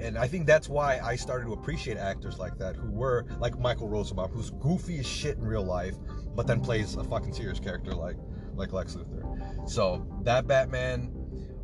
and 0.00 0.16
I 0.16 0.26
think 0.26 0.46
that's 0.46 0.68
why 0.68 0.98
I 1.02 1.16
started 1.16 1.44
to 1.46 1.52
appreciate 1.52 1.98
actors 1.98 2.38
like 2.38 2.56
that 2.58 2.74
who 2.74 2.90
were 2.90 3.26
like 3.38 3.58
Michael 3.58 3.88
Rosenbaum, 3.88 4.30
who's 4.30 4.50
goofy 4.50 4.98
as 4.98 5.06
shit 5.06 5.36
in 5.36 5.44
real 5.44 5.64
life, 5.64 5.94
but 6.34 6.46
then 6.46 6.60
plays 6.60 6.96
a 6.96 7.04
fucking 7.04 7.34
serious 7.34 7.60
character 7.60 7.94
like 7.94 8.16
like 8.54 8.72
Lex 8.72 8.94
Luthor. 8.94 9.19
So 9.66 10.06
that 10.22 10.46
Batman, 10.46 11.12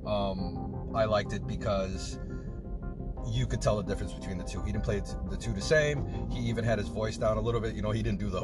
um, 0.07 0.93
I 0.95 1.05
liked 1.05 1.33
it 1.33 1.47
because 1.47 2.19
you 3.29 3.45
could 3.45 3.61
tell 3.61 3.77
the 3.77 3.83
difference 3.83 4.13
between 4.13 4.39
the 4.39 4.45
two. 4.45 4.63
He 4.63 4.71
didn't 4.71 4.85
play 4.85 5.03
the 5.29 5.37
two 5.37 5.53
the 5.53 5.61
same. 5.61 6.07
He 6.31 6.39
even 6.49 6.65
had 6.65 6.79
his 6.79 6.87
voice 6.89 7.17
down 7.17 7.37
a 7.37 7.41
little 7.41 7.61
bit. 7.61 7.75
You 7.75 7.83
know, 7.83 7.91
he 7.91 8.01
didn't 8.03 8.21
do 8.21 8.31
the, 8.31 8.41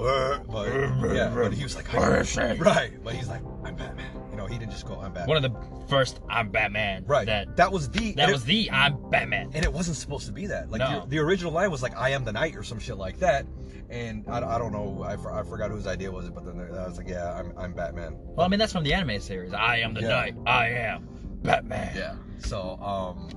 but 0.49 1.15
yeah, 1.15 1.31
but 1.33 1.53
he 1.53 1.62
was 1.62 1.77
like, 1.77 1.93
right. 1.93 2.93
But 3.05 3.15
he's 3.15 3.29
like, 3.29 3.43
I'm 3.65 3.77
Batman. 3.77 4.11
You 4.33 4.37
know, 4.37 4.47
he 4.47 4.59
didn't 4.59 4.73
just 4.73 4.87
go, 4.87 4.95
I'm 5.01 5.12
Batman. 5.12 5.29
One 5.29 5.45
of 5.45 5.53
the 5.53 5.87
first 5.88 6.19
I'm 6.29 6.51
Batman. 6.51 7.05
Right. 7.07 7.27
That 7.27 7.57
that 7.57 7.71
was 7.71 7.88
the 7.91 8.12
that 8.15 8.33
was 8.33 8.43
it, 8.43 8.47
the 8.47 8.71
I'm 8.73 9.09
Batman. 9.11 9.51
and 9.55 9.65
it 9.65 9.73
wasn't 9.73 9.97
supposed 9.99 10.27
to 10.27 10.33
be 10.33 10.47
that. 10.49 10.69
Like 10.71 10.81
No. 10.81 11.03
the, 11.03 11.11
the 11.11 11.19
original 11.21 11.53
line 11.53 11.71
was 11.71 11.83
like, 11.83 11.97
I 11.97 12.09
am 12.11 12.25
the 12.25 12.33
night 12.33 12.57
or 12.57 12.65
some 12.65 12.81
shit 12.81 12.97
like 12.97 13.21
that. 13.21 13.47
And 13.92 14.24
I, 14.26 14.38
I 14.38 14.59
don't 14.59 14.72
know, 14.72 15.02
I, 15.02 15.12
I 15.12 15.42
forgot 15.42 15.70
whose 15.70 15.87
idea 15.87 16.11
was 16.11 16.26
it, 16.26 16.35
but 16.35 16.46
then 16.46 16.59
I 16.59 16.87
was 16.87 16.96
like, 16.96 17.09
yeah, 17.09 17.35
I'm, 17.35 17.52
I'm 17.59 17.74
Batman. 17.74 18.16
Well, 18.18 18.46
I 18.46 18.48
mean 18.48 18.59
that's 18.59 18.72
from 18.72 18.85
the 18.85 18.94
anime 18.94 19.20
series. 19.20 19.52
I 19.52 19.76
am 19.81 19.92
the 19.92 20.00
Yeah. 20.00 20.09
night. 20.09 20.35
I 20.46 20.68
am 20.70 21.07
Batman. 21.42 21.94
Yeah. 21.94 22.14
So, 22.38 22.78
um, 22.81 23.28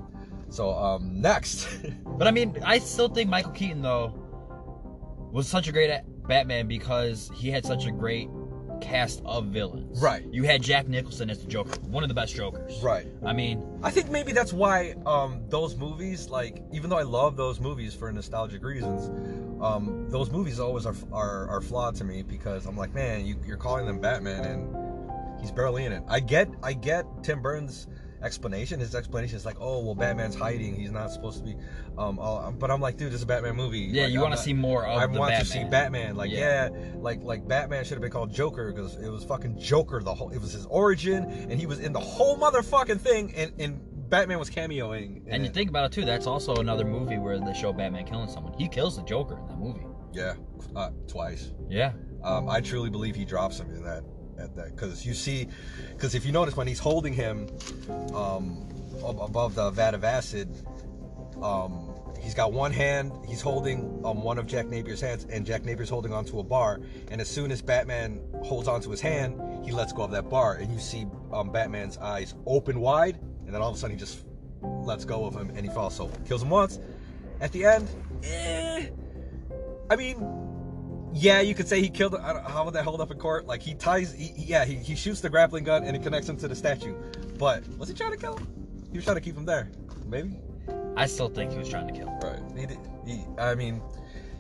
so 0.50 0.72
um, 0.74 1.20
next. 1.22 1.68
But 2.18 2.28
I 2.28 2.32
mean, 2.32 2.58
I 2.64 2.80
still 2.80 3.10
think 3.10 3.30
Michael 3.30 3.52
Keaton 3.52 3.82
though 3.82 4.14
was 5.34 5.50
such 5.50 5.68
a 5.68 5.74
great 5.74 5.92
Batman 6.26 6.66
because 6.68 7.30
he 7.36 7.50
had 7.52 7.66
such 7.66 7.86
a 7.86 7.92
great 7.92 8.30
cast 8.82 9.22
of 9.26 9.46
villains. 9.46 10.02
Right. 10.02 10.26
You 10.32 10.44
had 10.44 10.62
Jack 10.62 10.88
Nicholson 10.88 11.30
as 11.30 11.40
the 11.40 11.48
Joker, 11.48 11.80
one 11.82 12.04
of 12.04 12.10
the 12.10 12.16
best 12.16 12.36
Jokers. 12.36 12.82
right. 12.82 13.08
I 13.26 13.34
mean, 13.34 13.64
I 13.84 13.92
think 13.92 14.10
maybe 14.10 14.32
that's 14.32 14.54
why 14.54 14.96
um, 15.06 15.42
those 15.50 15.76
movies, 15.76 16.30
like, 16.30 16.64
even 16.72 16.90
though 16.90 16.98
I 16.98 17.04
love 17.04 17.36
those 17.38 17.60
movies 17.60 17.94
for 17.94 18.12
nostalgic 18.12 18.64
reasons, 18.64 19.10
um, 19.62 20.10
those 20.10 20.30
movies 20.32 20.60
always 20.60 20.86
are, 20.86 20.96
are 21.12 21.48
are 21.50 21.62
flawed 21.62 21.96
to 21.96 22.04
me 22.04 22.24
because 22.24 22.66
I'm 22.66 22.78
like, 22.78 22.94
man, 22.94 23.26
you, 23.26 23.38
you're 23.46 23.58
calling 23.58 23.86
them 23.86 24.00
Batman 24.00 24.44
and 24.44 25.40
he's 25.40 25.52
barely 25.52 25.86
in 25.86 25.92
it. 25.92 26.04
I 26.08 26.20
get 26.20 26.50
I 26.62 26.74
get 26.74 27.06
Tim 27.24 27.42
Burton's 27.42 27.88
explanation. 28.22 28.80
His 28.80 28.96
explanation 28.96 29.36
is 29.38 29.46
like, 29.46 29.58
oh, 29.60 29.80
well, 29.84 29.96
Batman's 29.96 30.36
hiding. 30.36 30.76
He's 30.76 30.92
not 30.92 31.12
supposed 31.12 31.40
to 31.40 31.44
be. 31.44 31.56
Um, 31.98 32.20
all, 32.20 32.52
but 32.58 32.72
I'm 32.72 32.82
like, 32.82 32.98
dude, 32.98 33.10
this 33.10 33.18
is 33.18 33.24
a 33.24 33.28
Batman 33.28 33.56
movie. 33.56 33.80
yeah, 33.80 34.04
Like, 34.04 34.14
you 34.14 34.20
want 34.22 34.34
to 34.34 34.40
see 34.40 34.54
more 34.54 34.86
of 34.86 34.98
I 34.98 35.08
the 35.08 35.18
want 35.20 35.32
Batman. 35.32 35.40
to 35.40 35.46
see 35.46 35.64
Batman. 35.64 36.16
Like, 36.16 36.32
Yeah. 36.32 36.70
yeah, 36.70 36.94
like 36.98 37.22
like 37.24 37.48
Batman 37.48 37.84
should 37.84 37.94
have 37.94 38.02
been 38.02 38.12
called 38.12 38.34
Joker 38.34 38.72
because 38.72 38.96
it 38.96 39.10
was 39.10 39.24
fucking 39.24 39.60
Joker. 39.60 40.02
The 40.02 40.14
whole 40.14 40.30
it 40.32 40.40
was 40.40 40.54
his 40.54 40.66
origin, 40.68 41.24
and 41.26 41.54
he 41.60 41.66
was 41.66 41.80
in 41.80 41.94
the 41.94 42.00
whole 42.00 42.38
motherfucking 42.38 43.00
thing, 43.02 43.34
and, 43.36 43.52
and 43.60 44.10
Batman 44.10 44.40
was 44.40 44.50
cameoing. 44.50 45.26
in 45.26 45.32
And 45.34 45.44
you 45.44 45.50
it. 45.50 45.54
think 45.54 45.70
about 45.70 45.86
it 45.86 45.92
too, 45.94 46.06
that's 46.06 46.28
also 46.28 46.56
another 46.58 46.86
movie 46.86 47.18
where 47.18 47.40
they 47.40 47.54
show 47.54 47.74
Batman 47.74 48.06
killing 48.06 48.30
someone. 48.30 48.54
He 48.58 48.68
kills 48.68 48.96
the 48.98 49.04
Joker 49.04 49.38
in 49.40 49.48
that 49.48 49.58
movie. 49.60 49.86
yeah, 50.14 50.34
uh, 50.76 50.92
twice. 51.08 51.52
Yeah. 51.70 51.94
Um, 52.24 52.50
I 52.50 52.60
truly 52.62 52.90
believe 52.90 53.16
he 53.16 53.26
drops 53.26 53.60
him 53.60 53.70
in 53.70 53.84
that 53.84 54.04
at 54.40 54.56
that 54.56 54.76
because 54.76 55.06
you 55.06 55.14
see, 55.14 55.48
because 55.94 56.16
if 56.16 56.26
you 56.26 56.32
notice 56.32 56.56
when 56.56 56.68
he's 56.68 56.80
holding 56.80 57.14
him 57.14 57.48
um, 58.14 58.68
ab- 59.08 59.20
above 59.20 59.56
the 59.56 59.72
vat 59.72 59.94
of 59.94 60.04
acid, 60.04 60.50
um, 61.42 61.94
he's 62.20 62.34
got 62.34 62.54
one 62.54 62.72
hand. 62.72 63.12
He's 63.28 63.42
holding 63.42 64.02
um, 64.04 64.24
one 64.24 64.38
of 64.38 64.48
Jack 64.48 64.66
Napier's 64.66 65.02
hands, 65.02 65.26
and 65.30 65.46
Jack 65.46 65.64
Napier's 65.64 65.90
holding 65.90 66.14
onto 66.14 66.40
a 66.40 66.44
bar. 66.44 66.82
And 67.12 67.22
as 67.22 67.30
soon 67.30 67.52
as 67.52 67.62
Batman 67.62 68.20
holds 68.44 68.68
onto 68.68 68.90
his 68.90 69.02
hand, 69.02 69.40
he 69.66 69.72
lets 69.72 69.94
go 69.94 70.04
of 70.04 70.12
that 70.12 70.30
bar, 70.30 70.56
and 70.56 70.72
you 70.72 70.80
see 70.80 71.06
um, 71.32 71.52
Batman's 71.52 71.98
eyes 71.98 72.36
open 72.46 72.80
wide, 72.80 73.20
and 73.46 73.54
then 73.54 73.62
all 73.62 73.70
of 73.70 73.76
a 73.76 73.80
sudden 73.80 73.96
he 73.96 74.00
just 74.00 74.26
lets 74.62 75.06
go 75.06 75.26
of 75.26 75.36
him, 75.36 75.50
and 75.50 75.60
he 75.60 75.70
falls. 75.74 75.96
So 75.96 76.10
kills 76.28 76.42
him 76.42 76.50
once. 76.50 76.80
At 77.42 77.52
the 77.52 77.66
end, 77.66 77.90
eh, 78.24 78.88
I 79.90 79.96
mean, 79.96 80.55
yeah, 81.16 81.42
you 81.42 81.56
could 81.56 81.68
say 81.68 81.82
he 81.82 81.90
killed. 81.90 82.14
I 82.16 82.34
don't, 82.34 82.46
how 82.46 82.66
would 82.66 82.74
that 82.76 82.84
hold 82.84 83.02
up 83.02 83.10
in 83.10 83.18
court? 83.18 83.48
Like 83.48 83.62
he 83.62 83.74
ties. 83.74 84.14
He, 84.14 84.26
he- 84.28 84.44
yeah, 84.46 84.66
he, 84.66 84.76
he 84.76 84.96
shoots 84.96 85.22
the 85.22 85.30
grappling 85.30 85.64
gun 85.64 85.84
and 85.84 85.96
it 85.96 86.04
connects 86.04 86.28
him 86.30 86.38
to 86.38 86.48
the 86.48 86.56
statue. 86.56 86.94
But 87.40 87.68
was 87.78 87.88
he 87.90 87.96
trying 87.96 88.12
to 88.12 88.18
kill 88.18 88.38
him? 88.38 88.48
He 88.92 88.98
was 88.98 89.06
trying 89.06 89.16
to 89.18 89.22
keep 89.22 89.36
him 89.36 89.46
there. 89.46 89.70
Maybe. 90.06 90.38
I 90.98 91.06
still 91.08 91.30
think 91.30 91.52
he 91.52 91.58
was 91.58 91.70
trying 91.70 91.88
to 91.88 91.94
kill. 91.94 92.08
him. 92.08 92.20
Right. 92.20 92.60
He 92.60 92.66
did. 92.66 92.80
He. 93.06 93.24
I 93.38 93.56
mean, 93.56 93.82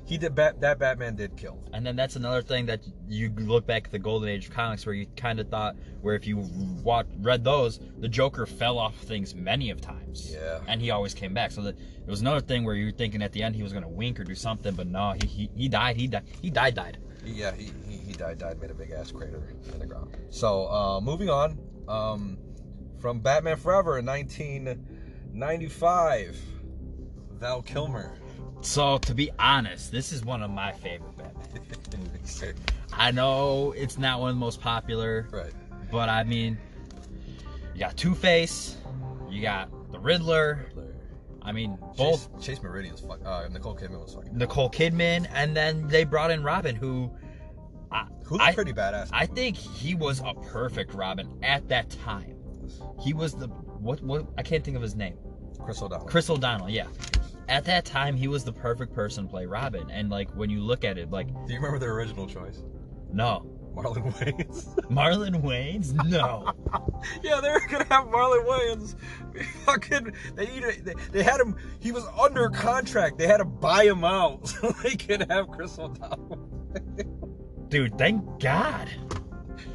he 0.06 0.18
did. 0.18 0.36
Bat, 0.36 0.62
that 0.62 0.80
Batman 0.80 1.16
did 1.16 1.36
kill. 1.36 1.58
And 1.74 1.86
then 1.86 1.96
that's 1.96 2.16
another 2.16 2.42
thing 2.42 2.66
that 2.68 2.82
you 3.08 3.32
look 3.38 3.66
back 3.66 3.86
at 3.86 3.92
the 3.92 4.00
golden 4.00 4.30
age 4.30 4.48
of 4.48 4.54
comics 4.54 4.86
where 4.86 4.94
you 4.94 5.08
kind 5.18 5.40
of 5.40 5.50
thought 5.50 5.76
where 6.02 6.16
if 6.16 6.28
you 6.28 6.38
watch, 6.84 7.08
read 7.20 7.44
those, 7.44 7.80
the 8.00 8.08
Joker 8.08 8.46
fell 8.46 8.78
off 8.78 8.96
things 8.98 9.34
many 9.34 9.72
of 9.72 9.82
times. 9.82 10.32
Yeah. 10.32 10.60
And 10.68 10.82
he 10.82 10.92
always 10.92 11.14
came 11.14 11.34
back. 11.34 11.52
So 11.52 11.62
that 11.64 11.78
it 11.78 12.08
was 12.08 12.22
another 12.22 12.42
thing 12.42 12.64
where 12.64 12.76
you 12.76 12.86
were 12.86 12.92
thinking 12.92 13.24
at 13.24 13.32
the 13.32 13.42
end 13.42 13.56
he 13.56 13.64
was 13.64 13.74
gonna 13.74 13.90
wink 13.90 14.20
or 14.20 14.24
do 14.24 14.36
something, 14.36 14.76
but 14.76 14.88
no, 14.88 15.16
he 15.22 15.28
he, 15.28 15.50
he 15.56 15.68
died. 15.68 15.96
He 15.96 16.08
died. 16.08 16.24
He 16.42 16.50
died. 16.50 16.76
Died. 16.76 16.98
Yeah. 17.24 17.54
He, 17.54 17.72
he 17.88 17.98
he 17.98 18.14
died. 18.14 18.38
Died. 18.38 18.62
Made 18.62 18.72
a 18.72 18.76
big 18.76 18.92
ass 18.92 19.12
crater 19.12 19.54
in 19.74 19.80
the 19.80 19.86
ground. 19.86 20.16
So 20.30 20.70
uh, 20.70 21.02
moving 21.02 21.30
on. 21.30 21.60
Um, 21.88 22.38
from 23.00 23.20
Batman 23.20 23.58
Forever 23.58 24.00
in 24.00 24.06
1995, 24.06 26.38
Val 27.34 27.62
Kilmer. 27.62 28.18
So 28.66 28.98
to 28.98 29.14
be 29.14 29.30
honest, 29.38 29.92
this 29.92 30.12
is 30.12 30.26
one 30.26 30.42
of 30.42 30.50
my 30.50 30.72
favorite 30.72 31.16
Batman 31.18 32.02
movies. 32.12 32.44
I 32.92 33.12
know 33.12 33.74
it's 33.74 33.98
not 33.98 34.20
one 34.20 34.32
of 34.32 34.36
the 34.36 34.40
most 34.40 34.60
popular, 34.60 35.28
right. 35.32 35.54
but 35.92 36.10
I 36.10 36.24
mean, 36.24 36.58
you 37.74 37.80
got 37.80 37.96
Two 37.96 38.16
Face, 38.16 38.78
you 39.30 39.42
got 39.42 39.70
the 39.92 40.00
Riddler. 40.00 40.66
I 41.44 41.52
mean, 41.52 41.78
both 41.96 42.34
Chase, 42.38 42.46
Chase 42.58 42.64
Meridian's 42.64 43.02
fuck. 43.02 43.24
Uh, 43.24 43.48
Nicole 43.52 43.76
Kidman 43.76 44.02
was 44.02 44.16
fucking. 44.16 44.36
Nicole 44.36 44.72
Kidman, 44.72 45.28
and 45.32 45.56
then 45.56 45.88
they 45.88 46.04
brought 46.04 46.32
in 46.32 46.42
Robin, 46.42 46.76
who 46.76 47.12
I, 47.92 48.08
Who 48.26 48.36
looked 48.36 48.50
I, 48.50 48.54
pretty 48.54 48.74
badass. 48.74 49.10
I 49.14 49.28
think 49.28 49.56
he 49.56 49.94
was 49.94 50.22
a 50.26 50.34
perfect 50.34 50.96
Robin 50.96 51.30
at 51.44 51.68
that 51.70 51.92
time. 51.92 52.36
He 53.00 53.14
was 53.14 53.36
the 53.36 53.48
what? 53.48 54.02
What? 54.02 54.26
I 54.40 54.42
can't 54.42 54.64
think 54.64 54.76
of 54.76 54.82
his 54.82 54.96
name. 54.96 55.18
Chris 55.64 55.82
O'Donnell. 55.84 56.08
Chris 56.08 56.30
O'Donnell. 56.32 56.70
Yeah. 56.70 56.88
At 57.48 57.66
that 57.66 57.86
time, 57.86 58.16
he 58.16 58.28
was 58.28 58.44
the 58.44 58.52
perfect 58.54 58.94
person 58.94 59.26
to 59.26 59.30
play 59.30 59.46
Robin, 59.46 59.90
and 59.92 60.10
like 60.10 60.30
when 60.32 60.50
you 60.50 60.62
look 60.62 60.84
at 60.84 60.98
it, 60.98 61.12
like 61.12 61.28
Do 61.28 61.54
you 61.54 61.60
remember 61.60 61.80
their 61.80 61.94
original 61.94 62.28
choice? 62.28 62.64
no, 63.14 63.46
Marlon 63.76 64.12
Wayans. 64.14 64.76
Marlon 64.90 65.42
Wayans, 65.44 65.94
no. 66.10 66.52
yeah, 67.24 67.40
they 67.42 67.50
were 67.52 67.62
gonna 67.70 67.86
have 67.86 68.06
Marlon 68.06 68.46
Wayans. 68.46 68.96
Fucking, 69.66 70.12
they, 70.36 70.46
they 70.46 70.94
they 71.12 71.24
had 71.24 71.40
him. 71.40 71.56
He 71.80 71.92
was 71.92 72.06
under 72.20 72.50
contract. 72.50 73.18
They 73.18 73.28
had 73.28 73.38
to 73.38 73.46
buy 73.46 73.84
him 73.86 74.04
out 74.04 74.48
so 74.48 74.72
they 74.84 74.96
could 74.96 75.30
have 75.30 75.50
Chris 75.50 75.78
O'Donnell. 75.78 76.50
Dude, 77.68 77.98
thank 77.98 78.24
God. 78.40 78.90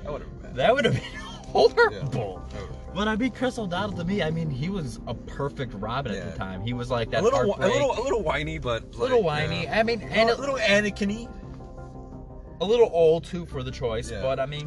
That 0.02 0.12
would 0.12 0.22
have 0.22 0.42
been. 0.42 0.54
That 0.54 0.74
would 0.74 0.84
have 0.86 0.94
been 0.94 1.20
horrible. 1.20 2.42
Would've 2.52 2.79
But 2.94 3.06
I 3.08 3.16
mean, 3.16 3.30
Chris 3.30 3.58
O'Donnell 3.58 3.96
to 3.98 4.04
me, 4.04 4.22
I 4.22 4.30
mean, 4.30 4.50
he 4.50 4.68
was 4.68 4.98
a 5.06 5.14
perfect 5.14 5.74
Robin 5.74 6.12
at 6.12 6.32
the 6.32 6.38
time. 6.38 6.62
He 6.62 6.72
was 6.72 6.90
like 6.90 7.10
that 7.10 7.20
a 7.20 7.24
little, 7.24 7.54
a 7.56 7.66
little, 7.66 7.92
a 7.92 8.02
little 8.02 8.22
whiny, 8.22 8.58
but 8.58 8.84
like, 8.90 8.98
little 8.98 9.22
whiny. 9.22 9.64
yeah. 9.64 9.78
I 9.78 9.82
mean, 9.82 10.02
and 10.02 10.28
a 10.28 10.36
a, 10.36 10.40
little 10.40 10.56
Anakin-y. 10.56 11.28
a 12.60 12.64
little 12.64 12.90
old 12.92 13.24
too 13.24 13.46
for 13.46 13.62
the 13.62 13.70
choice. 13.70 14.10
Yeah. 14.10 14.22
But 14.22 14.40
I 14.40 14.46
mean, 14.46 14.66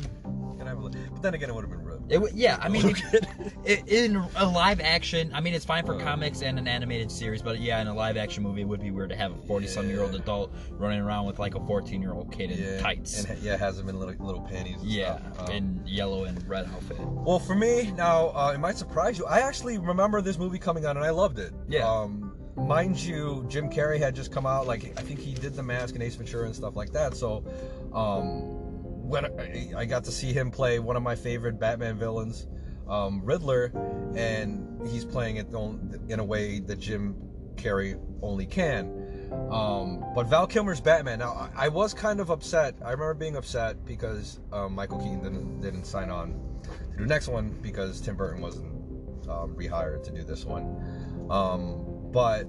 a 0.61 0.75
But 0.75 1.21
then 1.21 1.33
again, 1.33 1.49
it 1.49 1.55
would 1.55 1.65
have 1.65 1.71
been. 1.71 1.82
It 2.09 2.15
w- 2.15 2.33
yeah. 2.35 2.57
I 2.61 2.69
mean, 2.69 2.89
it, 3.13 3.25
it, 3.65 3.87
in 3.87 4.15
a 4.35 4.45
live 4.45 4.79
action, 4.81 5.31
I 5.33 5.41
mean, 5.41 5.53
it's 5.53 5.65
fine 5.65 5.85
for 5.85 5.95
Uh. 5.95 5.99
comics 6.03 6.41
and 6.41 6.57
an 6.59 6.67
animated 6.67 7.11
series. 7.11 7.41
But 7.41 7.59
yeah, 7.59 7.81
in 7.81 7.87
a 7.87 7.93
live 7.93 8.17
action 8.17 8.43
movie, 8.43 8.61
it 8.61 8.67
would 8.67 8.81
be 8.81 8.91
weird 8.91 9.09
to 9.09 9.15
have 9.15 9.31
a 9.31 9.37
forty-some 9.47 9.87
year 9.89 10.01
old 10.01 10.15
adult 10.15 10.53
running 10.71 10.99
around 10.99 11.25
with 11.25 11.39
like 11.39 11.55
a 11.55 11.59
fourteen-year-old 11.65 12.31
kid 12.31 12.51
in 12.51 12.57
yeah, 12.63 12.79
tights. 12.81 13.23
and 13.25 13.41
yeah, 13.41 13.55
has 13.57 13.79
him 13.79 13.89
in 13.89 13.99
little 13.99 14.15
little 14.25 14.41
panties. 14.41 14.81
And 14.81 14.89
yeah. 14.91 15.19
Um, 15.39 15.51
in 15.51 15.83
yellow 15.85 16.25
and 16.25 16.45
red 16.47 16.65
outfit. 16.73 16.99
Well, 16.99 17.39
for 17.39 17.55
me 17.55 17.91
now, 17.95 18.29
uh, 18.35 18.51
it 18.53 18.59
might 18.59 18.77
surprise 18.77 19.17
you. 19.17 19.25
I 19.25 19.39
actually 19.39 19.77
remember 19.77 20.21
this 20.21 20.37
movie 20.37 20.59
coming 20.59 20.85
on, 20.85 20.97
and 20.97 21.05
I 21.05 21.09
loved 21.11 21.39
it. 21.39 21.53
Yeah. 21.67 21.87
Um, 21.89 22.35
mind 22.55 22.97
you, 22.99 23.45
Jim 23.49 23.69
Carrey 23.69 23.97
had 23.97 24.13
just 24.15 24.31
come 24.31 24.45
out. 24.45 24.67
Like 24.67 24.93
I 24.99 25.01
think 25.01 25.19
he 25.19 25.33
did 25.33 25.55
The 25.55 25.63
Mask 25.63 25.95
and 25.95 26.03
Ace 26.03 26.15
Ventura 26.15 26.45
and 26.45 26.55
stuff 26.55 26.75
like 26.75 26.91
that. 26.91 27.15
So, 27.15 27.43
um, 27.93 28.62
when 29.03 29.25
I, 29.75 29.85
got 29.85 30.05
to 30.05 30.11
see 30.11 30.31
him 30.31 30.49
play 30.49 30.79
one 30.79 30.95
of 30.95 31.03
my 31.03 31.15
favorite 31.15 31.59
Batman 31.59 31.97
villains, 31.97 32.47
um, 32.87 33.21
Riddler, 33.23 33.71
and 34.15 34.87
he's 34.87 35.03
playing 35.05 35.37
it 35.37 35.47
in 36.07 36.19
a 36.19 36.23
way 36.23 36.59
that 36.59 36.79
Jim 36.79 37.15
Carrey 37.55 37.99
only 38.21 38.45
can. 38.45 39.29
Um, 39.51 40.03
but 40.15 40.27
Val 40.27 40.47
Kilmer's 40.47 40.79
Batman. 40.79 41.19
Now, 41.19 41.33
I, 41.55 41.65
I 41.65 41.67
was 41.67 41.93
kind 41.93 42.19
of 42.19 42.29
upset. 42.29 42.75
I 42.81 42.91
remember 42.91 43.13
being 43.13 43.35
upset 43.35 43.85
because 43.85 44.39
um, 44.51 44.73
Michael 44.73 44.99
Keaton 44.99 45.21
didn't, 45.21 45.61
didn't 45.61 45.85
sign 45.85 46.09
on 46.09 46.61
to 46.63 46.69
do 46.97 47.03
the 47.03 47.05
next 47.05 47.27
one 47.27 47.49
because 47.61 47.99
Tim 47.99 48.15
Burton 48.15 48.41
wasn't 48.41 48.71
um, 49.29 49.55
rehired 49.55 50.03
to 50.03 50.11
do 50.11 50.23
this 50.23 50.45
one. 50.45 51.27
Um, 51.29 52.11
but 52.11 52.47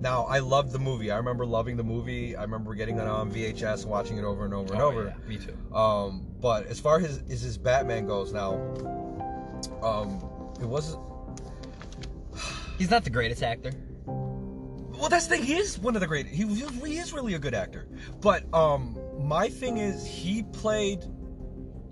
now 0.00 0.24
I 0.24 0.38
loved 0.38 0.72
the 0.72 0.78
movie. 0.78 1.10
I 1.10 1.16
remember 1.16 1.44
loving 1.46 1.76
the 1.76 1.84
movie. 1.84 2.36
I 2.36 2.42
remember 2.42 2.74
getting 2.74 2.98
it 2.98 3.06
on 3.06 3.30
VHS, 3.30 3.82
and 3.82 3.90
watching 3.90 4.18
it 4.18 4.24
over 4.24 4.44
and 4.44 4.54
over 4.54 4.72
and 4.72 4.82
Oh, 4.82 4.88
over. 4.88 5.04
yeah, 5.06 5.28
me 5.28 5.38
too. 5.38 5.56
Um, 5.74 6.26
but 6.40 6.66
as 6.66 6.78
far 6.80 6.98
as, 7.00 7.22
as 7.30 7.40
his 7.42 7.58
Batman 7.58 8.06
goes 8.06 8.32
now, 8.32 8.54
um, 9.82 10.20
it 10.60 10.66
wasn't. 10.66 11.02
He's 12.78 12.90
not 12.90 13.04
the 13.04 13.10
greatest 13.10 13.42
actor. 13.42 13.72
Well, 14.06 15.08
that's 15.08 15.26
the 15.26 15.36
thing. 15.36 15.44
He 15.44 15.56
is 15.56 15.78
one 15.78 15.94
of 15.94 16.00
the 16.00 16.06
great. 16.06 16.26
He, 16.26 16.44
he 16.44 16.98
is 16.98 17.12
really 17.12 17.34
a 17.34 17.38
good 17.38 17.54
actor. 17.54 17.86
But 18.20 18.52
um, 18.52 18.98
my 19.20 19.48
thing 19.48 19.78
is, 19.78 20.06
he 20.06 20.42
played. 20.42 21.04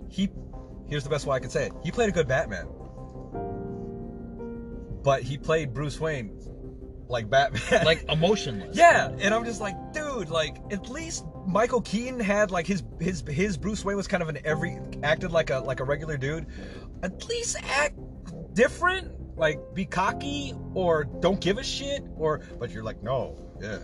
He. 0.09 0.29
Here's 0.89 1.03
the 1.03 1.09
best 1.09 1.25
way 1.25 1.35
I 1.35 1.39
can 1.39 1.49
say 1.49 1.67
it. 1.67 1.73
He 1.83 1.91
played 1.91 2.09
a 2.09 2.11
good 2.11 2.27
Batman. 2.27 2.67
But 5.03 5.23
he 5.23 5.37
played 5.37 5.73
Bruce 5.73 5.99
Wayne 5.99 6.31
like 7.09 7.29
Batman. 7.29 7.85
Like 7.85 8.05
emotionless. 8.09 8.75
Yeah, 8.77 9.09
and 9.19 9.33
I'm 9.33 9.45
just 9.45 9.61
like, 9.61 9.75
dude, 9.93 10.29
like 10.29 10.57
at 10.71 10.89
least 10.89 11.25
Michael 11.45 11.81
Keaton 11.81 12.19
had 12.19 12.51
like 12.51 12.67
his 12.67 12.83
his 12.99 13.23
his 13.27 13.57
Bruce 13.57 13.83
Wayne 13.85 13.97
was 13.97 14.07
kind 14.07 14.21
of 14.21 14.29
an 14.29 14.39
every 14.43 14.79
acted 15.03 15.31
like 15.31 15.49
a 15.49 15.59
like 15.59 15.79
a 15.79 15.83
regular 15.83 16.17
dude. 16.17 16.45
At 17.03 17.27
least 17.27 17.57
act 17.63 17.97
different, 18.53 19.37
like 19.37 19.59
be 19.73 19.85
cocky 19.85 20.53
or 20.73 21.05
don't 21.05 21.39
give 21.39 21.57
a 21.57 21.63
shit 21.63 22.03
or 22.15 22.41
but 22.59 22.71
you're 22.71 22.83
like, 22.83 23.01
no, 23.03 23.37
yeah. 23.61 23.79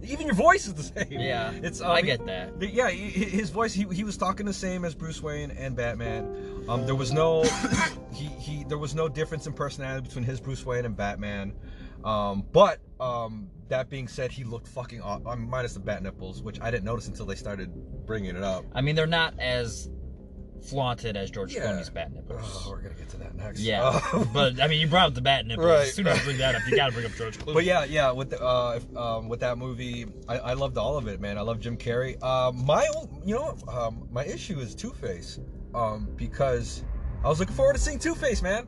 Even 0.00 0.26
your 0.26 0.36
voice 0.36 0.68
is 0.68 0.74
the 0.74 0.82
same. 0.84 1.20
Yeah, 1.20 1.50
it's 1.54 1.80
I 1.80 1.98
um, 2.00 2.06
get 2.06 2.24
that. 2.26 2.62
Yeah, 2.62 2.88
he- 2.88 3.08
his 3.10 3.50
voice. 3.50 3.74
He, 3.74 3.84
he 3.92 4.04
was 4.04 4.16
talking 4.16 4.46
the 4.46 4.52
same 4.52 4.84
as 4.84 4.94
Bruce 4.94 5.20
Wayne 5.20 5.50
and 5.50 5.74
Batman. 5.74 6.64
Um, 6.68 6.86
there 6.86 6.94
was 6.94 7.12
no 7.12 7.42
he, 8.12 8.26
he 8.26 8.64
there 8.64 8.78
was 8.78 8.94
no 8.94 9.08
difference 9.08 9.48
in 9.48 9.54
personality 9.54 10.06
between 10.06 10.24
his 10.24 10.40
Bruce 10.40 10.64
Wayne 10.64 10.84
and 10.84 10.96
Batman. 10.96 11.52
Um, 12.04 12.44
but 12.52 12.78
um, 13.00 13.48
that 13.68 13.90
being 13.90 14.08
said, 14.08 14.30
he 14.32 14.44
looked 14.44 14.68
fucking 14.68 15.02
um, 15.02 15.48
minus 15.48 15.74
the 15.74 15.80
bat 15.80 16.02
nipples, 16.02 16.42
which 16.42 16.60
I 16.60 16.70
didn't 16.70 16.84
notice 16.84 17.08
until 17.08 17.26
they 17.26 17.34
started 17.34 17.70
bringing 18.06 18.36
it 18.36 18.42
up. 18.42 18.64
I 18.74 18.80
mean, 18.80 18.94
they're 18.96 19.06
not 19.06 19.38
as 19.38 19.90
flaunted 20.62 21.16
as 21.16 21.30
George 21.30 21.54
Yeah. 21.54 21.66
Clooney's 21.66 21.90
bat 21.90 22.12
nipples. 22.12 22.40
Oh, 22.42 22.70
we're 22.70 22.80
gonna 22.82 22.94
get 22.94 23.08
to 23.10 23.16
that 23.18 23.34
next. 23.36 23.60
Yeah, 23.60 24.00
Um, 24.12 24.28
but 24.34 24.60
I 24.60 24.66
mean, 24.66 24.80
you 24.80 24.88
brought 24.88 25.06
up 25.08 25.14
the 25.14 25.20
bat 25.20 25.46
nipples. 25.46 25.66
Right. 25.66 25.82
As 25.82 25.94
soon 25.94 26.06
as 26.08 26.18
you 26.18 26.24
bring 26.24 26.38
that 26.38 26.54
up, 26.56 26.62
you 26.68 26.76
gotta 26.76 26.92
bring 26.92 27.06
up 27.06 27.12
George 27.12 27.38
Clooney. 27.38 27.54
But 27.54 27.64
yeah, 27.64 27.84
yeah, 27.84 28.10
with 28.10 28.30
the, 28.30 28.42
uh, 28.44 28.78
if, 28.78 28.96
um, 28.96 29.28
with 29.28 29.40
that 29.40 29.56
movie, 29.58 30.06
I, 30.28 30.38
I 30.38 30.52
loved 30.54 30.76
all 30.76 30.96
of 30.96 31.06
it, 31.06 31.20
man. 31.20 31.38
I 31.38 31.42
love 31.42 31.60
Jim 31.60 31.76
Carrey. 31.76 32.20
Um, 32.22 32.64
my, 32.66 32.88
you 33.24 33.34
know, 33.34 33.56
um, 33.68 34.08
my 34.10 34.24
issue 34.24 34.58
is 34.58 34.74
Two 34.74 34.90
Face, 34.92 35.38
um, 35.74 36.08
because 36.16 36.82
I 37.24 37.28
was 37.28 37.38
looking 37.38 37.54
forward 37.54 37.74
to 37.74 37.80
seeing 37.80 37.98
Two 38.00 38.14
Face, 38.16 38.42
man. 38.42 38.66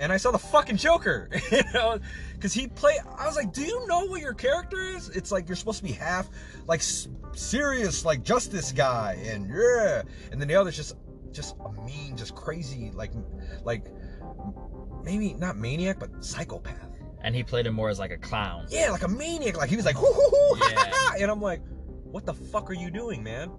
And 0.00 0.12
I 0.12 0.16
saw 0.16 0.30
the 0.30 0.38
fucking 0.38 0.76
Joker, 0.76 1.28
you 1.50 1.62
know, 1.74 1.98
because 2.34 2.52
he 2.52 2.68
played. 2.68 3.00
I 3.18 3.26
was 3.26 3.34
like, 3.36 3.52
"Do 3.52 3.62
you 3.62 3.84
know 3.88 4.04
what 4.06 4.20
your 4.20 4.32
character 4.34 4.80
is?" 4.80 5.08
It's 5.08 5.32
like 5.32 5.48
you're 5.48 5.56
supposed 5.56 5.78
to 5.78 5.84
be 5.84 5.92
half 5.92 6.28
like 6.68 6.82
serious, 7.34 8.04
like 8.04 8.22
justice 8.22 8.70
guy, 8.72 9.18
and 9.26 9.48
yeah, 9.50 10.02
and 10.30 10.40
then 10.40 10.46
the 10.46 10.54
other's 10.54 10.76
just, 10.76 10.94
just 11.32 11.56
a 11.64 11.72
mean, 11.82 12.16
just 12.16 12.34
crazy, 12.36 12.92
like, 12.94 13.10
like 13.64 13.86
maybe 15.02 15.34
not 15.34 15.56
maniac, 15.56 15.98
but 15.98 16.24
psychopath. 16.24 16.88
and 17.22 17.34
he 17.34 17.42
played 17.42 17.66
him 17.66 17.74
more 17.74 17.88
as 17.88 17.98
like 17.98 18.12
a 18.12 18.18
clown. 18.18 18.66
Yeah, 18.70 18.90
like 18.90 19.02
a 19.02 19.08
maniac. 19.08 19.56
Like 19.56 19.68
he 19.70 19.76
was 19.76 19.84
like, 19.84 19.96
hoo, 19.96 20.06
hoo, 20.12 20.30
hoo, 20.30 20.58
Yeah. 20.70 20.84
ha. 20.90 21.14
and 21.20 21.30
I'm 21.30 21.40
like, 21.42 21.60
what 22.04 22.24
the 22.24 22.34
fuck 22.34 22.70
are 22.70 22.74
you 22.74 22.90
doing, 22.90 23.22
man? 23.22 23.50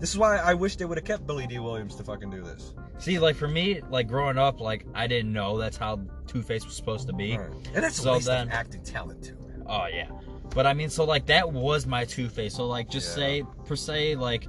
This 0.00 0.10
is 0.10 0.18
why 0.18 0.36
I 0.36 0.54
wish 0.54 0.76
they 0.76 0.84
would 0.84 0.96
have 0.98 1.04
kept 1.04 1.26
Billy 1.26 1.46
Dee 1.46 1.58
Williams 1.58 1.96
to 1.96 2.04
fucking 2.04 2.30
do 2.30 2.42
this. 2.42 2.74
See, 2.98 3.18
like 3.18 3.34
for 3.36 3.48
me, 3.48 3.80
like 3.90 4.06
growing 4.08 4.38
up, 4.38 4.60
like 4.60 4.86
I 4.94 5.06
didn't 5.06 5.32
know 5.32 5.58
that's 5.58 5.76
how 5.76 6.00
Two 6.26 6.42
Face 6.42 6.64
was 6.64 6.74
supposed 6.76 7.06
to 7.08 7.12
be. 7.12 7.36
Right. 7.36 7.50
And 7.74 7.82
that's 7.84 7.96
So 8.02 8.10
a 8.10 8.12
waste 8.14 8.26
then- 8.26 8.48
of 8.48 8.54
acting 8.54 8.82
talent 8.84 9.22
too, 9.24 9.36
man. 9.48 9.64
Oh 9.66 9.86
yeah. 9.86 10.08
But 10.54 10.66
I 10.66 10.72
mean, 10.74 10.88
so 10.88 11.04
like 11.04 11.26
that 11.26 11.52
was 11.52 11.86
my 11.86 12.04
Two 12.04 12.28
Face. 12.28 12.54
So 12.54 12.66
like, 12.66 12.88
just 12.88 13.08
Yeah. 13.10 13.14
say 13.14 13.44
per 13.66 13.76
se, 13.76 14.14
like 14.16 14.46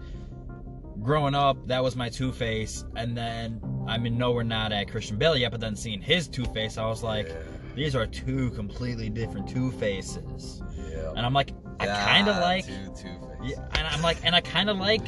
growing 1.01 1.35
up, 1.35 1.65
that 1.67 1.81
was 1.83 1.95
my 1.95 2.09
Two 2.09 2.31
Face, 2.31 2.85
and 2.95 3.17
then 3.17 3.59
I 3.87 3.97
mean, 3.97 4.17
no, 4.17 4.31
we're 4.31 4.43
not 4.43 4.71
at 4.71 4.89
Christian 4.91 5.17
Bale 5.17 5.35
yet. 5.35 5.51
But 5.51 5.61
then 5.61 5.75
seeing 5.75 6.01
his 6.01 6.27
Two 6.27 6.45
Face, 6.45 6.77
I 6.77 6.85
was 6.85 7.01
like, 7.03 7.27
Yeah. 7.27 7.35
these 7.75 7.95
are 7.95 8.05
two 8.05 8.51
completely 8.51 9.09
different 9.09 9.49
Two 9.49 9.71
Faces. 9.71 10.61
Yeah. 10.91 11.09
And 11.15 11.25
I'm 11.25 11.33
like, 11.33 11.53
I 11.79 11.87
kind 11.87 12.27
of 12.29 12.35
like, 12.37 12.65
Two 12.65 12.93
Two 12.95 13.19
Face. 13.41 13.51
yeah, 13.57 13.65
and 13.75 13.87
I'm 13.87 14.01
like, 14.01 14.17
and 14.23 14.35
I 14.35 14.41
kind 14.41 14.69
of 14.69 14.77
like, 14.77 15.01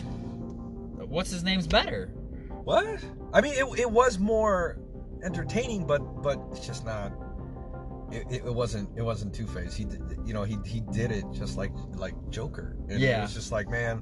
what's 1.12 1.30
his 1.30 1.44
name's 1.44 1.68
better. 1.68 2.08
What? 2.64 3.04
I 3.34 3.42
mean, 3.42 3.54
it, 3.54 3.80
it 3.80 3.90
was 3.92 4.18
more 4.20 4.78
entertaining, 5.24 5.86
but 5.86 6.00
but 6.22 6.40
it's 6.52 6.66
just 6.66 6.86
not. 6.86 7.12
It, 8.12 8.26
it, 8.30 8.46
it 8.46 8.54
wasn't 8.54 8.90
it 8.98 9.02
wasn't 9.04 9.34
Two 9.34 9.48
Face. 9.48 9.74
He 9.74 9.86
did, 9.86 10.02
you 10.26 10.34
know 10.34 10.44
he 10.44 10.58
he 10.66 10.82
did 10.92 11.12
it 11.12 11.24
just 11.32 11.58
like 11.58 11.72
like 11.96 12.14
Joker. 12.30 12.76
And 12.90 12.92
It 12.94 13.00
Yeah. 13.00 13.22
was 13.22 13.34
just 13.34 13.52
like 13.52 13.70
man, 13.70 14.02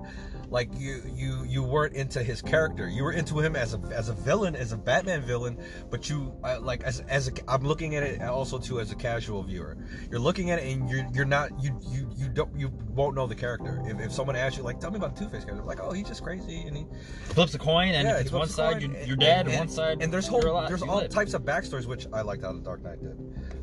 like 0.50 0.70
you 0.78 1.02
you 1.16 1.44
you 1.46 1.62
weren't 1.64 1.94
into 1.94 2.24
his 2.24 2.42
character. 2.42 2.88
You 2.90 3.04
were 3.04 3.12
into 3.12 3.40
him 3.40 3.56
as 3.56 3.74
a 3.74 3.80
as 3.94 4.10
a 4.10 4.14
villain, 4.14 4.56
as 4.56 4.72
a 4.72 4.78
Batman 4.78 5.22
villain. 5.22 5.58
But 5.90 6.10
you 6.10 6.34
uh, 6.44 6.60
like 6.60 6.84
as 6.84 7.02
as 7.02 7.28
a, 7.28 7.32
I'm 7.48 7.64
looking 7.64 7.96
at 7.96 8.04
it 8.04 8.22
also 8.24 8.58
too 8.58 8.80
as 8.80 8.92
a 8.92 8.96
casual 8.96 9.44
viewer. 9.44 9.78
You're 10.10 10.20
looking 10.20 10.50
at 10.52 10.60
it 10.60 10.72
and 10.74 10.90
you're 10.90 11.06
you're 11.14 11.26
not 11.26 11.52
you 11.62 11.80
you 11.92 12.10
you 12.16 12.30
don't 12.30 12.50
you 12.58 12.72
won't 12.96 13.16
know 13.16 13.28
the 13.28 13.36
character. 13.36 13.82
If, 13.86 14.00
if 14.00 14.12
someone 14.12 14.36
asks 14.36 14.58
you 14.58 14.64
like 14.64 14.80
tell 14.80 14.92
me 14.92 14.98
about 14.98 15.16
Two 15.16 15.30
Face 15.30 15.46
character, 15.46 15.64
like 15.66 15.80
oh 15.82 15.92
he's 15.92 16.08
just 16.08 16.24
crazy 16.24 16.62
and 16.62 16.76
he 16.76 16.86
Flips 17.26 17.54
a 17.54 17.60
coin, 17.60 17.90
and 17.90 18.08
Yeah, 18.08 18.18
it's 18.18 18.32
one 18.32 18.50
side, 18.50 18.82
you're, 18.82 19.16
dead, 19.16 19.46
and- 19.46 19.50
and 19.50 19.60
one 19.60 19.70
side, 19.70 20.02
and 20.02 20.12
there's 20.12 20.28
whole 20.28 20.44
alive, 20.46 20.68
there's 20.68 20.82
all 20.82 20.98
live. 20.98 21.10
types 21.10 21.34
of 21.34 21.44
backstories 21.44 21.86
which 21.86 22.08
I 22.12 22.22
liked 22.22 22.44
how 22.44 22.54
the 22.54 22.60
Dark 22.60 22.82
Knight 22.84 23.02
did, 23.02 23.18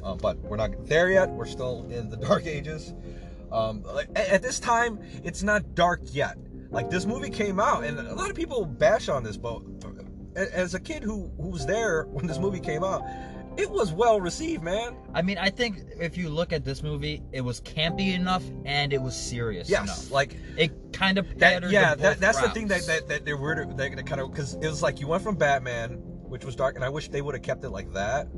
um, 0.04 0.18
but 0.18 0.38
we're 0.38 0.56
not 0.56 0.86
there 0.86 1.10
yet. 1.10 1.30
We're 1.30 1.46
still 1.46 1.86
in 1.90 2.10
the 2.10 2.16
Dark 2.28 2.46
Ages. 2.46 2.94
Um, 3.52 3.84
at 4.16 4.42
this 4.42 4.58
time, 4.58 4.98
it's 5.22 5.42
not 5.42 5.74
dark 5.76 6.00
yet. 6.12 6.36
Like 6.70 6.90
this 6.90 7.06
movie 7.06 7.30
came 7.30 7.60
out, 7.60 7.84
and 7.84 7.98
a 7.98 8.14
lot 8.14 8.30
of 8.30 8.36
people 8.36 8.64
bash 8.66 9.08
on 9.08 9.22
this, 9.22 9.36
but 9.36 9.62
as 10.36 10.74
a 10.74 10.80
kid 10.80 11.02
who 11.02 11.30
who 11.40 11.48
was 11.48 11.66
there 11.66 12.04
when 12.04 12.26
this 12.26 12.38
movie 12.38 12.60
came 12.60 12.84
out, 12.84 13.02
it 13.56 13.70
was 13.70 13.92
well 13.92 14.20
received, 14.20 14.62
man. 14.62 14.96
I 15.14 15.22
mean, 15.22 15.38
I 15.38 15.48
think 15.50 15.78
if 15.98 16.16
you 16.16 16.28
look 16.28 16.52
at 16.52 16.64
this 16.64 16.82
movie, 16.82 17.22
it 17.32 17.40
was 17.40 17.60
campy 17.60 18.14
enough 18.14 18.44
and 18.64 18.92
it 18.92 19.00
was 19.00 19.16
serious 19.16 19.68
Yes, 19.70 19.84
enough. 19.84 20.10
like 20.10 20.36
It 20.56 20.92
kind 20.92 21.18
of 21.18 21.38
that. 21.38 21.70
Yeah, 21.70 21.94
that, 21.94 22.20
that's 22.20 22.40
the 22.40 22.50
thing 22.50 22.68
that, 22.68 22.86
that 22.86 23.08
that 23.08 23.24
they 23.24 23.34
were 23.34 23.54
that, 23.64 23.76
they 23.76 23.90
kind 24.02 24.20
of 24.20 24.30
because 24.30 24.54
it 24.54 24.68
was 24.68 24.82
like 24.82 25.00
you 25.00 25.06
went 25.08 25.22
from 25.22 25.36
Batman, 25.36 25.92
which 26.28 26.44
was 26.44 26.54
dark, 26.56 26.76
and 26.76 26.84
I 26.84 26.88
wish 26.88 27.08
they 27.08 27.22
would 27.22 27.34
have 27.34 27.42
kept 27.42 27.64
it 27.64 27.70
like 27.70 27.92
that. 27.92 28.28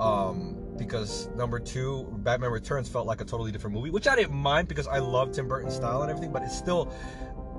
Um, 0.00 0.56
because 0.76 1.28
number 1.34 1.58
two, 1.58 2.06
Batman 2.18 2.52
Returns 2.52 2.88
felt 2.88 3.04
like 3.06 3.20
a 3.20 3.24
totally 3.24 3.50
different 3.50 3.74
movie, 3.74 3.90
which 3.90 4.06
I 4.06 4.14
didn't 4.14 4.34
mind 4.36 4.68
because 4.68 4.86
I 4.86 4.98
love 4.98 5.32
Tim 5.32 5.48
Burton's 5.48 5.74
style 5.74 6.02
and 6.02 6.10
everything, 6.10 6.32
but 6.32 6.42
it 6.42 6.50
still 6.52 6.92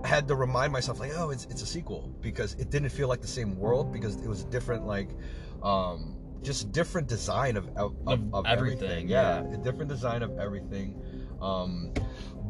had 0.06 0.28
to 0.28 0.36
remind 0.36 0.72
myself 0.74 1.00
like, 1.00 1.12
oh, 1.16 1.30
it's 1.30 1.46
it's 1.46 1.62
a 1.62 1.66
sequel 1.66 2.14
because 2.22 2.54
it 2.56 2.70
didn't 2.70 2.90
feel 2.90 3.08
like 3.08 3.22
the 3.22 3.28
same 3.28 3.58
world 3.58 3.92
because 3.92 4.16
it 4.18 4.28
was 4.28 4.44
different 4.46 4.86
like, 4.86 5.10
um, 5.64 6.16
just 6.42 6.72
different 6.72 7.08
design 7.08 7.58
of 7.58 7.68
of, 7.76 7.96
of, 8.08 8.34
Of 8.34 8.46
everything, 8.46 8.84
everything. 8.84 9.10
yeah. 9.10 9.44
a 9.54 9.58
different 9.58 9.90
design 9.90 10.24
of 10.24 10.38
everything. 10.40 11.02
Um, 11.42 11.94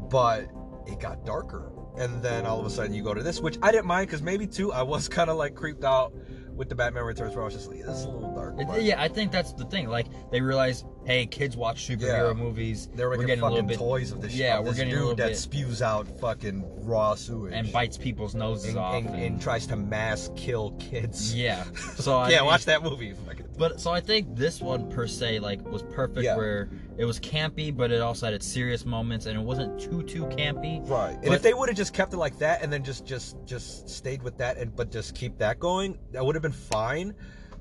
but 0.10 0.50
it 0.88 1.00
got 1.00 1.26
darker. 1.26 1.72
And 1.98 2.22
then 2.24 2.46
all 2.46 2.60
of 2.60 2.66
a 2.66 2.70
sudden 2.70 2.94
you 2.94 3.04
go 3.04 3.14
to 3.14 3.22
this, 3.24 3.42
which 3.42 3.58
I 3.62 3.72
didn't 3.72 3.86
mind 3.88 4.08
because 4.08 4.22
maybe 4.22 4.48
too 4.48 4.72
I 4.72 4.84
was 4.84 5.08
kind 5.18 5.30
of 5.30 5.38
like 5.38 5.56
creeped 5.56 5.84
out 5.84 6.14
with 6.60 6.67
the 6.69 6.76
Batman 6.76 7.06
Returns 7.06 7.34
where 7.34 7.41
I 7.41 7.45
was 7.45 7.54
just 7.56 7.69
like, 7.69 7.80
this 7.86 7.98
is 8.00 8.04
a 8.04 8.10
little 8.10 8.36
dark. 8.36 8.56
But 8.67 8.84
yeah, 8.84 9.02
I 9.02 9.08
think 9.08 9.32
that's 9.32 9.54
the 9.54 9.63
thing. 9.65 9.88
Like 9.88 10.08
they 10.30 10.41
realize, 10.41 10.84
hey, 11.06 11.26
kids 11.26 11.56
watch 11.56 11.88
superhero 11.88 12.28
Yeah. 12.28 12.34
movies. 12.34 12.89
They're 12.93 13.08
we're 13.10 13.13
making 13.15 13.28
getting 13.28 13.43
a 13.43 13.45
little 13.45 13.58
fucking 13.60 13.67
bit 13.69 13.78
toys 13.80 14.12
of 14.12 14.22
this 14.22 14.32
shit. 14.34 14.41
yeah, 14.41 14.58
of 14.60 14.65
we're 14.65 14.72
this 14.72 14.78
getting 14.80 14.91
a 14.93 14.95
dude 14.98 15.02
little 15.04 15.15
that 15.15 15.30
bit- 15.30 15.38
spews 15.38 15.82
out 15.82 16.08
fucking 16.19 16.63
raw 16.86 17.15
sewage 17.15 17.54
and 17.54 17.72
bites 17.72 17.98
people's 17.98 18.36
noses 18.36 18.69
and, 18.72 18.78
off. 18.78 18.93
and, 18.95 19.10
and 19.15 19.41
tries 19.41 19.65
to 19.67 19.78
mass 19.78 20.30
kill 20.36 20.72
kids. 20.80 21.34
yeah, 21.34 21.63
so 21.95 22.17
I 22.17 22.30
yeah, 22.30 22.38
mean- 22.39 22.48
watch 22.48 22.65
that 22.65 22.84
movie. 22.84 23.13
Fucking- 23.13 23.45
But 23.60 23.82
so 23.82 23.91
I 23.91 24.00
think 24.00 24.38
this 24.38 24.62
one 24.62 24.89
per 24.89 25.06
se 25.06 25.39
like 25.39 25.62
was 25.69 25.84
perfect 25.84 26.24
Yeah. 26.24 26.38
where 26.38 26.69
it 26.98 27.04
was 27.04 27.19
campy, 27.19 27.76
but 27.76 27.91
it 27.91 28.00
also 28.02 28.26
had 28.26 28.34
its 28.34 28.48
serious 28.48 28.86
moments, 28.86 29.26
and 29.26 29.38
it 29.38 29.43
wasn't 29.43 29.78
too 29.80 30.02
too 30.04 30.26
campy. 30.28 30.80
Right. 30.89 31.17
And 31.22 31.34
if 31.34 31.41
they 31.41 31.54
would 31.54 31.67
have 31.67 31.78
just 31.78 31.93
kept 31.93 32.13
it 32.13 32.17
like 32.17 32.39
that 32.39 32.63
and 32.63 32.72
then 32.72 32.84
just 32.86 33.06
just 33.06 33.36
just 33.45 33.89
stayed 33.89 34.24
with 34.24 34.38
that 34.38 34.58
and 34.58 34.74
but 34.74 34.89
just 34.91 35.13
keep 35.13 35.38
that 35.39 35.60
going, 35.60 36.00
that 36.13 36.26
would 36.26 36.36
have 36.36 36.41
been 36.41 36.54
fine. 36.54 37.13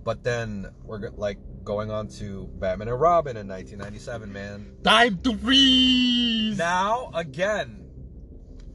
But 0.04 0.22
then 0.22 0.70
we're 0.84 1.10
like 1.10 1.38
going 1.64 1.90
on 1.90 2.06
to 2.08 2.46
Batman 2.60 2.88
and 2.88 2.98
Robin 3.00 3.36
in 3.36 3.48
1997, 3.48 4.32
man. 4.32 4.76
Time 4.84 5.18
to 5.18 5.36
freeze. 5.36 6.56
Now 6.56 7.10
again, 7.12 7.87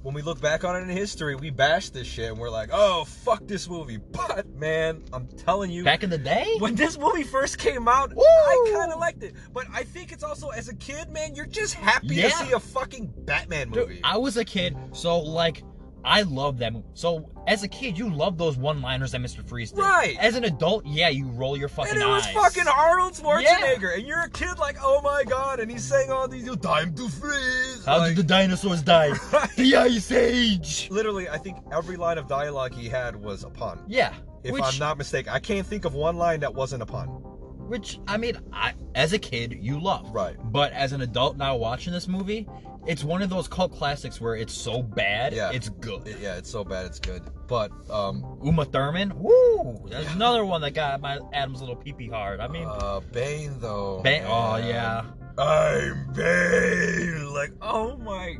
when 0.04 0.14
we 0.14 0.22
look 0.22 0.40
back 0.42 0.64
on 0.64 0.76
it 0.76 0.80
in 0.82 0.90
history, 0.90 1.36
we 1.36 1.50
bash 1.50 1.90
this 1.90 2.06
shit 2.06 2.30
and 2.30 2.38
we're 2.38 2.50
like, 2.50 2.70
"Oh, 2.72 3.06
fuck 3.06 3.46
this 3.48 3.68
movie." 3.70 3.98
But 4.12 4.48
man, 4.56 5.04
I'm 5.14 5.28
telling 5.28 5.70
you, 5.72 5.84
Back 5.84 6.04
in 6.04 6.10
the 6.10 6.18
day, 6.18 6.56
when 6.60 6.76
this 6.76 6.98
movie 6.98 7.24
first 7.24 7.58
came 7.58 7.88
out, 7.88 8.14
Woo! 8.16 8.24
I 8.24 8.72
kind 8.74 8.92
of 8.92 9.00
liked 9.00 9.24
it. 9.24 9.34
But 9.54 9.66
I 9.74 9.84
think 9.84 10.12
it's 10.12 10.24
also 10.24 10.50
as 10.50 10.70
a 10.70 10.76
kid, 10.76 11.10
man, 11.12 11.36
you're 11.36 11.46
just 11.46 11.74
happy 11.74 12.16
Yeah. 12.16 12.30
to 12.30 12.36
see 12.46 12.52
a 12.52 12.60
fucking 12.60 13.14
Batman 13.26 13.70
movie. 13.70 13.80
Dude, 13.82 13.90
movie. 13.90 14.02
I 14.04 14.18
was 14.18 14.38
a 14.38 14.46
kid, 14.46 14.76
so 14.92 15.20
like 15.20 15.64
I 16.06 16.24
love 16.24 16.58
that 16.60 16.74
movie. 16.74 16.86
So 16.94 17.30
as 17.48 17.64
a 17.64 17.68
kid, 17.68 17.98
you 17.98 18.10
love 18.10 18.38
those 18.38 18.58
one-liners 18.58 19.12
that 19.12 19.22
Mr. 19.22 19.44
Freeze 19.44 19.72
did. 19.72 19.82
Right. 19.82 20.18
As 20.20 20.36
an 20.36 20.44
adult, 20.44 20.86
yeah, 20.86 21.10
you 21.10 21.28
roll 21.28 21.58
your 21.58 21.70
fucking 21.70 21.92
eyes. 21.92 22.02
And 22.02 22.04
it 22.04 22.08
was 22.08 22.28
eyes. 22.28 22.34
fucking 22.34 22.68
Arnold 22.68 23.14
Schwarzenegger, 23.14 23.82
yeah. 23.82 23.96
and 23.96 24.08
you're 24.08 24.22
a 24.22 24.30
kid 24.30 24.58
like, 24.60 24.78
oh 24.82 25.02
my 25.02 25.24
god, 25.24 25.60
and 25.60 25.72
he's 25.72 25.84
saying 25.84 26.12
all 26.12 26.28
these, 26.28 26.44
time 26.58 26.94
to 26.96 27.10
freeze. 27.10 27.84
How 27.86 27.98
like, 27.98 28.10
did 28.10 28.18
the 28.18 28.24
dinosaurs 28.24 28.82
die? 28.82 29.10
the 29.58 29.76
Ice 29.76 30.12
Age. 30.12 30.88
Literally, 30.92 31.28
I 31.30 31.38
think 31.38 31.58
every 31.72 31.98
line 31.98 32.18
of 32.18 32.28
dialogue 32.28 32.74
he 32.74 32.88
had 32.88 33.16
was 33.16 33.44
a 33.44 33.50
pun. 33.50 33.80
Yeah. 33.88 34.14
If 34.44 34.52
which, 34.52 34.64
I'm 34.64 34.78
not 34.78 34.98
mistaken, 34.98 35.34
I 35.34 35.40
can't 35.40 35.66
think 35.66 35.86
of 35.86 35.94
one 35.94 36.18
line 36.18 36.42
that 36.42 36.54
wasn't 36.54 36.84
a 36.84 36.86
pun. 36.86 37.24
Which 37.68 38.00
I 38.08 38.18
mean, 38.18 38.38
I 38.52 38.74
as 38.96 39.14
a 39.14 39.20
kid 39.20 39.58
you 39.60 39.80
love. 39.80 40.10
Right. 40.12 40.36
But 40.52 40.72
as 40.74 40.92
an 40.94 41.02
adult 41.02 41.38
now 41.38 41.56
watching 41.56 41.94
this 41.94 42.08
movie, 42.08 42.48
it's 42.86 43.04
one 43.04 43.22
of 43.22 43.30
those 43.30 43.48
cult 43.48 43.72
classics 43.74 44.20
where 44.20 44.36
it's 44.36 44.54
so 44.54 44.82
bad, 44.84 45.34
Yeah. 45.34 45.52
it's 45.52 45.70
good. 45.70 46.08
It- 46.08 46.20
yeah, 46.20 46.36
it's 46.36 46.50
so 46.50 46.64
bad, 46.64 46.86
it's 46.86 47.00
good. 47.00 47.24
But 47.48 47.72
um, 47.90 48.40
Uma 48.44 48.66
Thurman, 48.66 49.14
woo! 49.18 49.86
That's 49.90 50.14
another 50.14 50.46
one 50.46 50.62
that 50.62 50.72
got 50.74 51.00
my 51.02 51.20
Adam's 51.34 51.62
little 51.62 51.76
pee 51.76 52.08
hard. 52.10 52.40
I 52.40 52.48
mean, 52.48 52.68
uh, 52.68 53.00
Bane 53.12 53.60
though. 53.60 54.02
Bane- 54.04 54.26
oh 54.28 54.58
yeah. 54.58 55.04
I'm 55.38 56.12
Bane. 56.14 57.34
Like, 57.34 57.52
oh 57.62 57.98
my 57.98 58.38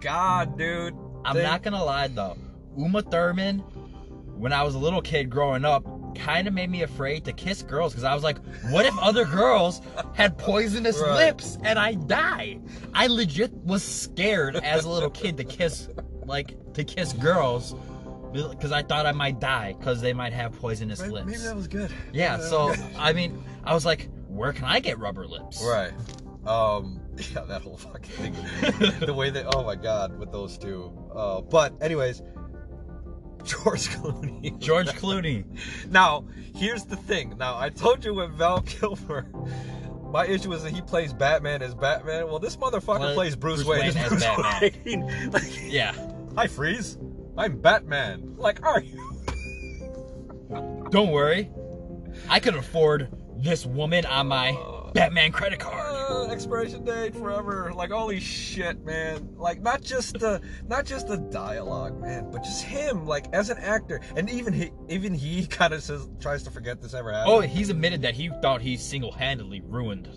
god, 0.00 0.56
dude. 0.58 0.94
I'm 1.24 1.36
They- 1.36 1.42
not 1.42 1.62
gonna 1.62 1.82
lie 1.84 2.08
though, 2.08 2.36
Uma 2.76 3.02
Thurman, 3.02 3.58
when 4.36 4.52
I 4.52 4.62
was 4.62 4.74
a 4.74 4.78
little 4.78 5.02
kid 5.02 5.30
growing 5.30 5.64
up, 5.64 5.82
kind 6.18 6.46
of 6.48 6.54
made 6.54 6.70
me 6.70 6.82
afraid 6.82 7.24
to 7.26 7.32
kiss 7.32 7.62
girls 7.62 7.92
because 7.92 8.04
I 8.04 8.14
was 8.14 8.22
like, 8.22 8.38
what 8.70 8.84
if 8.86 8.96
other 8.98 9.24
girls 9.24 9.80
had 10.14 10.36
poisonous 10.38 10.98
Right. 11.00 11.26
lips 11.26 11.58
and 11.64 11.78
I 11.78 11.94
die? 11.94 12.58
I 12.94 13.06
legit 13.06 13.52
was 13.64 13.82
scared 13.82 14.56
as 14.56 14.84
a 14.84 14.90
little 14.90 15.10
kid 15.10 15.36
to 15.38 15.44
kiss, 15.44 15.88
like 16.24 16.56
to 16.74 16.84
kiss 16.84 17.12
girls. 17.12 17.74
Because 18.32 18.72
I 18.72 18.82
thought 18.82 19.06
I 19.06 19.12
might 19.12 19.40
die 19.40 19.72
because 19.78 20.02
they 20.02 20.12
might 20.12 20.34
have 20.34 20.52
poisonous 20.52 21.00
Maybe, 21.00 21.12
lips. 21.14 21.26
maybe 21.28 21.38
that 21.38 21.56
was 21.56 21.66
good. 21.66 21.90
yeah, 22.12 22.36
that 22.36 22.46
so 22.50 22.68
good. 22.74 22.80
I 22.98 23.14
mean, 23.14 23.42
I 23.64 23.72
was 23.72 23.86
like, 23.86 24.10
where 24.28 24.52
can 24.52 24.64
I 24.66 24.80
get 24.80 24.98
rubber 24.98 25.26
lips? 25.26 25.62
Right. 25.64 25.92
Um. 26.46 27.00
Yeah, 27.34 27.40
that 27.46 27.62
whole 27.62 27.76
fucking 27.76 28.32
thing. 28.32 29.00
the 29.06 29.12
way 29.12 29.28
that. 29.30 29.52
Oh 29.56 29.64
my 29.64 29.74
god, 29.74 30.16
with 30.20 30.30
those 30.30 30.56
two. 30.56 30.92
Uh. 31.12 31.40
But 31.40 31.74
anyways, 31.80 32.22
George 33.44 33.88
Clooney. 33.88 34.58
George 34.60 34.88
Clooney. 34.88 35.44
Now, 35.90 36.24
here's 36.54 36.84
the 36.84 36.96
thing. 36.96 37.36
Now, 37.38 37.58
I 37.58 37.68
told 37.70 38.04
you 38.04 38.14
with 38.14 38.30
Val 38.32 38.60
Kilmer. 38.62 39.26
My 40.10 40.26
issue 40.26 40.52
is 40.52 40.62
that 40.62 40.72
he 40.72 40.80
plays 40.80 41.12
Batman 41.12 41.60
as 41.62 41.74
Batman. 41.74 42.26
Well, 42.26 42.38
this 42.38 42.56
motherfucker 42.56 43.00
Well, 43.00 43.14
plays 43.14 43.36
Bruce, 43.36 43.62
Bruce 43.62 43.66
Wayne, 43.68 43.94
Wayne 43.94 43.96
as 43.96 44.08
Bruce 44.08 44.24
Batman. 44.24 44.72
Wayne. 44.84 45.30
Like, 45.32 45.70
Yeah. 45.70 45.94
I 46.36 46.46
Freeze. 46.46 46.98
I'm 47.36 47.60
Batman. 47.60 48.34
Like, 48.38 48.64
are 48.64 48.80
you? 48.80 49.04
Don't 50.90 51.10
worry. 51.10 51.50
I 52.28 52.40
could 52.40 52.54
afford 52.56 53.08
this 53.36 53.66
woman 53.66 54.06
on 54.06 54.28
my 54.28 54.52
oh. 54.52 54.77
Batman 54.98 55.32
credit 55.32 55.58
card. 55.60 55.78
Uh, 56.10 56.30
expiration 56.30 56.84
date 56.84 57.14
forever. 57.14 57.72
Like, 57.74 57.90
holy 57.90 58.20
shit, 58.20 58.84
man. 58.84 59.28
Like, 59.36 59.60
not 59.62 59.82
just 59.82 60.18
the, 60.18 60.40
not 60.66 60.84
just 60.86 61.06
the 61.08 61.16
dialogue, 61.18 62.00
man, 62.00 62.30
but 62.30 62.42
just 62.42 62.62
him, 62.64 63.06
like, 63.06 63.26
as 63.32 63.50
an 63.50 63.58
actor. 63.58 64.00
And 64.16 64.28
even 64.30 64.52
he, 64.52 64.70
even 64.88 65.14
he 65.14 65.46
kind 65.48 65.72
of 65.72 65.82
says, 65.82 66.08
tries 66.20 66.42
to 66.44 66.50
forget 66.50 66.80
this 66.82 66.94
ever 66.94 67.12
happened. 67.12 67.32
Oh, 67.34 67.40
he's 67.40 67.70
admitted 67.70 68.02
that 68.02 68.14
he 68.14 68.28
thought 68.42 68.60
he 68.60 68.76
single-handedly 68.76 69.62
ruined 69.64 70.08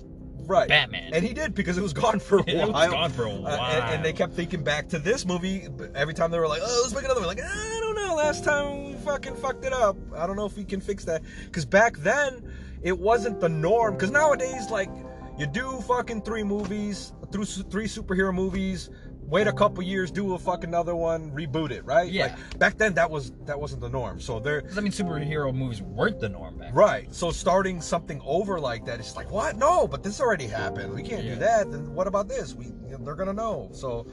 right. 0.47 0.67
Batman. 0.67 1.13
And 1.13 1.23
he 1.23 1.33
did 1.33 1.53
because 1.53 1.77
it 1.77 1.81
was 1.81 1.93
gone 1.93 2.19
for 2.19 2.39
a 2.39 2.43
while. 2.43 2.55
It 2.69 2.73
was 2.73 2.89
gone 2.89 3.11
for 3.11 3.25
a 3.25 3.29
Uh, 3.31 3.39
while. 3.41 3.59
and, 3.71 3.95
and 3.95 4.05
they 4.05 4.11
kept 4.13 4.33
thinking 4.33 4.63
back 4.63 4.89
to 4.89 4.99
this 4.99 5.25
movie 5.25 5.67
every 5.95 6.13
time 6.13 6.31
they 6.31 6.39
were 6.39 6.47
like, 6.47 6.61
"Oh, 6.63 6.79
let's 6.81 6.93
make 6.93 7.05
another 7.05 7.21
one." 7.21 7.27
Like, 7.27 7.41
I 7.41 7.79
don't 7.81 7.95
know. 7.95 8.15
Last 8.15 8.43
time 8.43 8.85
we 8.87 8.93
fucking 8.95 9.35
fucked 9.35 9.63
it 9.65 9.71
up. 9.73 9.95
I 10.15 10.27
don't 10.27 10.35
know 10.35 10.45
if 10.45 10.57
we 10.57 10.65
can 10.65 10.81
fix 10.81 11.05
that. 11.05 11.21
Because 11.45 11.65
back 11.65 11.95
then, 11.97 12.51
it 12.83 12.97
wasn't 12.97 13.39
the 13.39 13.49
norm. 13.49 13.93
Because 13.95 14.11
nowadays, 14.11 14.69
like, 14.69 14.89
you 15.37 15.47
do 15.47 15.81
fucking 15.87 16.21
three 16.23 16.43
movies, 16.43 17.13
through 17.31 17.45
three 17.45 17.85
superhero 17.87 18.33
movies. 18.33 18.89
Wait 19.21 19.47
a 19.47 19.53
couple 19.53 19.81
years, 19.81 20.11
do 20.11 20.33
a 20.33 20.37
fucking 20.37 20.67
another 20.67 20.93
one, 20.93 21.31
reboot 21.31 21.71
it, 21.71 21.85
right? 21.85 22.11
Yeah. 22.11 22.23
Like, 22.25 22.59
back 22.59 22.77
then, 22.77 22.93
that 22.95 23.09
was 23.09 23.31
that 23.45 23.57
wasn't 23.57 23.79
the 23.79 23.87
norm. 23.87 24.19
So 24.19 24.41
there, 24.41 24.63
I 24.75 24.81
mean, 24.81 24.91
superhero 24.91 25.55
movies 25.55 25.81
weren't 25.81 26.19
the 26.19 26.27
norm 26.27 26.57
back. 26.57 26.67
then. 26.67 26.75
Right. 26.75 27.15
So 27.15 27.31
starting 27.31 27.79
something 27.79 28.21
over 28.25 28.59
like 28.59 28.83
that, 28.87 28.99
it's 28.99 29.15
like, 29.15 29.31
what? 29.31 29.55
No, 29.55 29.87
but 29.87 30.03
this 30.03 30.19
already 30.19 30.47
happened. 30.47 30.93
We 30.93 31.01
can't 31.01 31.23
Yeah. 31.23 31.35
do 31.35 31.39
that. 31.39 31.71
Then 31.71 31.93
what 31.95 32.07
about 32.07 32.27
this? 32.27 32.53
We 32.55 32.73
they're 33.05 33.15
gonna 33.15 33.31
know. 33.31 33.69
So, 33.71 34.05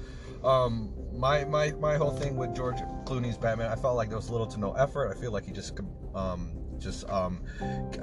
um, 0.45 0.95
my 1.13 1.45
my 1.47 1.73
my 1.73 1.97
whole 1.97 2.13
thing 2.13 2.37
with 2.37 2.55
George 2.55 2.77
Clooney's 3.05 3.37
Batman, 3.37 3.73
I 3.73 3.75
felt 3.75 3.97
like 3.97 4.11
there 4.11 4.19
was 4.19 4.31
little 4.31 4.47
to 4.47 4.61
no 4.61 4.75
effort. 4.75 5.09
I 5.11 5.21
feel 5.21 5.33
like 5.33 5.45
he 5.45 5.51
just 5.51 5.77
um 6.15 6.53
just 6.79 7.09
um 7.09 7.43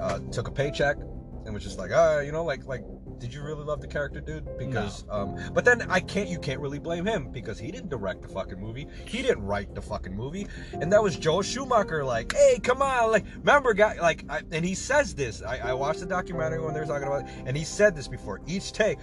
uh, 0.00 0.18
took 0.30 0.48
a 0.48 0.52
paycheck 0.52 0.96
and 0.98 1.54
was 1.54 1.62
just 1.62 1.78
like, 1.78 1.90
ah, 1.94 2.20
you 2.20 2.32
know, 2.32 2.44
like 2.44 2.66
like. 2.66 2.82
Did 3.18 3.32
you 3.32 3.42
really 3.42 3.64
love 3.64 3.80
the 3.80 3.86
character, 3.86 4.20
dude? 4.20 4.46
Because, 4.58 5.06
um, 5.08 5.38
but 5.54 5.64
then 5.64 5.80
I 5.88 6.00
can't. 6.00 6.28
You 6.28 6.38
can't 6.38 6.60
really 6.60 6.78
blame 6.78 7.06
him 7.06 7.30
because 7.32 7.58
he 7.58 7.70
didn't 7.70 7.88
direct 7.88 8.20
the 8.20 8.28
fucking 8.28 8.60
movie. 8.60 8.86
He 9.06 9.22
didn't 9.22 9.42
write 9.42 9.74
the 9.74 9.80
fucking 9.80 10.14
movie, 10.14 10.46
and 10.74 10.92
that 10.92 11.02
was 11.02 11.16
Joel 11.16 11.40
Schumacher. 11.40 12.04
Like, 12.04 12.34
hey, 12.34 12.58
come 12.62 12.82
on, 12.82 13.10
like, 13.12 13.24
remember, 13.38 13.72
guy, 13.72 13.94
like, 14.02 14.26
I, 14.28 14.42
and 14.52 14.66
he 14.66 14.74
says 14.74 15.14
this. 15.14 15.40
I, 15.40 15.70
I 15.70 15.72
watched 15.72 16.00
the 16.00 16.06
documentary 16.06 16.60
when 16.60 16.74
they 16.74 16.80
were 16.80 16.84
talking 16.84 17.06
about 17.06 17.22
it, 17.26 17.30
and 17.46 17.56
he 17.56 17.64
said 17.64 17.96
this 17.96 18.06
before 18.06 18.42
each 18.46 18.72
take. 18.74 18.98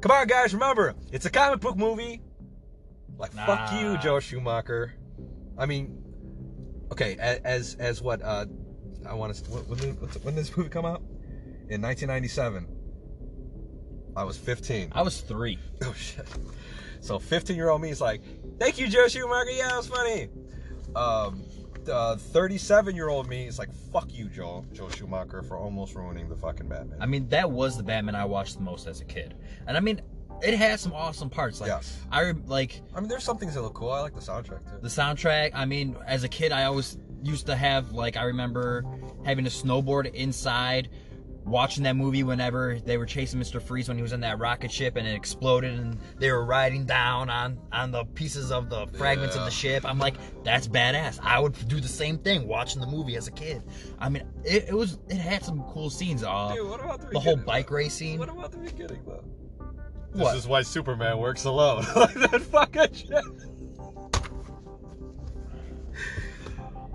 Come 0.00 0.10
on, 0.10 0.26
guys, 0.26 0.54
remember, 0.54 0.96
it's 1.12 1.24
a 1.24 1.30
comic 1.30 1.60
book 1.60 1.76
movie. 1.76 2.20
Like, 3.16 3.32
fuck 3.32 3.72
you, 3.74 3.92
Nah. 3.92 4.00
Joel 4.00 4.18
Schumacher. 4.18 4.94
I 5.56 5.66
mean, 5.66 6.02
okay, 6.90 7.16
as 7.16 7.76
as 7.76 8.02
what 8.02 8.22
uh, 8.22 8.46
I 9.06 9.14
want 9.14 9.34
to. 9.34 9.50
When, 9.50 9.64
when, 9.64 9.80
when 10.22 10.34
did 10.34 10.44
this 10.44 10.56
movie 10.56 10.68
come 10.68 10.84
out? 10.84 11.02
In 11.68 11.80
1997. 11.80 12.66
I 14.16 14.24
was 14.24 14.36
15. 14.36 14.92
I 14.92 15.02
was 15.02 15.20
three. 15.20 15.58
Oh 15.84 15.92
shit. 15.94 16.26
So 17.00 17.18
15 17.18 17.56
year 17.56 17.70
old 17.70 17.80
me 17.82 17.90
is 17.90 18.00
like, 18.00 18.20
thank 18.60 18.78
you, 18.78 18.86
Joe 18.88 19.08
Schumacher. 19.08 19.50
Yeah, 19.50 19.72
it 19.74 19.76
was 19.76 19.88
funny. 19.88 20.28
Um, 20.94 21.42
37 21.84 22.94
year 22.94 23.08
old 23.08 23.28
me 23.28 23.46
is 23.46 23.58
like, 23.58 23.70
fuck 23.92 24.12
you, 24.12 24.28
Joe, 24.28 24.64
Joe 24.72 24.88
Schumacher, 24.88 25.42
for 25.42 25.56
almost 25.56 25.94
ruining 25.96 26.28
the 26.28 26.36
fucking 26.36 26.68
Batman. 26.68 26.98
I 27.00 27.06
mean, 27.06 27.28
that 27.30 27.50
was 27.50 27.76
the 27.76 27.82
Batman 27.82 28.14
I 28.14 28.24
watched 28.24 28.56
the 28.56 28.62
most 28.62 28.86
as 28.86 29.00
a 29.00 29.04
kid, 29.04 29.34
and 29.66 29.76
I 29.76 29.80
mean, 29.80 30.00
it 30.42 30.54
has 30.54 30.80
some 30.80 30.92
awesome 30.92 31.28
parts. 31.28 31.60
Like, 31.60 31.68
Yes. 31.68 31.98
I 32.12 32.32
like 32.46 32.82
I 32.94 33.00
mean, 33.00 33.08
there's 33.08 33.24
some 33.24 33.38
things 33.38 33.54
that 33.54 33.62
look 33.62 33.74
cool. 33.74 33.90
I 33.90 34.00
like 34.00 34.14
the 34.14 34.20
soundtrack 34.20 34.64
too. 34.70 34.78
the 34.80 34.88
soundtrack. 34.88 35.50
I 35.54 35.64
mean, 35.64 35.96
as 36.06 36.22
a 36.22 36.28
kid, 36.28 36.52
I 36.52 36.64
always 36.64 36.98
used 37.22 37.46
to 37.46 37.56
have 37.56 37.92
like 37.92 38.16
I 38.16 38.24
remember 38.24 38.84
having 39.24 39.46
a 39.46 39.50
snowboard 39.50 40.12
inside. 40.14 40.88
Watching 41.44 41.82
that 41.82 41.96
movie 41.96 42.22
whenever 42.22 42.78
they 42.78 42.96
were 42.98 43.04
chasing 43.04 43.40
Mr. 43.40 43.60
Freeze 43.60 43.88
when 43.88 43.96
he 43.96 44.02
was 44.02 44.12
in 44.12 44.20
that 44.20 44.38
rocket 44.38 44.70
ship 44.70 44.94
and 44.94 45.08
it 45.08 45.16
exploded 45.16 45.76
and 45.76 45.98
they 46.20 46.30
were 46.30 46.44
riding 46.44 46.84
down 46.84 47.28
on 47.30 47.58
on 47.72 47.90
the 47.90 48.04
pieces 48.04 48.52
of 48.52 48.70
the 48.70 48.86
fragments 48.96 49.34
of 49.34 49.44
the 49.44 49.50
ship. 49.50 49.84
I'm 49.84 49.98
like, 49.98 50.14
that's 50.44 50.68
badass. 50.68 51.18
I 51.20 51.40
would 51.40 51.54
do 51.66 51.80
the 51.80 51.88
same 51.88 52.18
thing 52.18 52.46
watching 52.46 52.80
the 52.80 52.86
movie 52.86 53.16
as 53.16 53.26
a 53.26 53.32
kid. 53.32 53.60
I 53.98 54.08
mean, 54.08 54.22
it, 54.44 54.66
it 54.68 54.74
was 54.74 55.00
it 55.08 55.16
had 55.16 55.42
some 55.44 55.64
cool 55.64 55.90
scenes. 55.90 56.22
Uh, 56.22 56.52
Dude, 56.54 56.68
what 56.68 56.78
about 56.78 57.00
the 57.00 57.08
the 57.08 57.18
whole 57.18 57.34
bike 57.36 57.70
though? 57.70 57.74
racing. 57.74 58.20
What 58.20 58.28
about 58.28 58.52
the 58.52 58.58
beginning 58.58 59.02
though? 59.04 59.24
This 60.14 60.34
is 60.34 60.46
why 60.46 60.62
Superman 60.62 61.18
works 61.18 61.44
alone. 61.44 61.84
like 61.96 62.14
that 62.30 62.40
fucking 62.52 62.92
shit. 62.94 63.24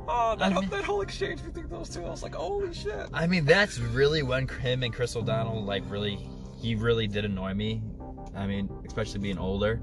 Oh, 0.08 0.36
that, 0.38 0.52
I 0.52 0.60
mean- 0.60 0.70
that 0.70 0.84
whole 0.84 1.02
exchange 1.02 1.44
between 1.44 1.68
those 1.70 1.90
two, 1.90 2.04
I 2.06 2.10
was 2.10 2.24
like, 2.24 2.36
holy 2.36 2.74
shit. 2.74 3.08
I 3.14 3.28
mean, 3.28 3.46
that's 3.46 3.78
really 3.80 4.24
when 4.24 4.48
him 4.48 4.84
and 4.84 4.94
Chris 4.94 5.16
O'Donnell 5.16 5.64
like 5.64 5.84
really, 5.90 6.18
he 6.60 6.76
really 6.76 7.08
did 7.08 7.26
annoy 7.26 7.54
me. 7.54 7.82
I 8.36 8.46
mean, 8.48 8.70
especially 8.86 9.20
being 9.20 9.38
older. 9.38 9.82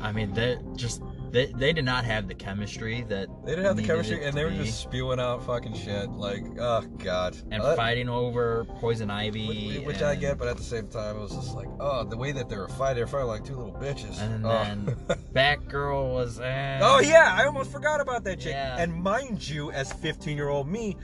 I 0.00 0.12
mean, 0.12 0.32
that 0.34 0.58
just 0.76 1.02
they, 1.32 1.46
they 1.46 1.72
did 1.72 1.84
not 1.84 2.04
have 2.04 2.28
the 2.28 2.34
chemistry 2.34 3.04
that 3.08 3.26
They 3.44 3.52
didn't 3.52 3.64
have 3.64 3.76
the 3.76 3.82
chemistry, 3.82 4.24
and 4.24 4.36
they 4.36 4.44
were 4.44 4.50
be. 4.50 4.58
just 4.58 4.80
spewing 4.80 5.18
out 5.18 5.44
fucking 5.46 5.74
shit. 5.74 6.10
Like, 6.10 6.44
oh 6.60 6.82
god. 6.98 7.36
and 7.50 7.62
Uh, 7.62 7.74
fighting 7.74 8.08
over 8.08 8.64
poison 8.80 9.10
ivy, 9.10 9.78
Which, 9.78 9.86
which 9.86 10.02
I 10.02 10.14
get, 10.14 10.38
but 10.38 10.46
at 10.48 10.56
the 10.58 10.62
same 10.62 10.88
time, 10.88 11.16
it 11.16 11.20
was 11.20 11.32
just 11.34 11.54
like, 11.54 11.68
oh, 11.80 12.04
the 12.04 12.16
way 12.16 12.32
that 12.32 12.48
they 12.48 12.56
were 12.56 12.68
fighting, 12.68 12.96
they 12.96 13.00
were 13.02 13.06
fighting 13.08 13.26
like 13.28 13.44
two 13.44 13.56
little 13.56 13.72
bitches. 13.72 14.20
And 14.20 14.44
Oh. 14.46 14.48
then 14.50 14.86
Batgirl 15.34 16.12
was. 16.12 16.38
Eh. 16.38 16.78
oh 16.82 17.00
yeah, 17.00 17.34
I 17.38 17.46
almost 17.46 17.72
forgot 17.72 18.00
about 18.00 18.24
that 18.24 18.38
chick. 18.38 18.52
Yeah. 18.52 18.76
And 18.78 18.94
mind 19.02 19.48
you, 19.48 19.70
as 19.72 19.92
15 19.92 20.36
year 20.36 20.48
old 20.50 20.68
me, 20.68 20.96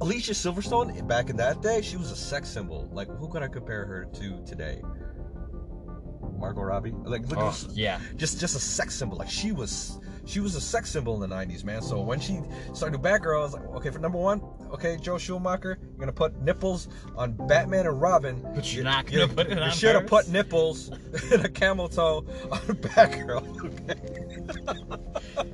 Alicia 0.00 0.32
Silverstone, 0.32 1.06
back 1.06 1.28
in 1.28 1.36
that 1.36 1.60
day, 1.60 1.82
she 1.82 1.96
was 1.98 2.10
a 2.10 2.16
sex 2.16 2.48
symbol. 2.48 2.88
Like, 2.92 3.08
who 3.18 3.28
could 3.28 3.42
I 3.42 3.48
compare 3.48 3.84
her 3.84 4.06
to 4.14 4.42
today? 4.46 4.80
Margot 6.40 6.62
Robbie. 6.62 6.92
Like, 7.04 7.28
look 7.28 7.38
Oh, 7.38 7.48
at 7.48 7.52
this, 7.54 7.76
yeah. 7.76 8.00
just 8.16 8.40
just 8.40 8.56
a 8.56 8.60
sex 8.60 8.94
symbol. 8.94 9.18
Like 9.18 9.30
she 9.30 9.52
was 9.52 9.98
she 10.26 10.40
was 10.40 10.54
a 10.54 10.60
sex 10.60 10.90
symbol 10.90 11.20
in 11.22 11.28
the 11.28 11.34
90s, 11.34 11.64
man. 11.64 11.82
So 11.82 12.00
when 12.00 12.20
she 12.20 12.40
started 12.72 13.00
doing 13.02 13.20
Batgirl, 13.20 13.38
I 13.40 13.42
was 13.42 13.54
like, 13.54 13.64
okay, 13.76 13.90
for 13.90 13.98
number 13.98 14.18
one, 14.18 14.40
okay, 14.72 14.96
Joe 15.00 15.18
Schumacher, 15.18 15.78
you're 15.80 15.98
gonna 15.98 16.12
put 16.12 16.40
nipples 16.40 16.88
on 17.16 17.32
Batman 17.48 17.86
and 17.86 18.00
Robin. 18.00 18.40
But 18.54 18.72
you're 18.72 18.84
not 18.84 19.06
gonna 19.06 19.26
put 19.28 19.48
it 19.48 19.58
You 19.58 19.70
should 19.72 19.94
have 19.94 20.06
put 20.06 20.28
nipples 20.28 20.90
in 21.32 21.44
a 21.44 21.48
camel 21.48 21.88
toe 21.88 22.24
on 22.50 22.58
Batgirl. 22.60 23.46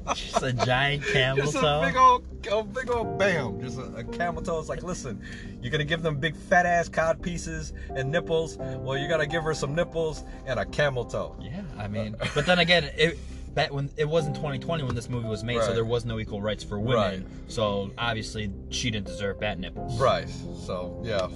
Okay? 0.07 0.15
Just 0.15 0.43
a 0.43 0.53
giant 0.53 1.05
camel 1.13 1.45
Just 1.45 1.57
toe. 1.57 1.81
a 1.83 1.87
big 1.87 1.97
old, 1.97 2.36
a 2.47 2.63
big 2.63 2.91
old 2.91 3.19
bam. 3.19 3.61
Just 3.61 3.79
a, 3.79 3.85
a 3.97 4.05
camel 4.05 4.43
toe. 4.43 4.59
It's 4.59 4.69
like, 4.69 4.83
listen, 4.83 5.23
you're 5.61 5.71
gonna 5.71 5.85
give 5.85 6.03
them 6.03 6.17
big 6.19 6.37
fat 6.37 6.67
ass 6.67 6.89
cod 6.89 7.23
pieces 7.23 7.73
and 7.95 8.11
nipples. 8.11 8.57
Well, 8.59 8.99
you 8.99 9.09
gotta 9.09 9.27
give 9.27 9.43
her 9.45 9.55
some 9.55 9.75
nipples 9.75 10.25
and 10.47 10.59
a 10.59 10.67
camel 10.67 11.05
toe. 11.05 11.37
Yeah, 11.41 11.63
I 11.79 11.89
mean, 11.89 12.17
but 12.35 12.47
then 12.47 12.59
again, 12.59 12.91
it 12.97 13.19
that 13.55 13.73
when 13.73 13.91
it 13.97 14.09
wasn't 14.09 14.37
2020 14.37 14.85
when 14.85 14.95
this 14.95 15.09
movie 15.09 15.29
was 15.29 15.43
made, 15.43 15.63
so 15.63 15.73
there 15.73 15.85
was 15.85 16.05
no 16.05 16.19
equal 16.21 16.41
rights 16.43 16.63
for 16.63 16.79
women. 16.79 17.23
Right. 17.25 17.51
So 17.51 17.91
obviously, 17.99 18.53
she 18.71 18.91
didn't 18.91 19.07
deserve 19.07 19.41
bat 19.41 19.59
nipples. 19.59 19.99
Right. 19.99 20.29
So 20.29 21.01
yeah, 21.05 21.29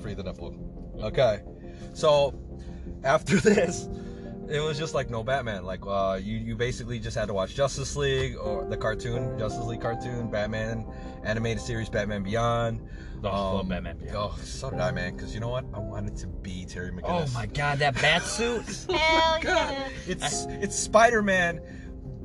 free 0.00 0.14
the 0.14 0.24
nipple. 0.24 0.54
Okay. 1.02 1.40
So 1.94 2.34
after 3.04 3.36
this, 3.40 3.88
it 4.48 4.60
was 4.60 4.78
just 4.78 4.94
like 4.94 5.10
no 5.10 5.22
Batman. 5.22 5.64
Like 5.64 5.80
uh, 5.86 6.18
you 6.22 6.36
you 6.36 6.56
basically 6.56 6.98
just 6.98 7.16
had 7.16 7.26
to 7.28 7.34
watch 7.34 7.54
Justice 7.54 7.96
League 7.96 8.36
or 8.36 8.64
the 8.64 8.76
cartoon 8.76 9.38
Justice 9.38 9.64
League 9.64 9.80
cartoon, 9.80 10.30
Batman 10.30 10.86
animated 11.22 11.62
series, 11.62 11.88
Batman 11.88 12.22
Beyond. 12.22 12.80
Oh, 13.24 13.28
I 13.28 13.52
love 13.52 13.68
Batman 13.68 13.98
Beyond. 13.98 14.16
Oh, 14.16 14.38
so 14.42 14.70
did 14.70 14.80
I, 14.80 14.90
man. 14.90 15.16
Because 15.16 15.34
you 15.34 15.40
know 15.40 15.48
what? 15.48 15.64
I 15.74 15.78
wanted 15.78 16.16
to 16.18 16.26
be 16.26 16.64
Terry 16.64 16.90
McGinnis. 16.92 17.30
Oh 17.30 17.34
my 17.34 17.46
god, 17.46 17.78
that 17.80 17.94
bat 17.96 18.22
suit! 18.24 18.64
Hell 18.90 19.40
yeah! 19.42 19.88
It's 20.06 20.46
it's 20.46 20.76
Spider 20.76 21.22
Man, 21.22 21.60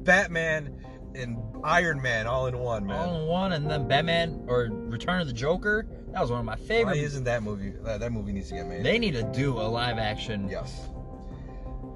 Batman, 0.04 0.80
and 1.16 1.38
Iron 1.64 2.02
Man 2.02 2.28
all 2.28 2.48
in 2.48 2.58
one, 2.58 2.86
man. 2.86 3.10
All 3.10 3.22
in 3.22 3.28
one, 3.28 3.52
and 3.54 3.70
then 3.70 3.88
Batman 3.88 4.46
or 4.48 4.70
Return 4.72 5.22
of 5.22 5.28
the 5.28 5.34
Joker. 5.34 5.88
That 6.12 6.22
was 6.22 6.30
one 6.30 6.40
of 6.40 6.46
my 6.46 6.56
favorite. 6.56 6.96
Why 6.96 7.02
isn't 7.02 7.24
that 7.24 7.42
movie? 7.42 7.74
That, 7.84 8.00
that 8.00 8.12
movie 8.12 8.34
needs 8.34 8.50
to 8.50 8.56
get 8.56 8.68
made. 8.68 8.84
They 8.84 9.00
need 9.00 9.16
to 9.16 9.24
do 9.24 9.60
a 9.60 9.64
live 9.68 9.98
action. 9.98 10.48
Yes. 10.48 10.90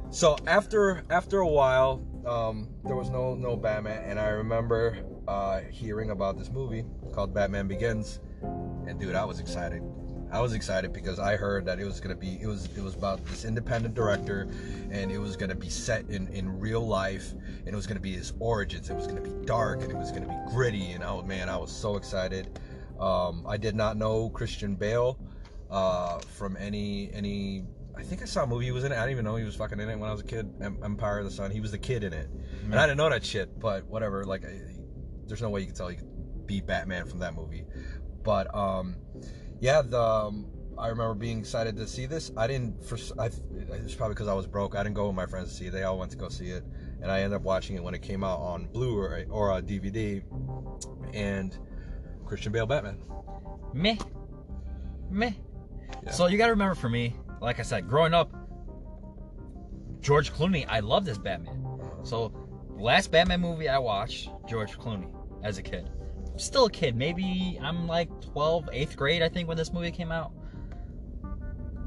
So 0.10 0.38
after 0.48 1.04
after 1.10 1.40
a 1.40 1.48
while, 1.48 2.02
um, 2.26 2.70
there 2.86 2.96
was 2.96 3.10
no 3.10 3.36
no 3.36 3.58
Batman, 3.58 4.04
and 4.04 4.20
I 4.20 4.30
remember 4.30 4.98
uh, 5.28 5.60
hearing 5.70 6.12
about 6.12 6.38
this 6.38 6.50
movie 6.50 6.86
called 7.14 7.34
Batman 7.34 7.68
Begins, 7.68 8.20
and 8.42 9.00
dude, 9.00 9.16
I 9.16 9.26
was 9.26 9.40
excited. 9.40 9.84
I 10.32 10.42
was 10.42 10.54
excited 10.54 10.92
because 10.92 11.20
I 11.20 11.36
heard 11.36 11.66
that 11.66 11.80
it 11.80 11.86
was 11.86 12.00
gonna 12.00 12.16
be 12.16 12.40
it 12.42 12.48
was 12.48 12.66
it 12.78 12.82
was 12.82 12.96
about 12.96 13.26
this 13.26 13.44
independent 13.46 13.96
director, 13.96 14.50
and 14.92 15.12
it 15.12 15.20
was 15.20 15.36
gonna 15.36 15.56
be 15.56 15.70
set 15.70 16.10
in 16.10 16.28
in 16.30 16.58
real 16.60 16.86
life, 16.86 17.34
and 17.60 17.68
it 17.68 17.76
was 17.76 17.86
gonna 17.86 18.00
be 18.00 18.14
his 18.14 18.34
origins. 18.40 18.90
It 18.90 18.96
was 18.96 19.08
gonna 19.08 19.22
be 19.22 19.34
dark, 19.46 19.82
and 19.84 19.92
it 19.92 19.98
was 19.98 20.12
gonna 20.12 20.28
be 20.28 20.52
gritty, 20.52 20.92
and 20.92 21.04
oh 21.04 21.22
man, 21.22 21.50
I 21.50 21.58
was 21.58 21.72
so 21.72 21.98
excited. 21.98 22.60
Um, 23.00 23.46
I 23.48 23.58
did 23.58 23.76
not 23.76 23.98
know 23.98 24.30
Christian 24.30 24.76
Bale 24.76 25.20
uh, 25.70 26.20
from 26.20 26.58
any 26.58 27.12
any. 27.14 27.66
I 27.98 28.04
think 28.04 28.22
I 28.22 28.26
saw 28.26 28.44
a 28.44 28.48
movie 28.48 28.66
he 28.66 28.72
was 28.72 28.84
in 28.84 28.92
it. 28.92 28.96
I 28.96 29.00
didn't 29.00 29.12
even 29.12 29.26
know 29.26 29.36
he 29.36 29.44
was 29.44 29.56
fucking 29.56 29.80
in 29.80 29.90
it 29.90 29.98
when 29.98 30.10
I 30.10 30.12
was 30.12 30.22
a 30.22 30.26
kid. 30.26 30.54
Empire 30.62 31.20
of 31.20 31.26
the 31.26 31.32
Sun. 31.32 31.52
He 31.52 31.60
was 31.60 31.72
the 31.72 31.78
kid 31.78 32.04
in 32.04 32.14
it, 32.14 32.30
and 32.66 32.76
I 32.76 32.86
didn't 32.86 32.98
know 32.98 33.10
that 33.10 33.26
shit. 33.26 33.60
But 33.60 33.86
whatever. 33.86 34.24
Like, 34.24 34.46
I, 34.46 34.60
there's 35.26 35.42
no 35.42 35.50
way 35.50 35.62
you 35.62 35.68
can 35.68 35.76
tell 35.76 35.92
you 35.92 35.98
could 35.98 36.48
be 36.48 36.62
Batman 36.62 37.08
from 37.08 37.20
that 37.20 37.34
movie. 37.34 37.66
But 38.24 38.54
um, 38.56 38.98
yeah, 39.60 39.82
the 39.82 40.02
um, 40.02 40.48
I 40.78 40.90
remember 40.90 41.16
being 41.16 41.40
excited 41.40 41.76
to 41.78 41.88
see 41.88 42.06
this. 42.06 42.32
I 42.38 42.46
didn't. 42.46 42.84
For 42.84 42.98
I, 43.20 43.26
it's 43.26 43.96
probably 43.96 44.14
because 44.14 44.28
I 44.28 44.34
was 44.34 44.46
broke. 44.46 44.76
I 44.76 44.84
didn't 44.84 44.96
go 44.96 45.08
with 45.08 45.16
my 45.16 45.26
friends 45.26 45.50
to 45.50 45.56
see 45.56 45.66
it. 45.66 45.72
They 45.72 45.84
all 45.84 45.98
went 45.98 46.12
to 46.12 46.18
go 46.18 46.30
see 46.30 46.50
it, 46.50 46.64
and 47.02 47.12
I 47.12 47.22
ended 47.22 47.36
up 47.38 47.42
watching 47.42 47.76
it 47.76 47.84
when 47.84 47.96
it 47.96 48.02
came 48.02 48.24
out 48.24 48.40
on 48.40 48.68
Blu-ray 48.68 49.26
or 49.30 49.58
a 49.58 49.62
DVD. 49.62 50.24
And 51.14 51.58
Christian 52.26 52.52
Bale 52.52 52.68
Batman. 52.68 53.00
Meh. 53.74 53.98
Meh. 55.10 55.32
Yeah. 56.04 56.12
So 56.12 56.28
you 56.28 56.38
gotta 56.38 56.52
remember 56.52 56.76
for 56.76 56.90
me, 56.90 57.16
like 57.42 57.60
I 57.60 57.64
said, 57.64 57.88
growing 57.88 58.14
up, 58.14 58.32
George 60.02 60.32
Clooney, 60.34 60.66
I 60.68 60.80
love 60.80 61.06
this 61.06 61.18
Batman. 61.18 61.66
So 62.04 62.32
last 62.78 63.12
Batman 63.12 63.42
movie 63.42 63.68
I 63.70 63.78
watched, 63.78 64.30
George 64.48 64.78
Clooney, 64.78 65.12
as 65.44 65.58
a 65.58 65.64
kid. 65.64 65.90
Still 66.38 66.66
a 66.66 66.70
kid, 66.72 66.96
maybe 66.96 67.60
I'm 67.62 67.88
like 67.88 68.10
12, 68.22 68.70
8th 68.72 68.96
grade, 68.96 69.22
I 69.24 69.30
think, 69.30 69.48
when 69.48 69.58
this 69.58 69.74
movie 69.74 69.92
came 69.92 70.12
out. 70.12 70.32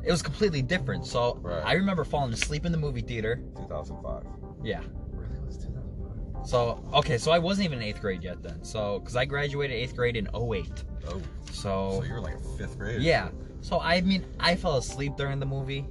It 0.02 0.10
was 0.10 0.22
completely 0.22 0.62
different. 0.62 1.06
So 1.06 1.38
Right. 1.42 1.62
I 1.64 1.74
remember 1.74 2.04
falling 2.04 2.32
asleep 2.32 2.64
in 2.66 2.72
the 2.72 2.78
movie 2.78 3.02
theater. 3.02 3.42
2005. 3.56 4.24
Yeah. 4.64 4.80
Really 5.12 5.38
was 5.46 5.58
2005. 5.58 6.46
So 6.48 6.82
okay, 6.94 7.18
so 7.18 7.30
I 7.30 7.38
wasn't 7.38 7.66
even 7.66 7.78
in 7.78 7.84
eighth 7.84 8.00
grade 8.00 8.24
yet 8.24 8.42
then. 8.42 8.64
So 8.64 8.98
because 9.00 9.14
I 9.14 9.24
graduated 9.26 9.76
eighth 9.76 9.94
grade 9.94 10.16
in 10.16 10.26
08. 10.34 10.84
Oh, 11.08 11.20
So 11.52 11.52
so 11.52 12.02
you 12.04 12.14
were 12.14 12.20
like 12.20 12.34
a 12.34 12.56
fifth 12.56 12.78
grade. 12.78 13.02
Yeah. 13.02 13.28
So 13.28 13.34
I 13.80 14.00
mean, 14.00 14.24
I 14.38 14.56
fell 14.56 14.76
asleep 14.76 15.16
during 15.16 15.38
the 15.40 15.46
movie. 15.46 15.86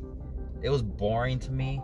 It 0.61 0.69
was 0.69 0.81
boring 0.81 1.39
to 1.39 1.51
me. 1.51 1.81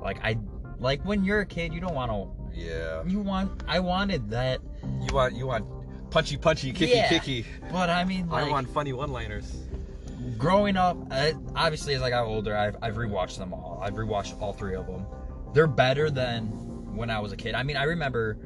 Like 0.00 0.18
I, 0.24 0.38
like 0.78 1.04
when 1.04 1.24
you're 1.24 1.40
a 1.40 1.46
kid, 1.46 1.72
you 1.74 1.80
don't 1.80 1.94
want 1.94 2.10
to. 2.12 2.58
Yeah. 2.58 3.02
You 3.06 3.20
want. 3.20 3.62
I 3.66 3.80
wanted 3.80 4.30
that, 4.30 4.60
You 5.02 5.14
want 5.14 5.34
you 5.34 5.46
want 5.46 5.66
punchy 6.10 6.36
punchy 6.36 6.72
kicky 6.72 6.92
Yeah. 6.94 7.08
kicky. 7.08 7.44
but 7.72 7.90
I 7.90 8.04
mean, 8.04 8.28
like 8.28 8.46
I 8.46 8.50
want 8.50 8.68
funny 8.70 8.92
one-liners. 8.92 9.52
growing 10.38 10.76
up, 10.76 10.96
uh, 11.10 11.32
obviously 11.56 11.94
as 11.94 12.02
I 12.02 12.10
got 12.10 12.24
older, 12.26 12.56
I've 12.56 12.76
I've 12.80 12.94
rewatched 12.94 13.38
them 13.38 13.52
all. 13.52 13.80
I've 13.82 13.94
rewatched 13.94 14.40
all 14.40 14.52
three 14.52 14.76
of 14.76 14.86
them. 14.86 15.04
They're 15.52 15.66
better 15.66 16.10
than 16.10 16.44
when 16.96 17.10
I 17.10 17.18
was 17.20 17.32
a 17.32 17.36
kid. 17.36 17.54
I 17.54 17.62
mean, 17.64 17.76
I 17.76 17.84
remember 17.84 18.38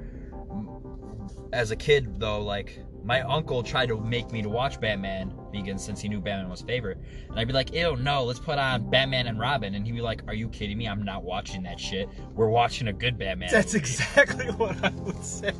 as 1.53 1.71
a 1.71 1.77
kid 1.77 2.19
though, 2.21 2.41
like 2.43 2.79
my 3.09 3.23
uncle 3.23 3.63
tried 3.63 3.87
to 3.87 3.99
make 3.99 4.31
me 4.33 4.43
to 4.43 4.51
watch 4.51 4.79
Batman 4.79 5.33
Begins 5.51 5.83
since 5.83 5.99
he 5.99 6.11
knew 6.11 6.21
Batman 6.21 6.51
was 6.51 6.61
favorite, 6.61 6.99
and 7.31 7.41
I'd 7.41 7.47
be 7.47 7.55
like, 7.55 7.73
"Ew, 7.73 7.97
no, 7.97 8.23
let's 8.23 8.39
put 8.39 8.59
on 8.59 8.91
Batman 8.91 9.29
and 9.29 9.41
Robin," 9.41 9.75
and 9.75 9.87
he'd 9.87 9.93
be 9.93 10.03
like, 10.03 10.23
"Are 10.29 10.35
you 10.35 10.47
kidding 10.51 10.77
me? 10.77 10.87
I'm 10.87 11.03
not 11.03 11.25
watching 11.25 11.63
that 11.63 11.81
shit. 11.81 12.07
We're 12.35 12.51
watching 12.51 12.89
a 12.89 12.93
good 12.93 13.17
Batman." 13.17 13.49
That's 13.51 13.73
movie." 13.73 13.79
exactly 13.79 14.47
what 14.57 14.85
I 14.85 14.91
would 14.91 15.25
say. 15.25 15.53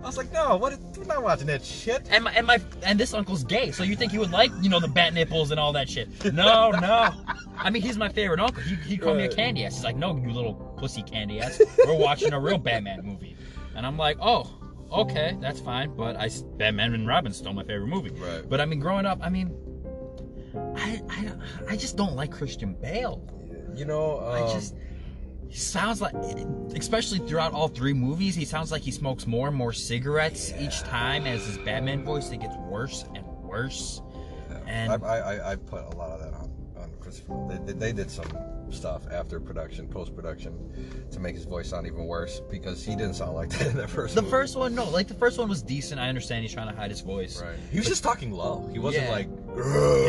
I 0.00 0.06
was 0.06 0.16
like, 0.16 0.32
no, 0.32 0.56
what? 0.56 0.78
We're 0.96 1.04
not 1.04 1.24
watching 1.24 1.48
that 1.48 1.64
shit. 1.64 2.06
And 2.08 2.22
my, 2.22 2.32
and 2.34 2.46
my 2.46 2.60
and 2.84 3.00
this 3.00 3.14
uncle's 3.14 3.42
gay, 3.42 3.72
so 3.72 3.82
you 3.82 3.96
think 3.96 4.12
he 4.12 4.18
would 4.18 4.30
like 4.30 4.52
you 4.62 4.68
know 4.68 4.78
the 4.78 4.86
bat 4.86 5.12
nipples 5.12 5.50
and 5.50 5.58
all 5.58 5.72
that 5.72 5.90
shit? 5.90 6.08
No, 6.32 6.70
no. 6.70 7.10
I 7.58 7.70
mean, 7.70 7.82
he's 7.82 7.98
my 7.98 8.10
favorite 8.10 8.38
uncle. 8.38 8.62
He 8.62 8.76
he 8.76 8.96
called 8.96 9.16
me 9.16 9.24
a 9.24 9.28
candy 9.28 9.64
ass. 9.64 9.74
He's 9.74 9.84
like, 9.84 9.96
no, 9.96 10.16
you 10.16 10.30
little 10.30 10.54
pussy 10.78 11.02
candy 11.02 11.40
ass. 11.40 11.60
We're 11.84 11.98
watching 11.98 12.32
a 12.32 12.38
real 12.38 12.58
Batman 12.58 13.04
movie, 13.04 13.36
and 13.74 13.84
I'm 13.84 13.96
like, 13.96 14.18
oh, 14.20 14.61
okay, 14.92 15.36
that's 15.40 15.60
fine. 15.60 15.94
But 15.96 16.16
I 16.16 16.28
Batman 16.56 16.94
and 16.94 17.06
Robin 17.06 17.32
still 17.32 17.52
my 17.52 17.64
favorite 17.64 17.86
movie. 17.88 18.10
Right. 18.10 18.48
But 18.48 18.60
I 18.60 18.66
mean, 18.66 18.80
growing 18.80 19.06
up, 19.06 19.18
I 19.22 19.28
mean, 19.30 19.54
I 20.76 21.00
I 21.08 21.32
I 21.70 21.76
just 21.76 21.96
don't 21.96 22.14
like 22.14 22.30
Christian 22.30 22.74
Bale. 22.74 23.26
You 23.74 23.84
know, 23.86 24.18
um, 24.20 24.32
I 24.48 24.52
just 24.52 24.74
he 25.48 25.56
sounds 25.58 26.00
like, 26.00 26.14
especially 26.76 27.18
throughout 27.20 27.52
all 27.52 27.68
three 27.68 27.92
movies, 27.92 28.34
he 28.34 28.44
sounds 28.44 28.70
like 28.72 28.82
he 28.82 28.90
smokes 28.90 29.26
more 29.26 29.48
and 29.48 29.56
more 29.56 29.72
cigarettes 29.72 30.52
each 30.58 30.80
time 30.80 31.26
as 31.26 31.44
his 31.46 31.58
Batman 31.58 32.04
voice. 32.04 32.30
It 32.30 32.40
gets 32.40 32.56
worse 32.56 33.04
and 33.14 33.24
worse. 33.42 34.00
and- 34.66 34.92
I, 34.92 34.96
I, 34.96 35.18
I- 35.36 35.52
I 35.52 35.56
put 35.56 35.84
a 35.84 35.96
lot 35.96 36.10
of 36.10 36.20
that 36.20 36.31
on, 37.28 37.36
on 37.36 37.48
They, 37.66 37.72
they, 37.72 37.78
they 37.78 37.92
did 37.92 38.10
some 38.10 38.26
stuff 38.70 39.02
after 39.10 39.38
production, 39.38 39.86
post 39.86 40.14
production, 40.16 40.54
to 41.10 41.20
make 41.20 41.34
his 41.34 41.44
voice 41.44 41.68
sound 41.68 41.86
even 41.86 42.06
worse 42.06 42.40
because 42.50 42.82
he 42.82 42.92
didn't 42.96 43.14
sound 43.14 43.34
like 43.34 43.50
that 43.58 43.66
in 43.68 43.76
that 43.76 43.90
first. 43.90 44.14
The 44.14 44.22
movie. 44.22 44.30
first 44.30 44.56
one, 44.56 44.74
no, 44.74 44.88
like 44.88 45.08
the 45.08 45.14
first 45.14 45.38
one 45.38 45.48
was 45.48 45.62
decent. 45.62 46.00
I 46.00 46.08
understand 46.08 46.42
he's 46.42 46.54
trying 46.54 46.70
to 46.70 46.74
hide 46.76 46.90
his 46.90 47.00
voice. 47.02 47.40
Right. 47.42 47.54
He 47.70 47.78
was 47.78 47.86
just 47.86 48.02
talking 48.02 48.32
low. 48.32 48.68
He 48.72 48.78
wasn't 48.78 49.04
Yeah. 49.04 49.10
like. 49.12 49.28
He 49.52 49.58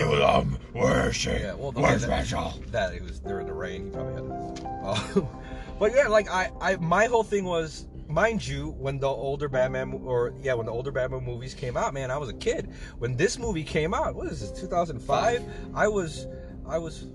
was, 0.05 0.21
um, 0.21 0.57
where's 0.71 1.15
she? 1.17 1.31
Yeah, 1.31 1.55
well, 1.55 1.73
where's 1.73 2.03
that, 2.03 2.21
Rachel? 2.21 2.53
That 2.71 2.93
it 2.93 3.01
was 3.03 3.19
during 3.19 3.45
the 3.47 3.53
rain. 3.53 3.85
He 3.85 3.89
probably 3.91 4.13
had. 4.13 4.65
Uh, 4.83 5.21
but 5.79 5.93
yeah, 5.93 6.07
like 6.07 6.29
I, 6.31 6.49
I, 6.61 6.75
my 6.77 7.07
whole 7.07 7.23
thing 7.23 7.43
was, 7.43 7.85
mind 8.07 8.47
you, 8.47 8.69
when 8.79 8.99
the 8.99 9.09
older 9.09 9.49
Batman 9.49 9.89
mo- 9.89 9.97
or 10.05 10.33
yeah, 10.41 10.53
when 10.53 10.67
the 10.67 10.71
older 10.71 10.91
Batman 10.91 11.25
movies 11.25 11.53
came 11.53 11.75
out, 11.75 11.93
man, 11.93 12.09
I 12.09 12.17
was 12.17 12.29
a 12.29 12.33
kid. 12.33 12.69
When 12.99 13.17
this 13.17 13.37
movie 13.37 13.65
came 13.65 13.93
out, 13.93 14.15
what 14.15 14.27
is 14.27 14.39
this? 14.39 14.57
2005. 14.61 15.43
I 15.75 15.87
was, 15.89 16.25
I 16.67 16.77
was 16.77 17.07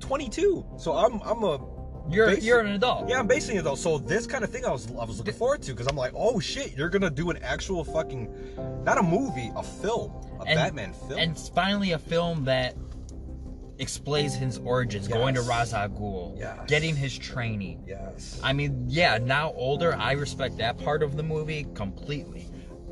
22. 0.00 0.64
So 0.78 0.92
I'm, 0.92 1.20
I'm 1.22 1.42
a. 1.44 1.60
You're 2.10 2.34
you're 2.34 2.60
an 2.60 2.72
adult. 2.72 3.08
Yeah, 3.08 3.18
I'm 3.18 3.26
basing 3.26 3.56
it 3.56 3.64
though. 3.64 3.74
So 3.76 3.96
this 3.96 4.26
kind 4.26 4.44
of 4.44 4.50
thing 4.50 4.66
I 4.66 4.70
was 4.70 4.90
I 4.90 5.04
was 5.06 5.16
looking 5.16 5.32
forward 5.32 5.62
to 5.62 5.70
because 5.70 5.86
I'm 5.86 5.96
like, 5.96 6.12
oh 6.14 6.38
shit, 6.38 6.76
you're 6.76 6.90
gonna 6.90 7.08
do 7.08 7.30
an 7.30 7.38
actual 7.42 7.82
fucking, 7.82 8.28
not 8.84 8.98
a 8.98 9.02
movie, 9.02 9.50
a 9.56 9.62
film, 9.62 10.12
a 10.40 10.44
And- 10.44 10.56
Batman 10.58 10.92
film. 10.92 11.18
And 11.18 11.38
finally 11.54 11.92
a 11.92 11.98
film 11.98 12.44
that 12.44 12.74
explains 13.78 14.34
his 14.34 14.58
origins, 14.58 15.08
going 15.08 15.34
to 15.34 15.40
Yes. 15.40 15.48
Ra's 15.48 15.72
al 15.72 15.88
Ghul, 15.88 16.38
Yes. 16.38 16.58
getting 16.68 16.94
his 16.94 17.16
training. 17.16 17.82
yes. 17.86 18.38
I 18.42 18.52
mean, 18.52 18.84
yeah, 18.86 19.16
now 19.18 19.52
older, 19.54 19.96
I 19.96 20.12
respect 20.12 20.58
that 20.58 20.76
part 20.78 21.02
of 21.02 21.16
the 21.16 21.22
movie 21.22 21.66
completely. 21.74 22.46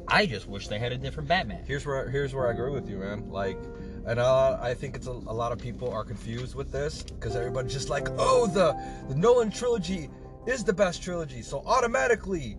I 0.09 0.24
just 0.26 0.48
wish 0.48 0.68
they 0.68 0.78
had 0.78 0.90
a 0.90 0.96
different 0.98 1.28
Batman. 1.28 1.64
here's 1.66 1.84
where 1.86 2.09
here's 2.09 2.34
where 2.34 2.48
I 2.48 2.53
agree 2.53 2.72
with 2.72 2.88
you, 2.88 2.96
man. 2.96 3.28
Like, 3.30 3.59
and 4.07 4.18
uh, 4.18 4.59
I 4.61 4.74
think 4.74 4.96
it's 4.96 5.07
a, 5.07 5.11
a 5.11 5.34
lot 5.34 5.53
of 5.53 5.59
people 5.59 5.90
are 5.90 6.05
confused 6.05 6.55
with 6.55 6.72
this 6.72 7.03
because 7.03 7.36
everybody's 7.36 7.72
just 7.72 7.88
like, 7.88 8.09
oh, 8.18 8.46
the 8.46 8.76
the 9.09 9.14
Nolan 9.14 9.50
trilogy 9.50 10.11
is 10.46 10.64
the 10.64 10.72
best 10.72 11.03
trilogy, 11.03 11.42
so 11.42 11.62
automatically, 11.66 12.57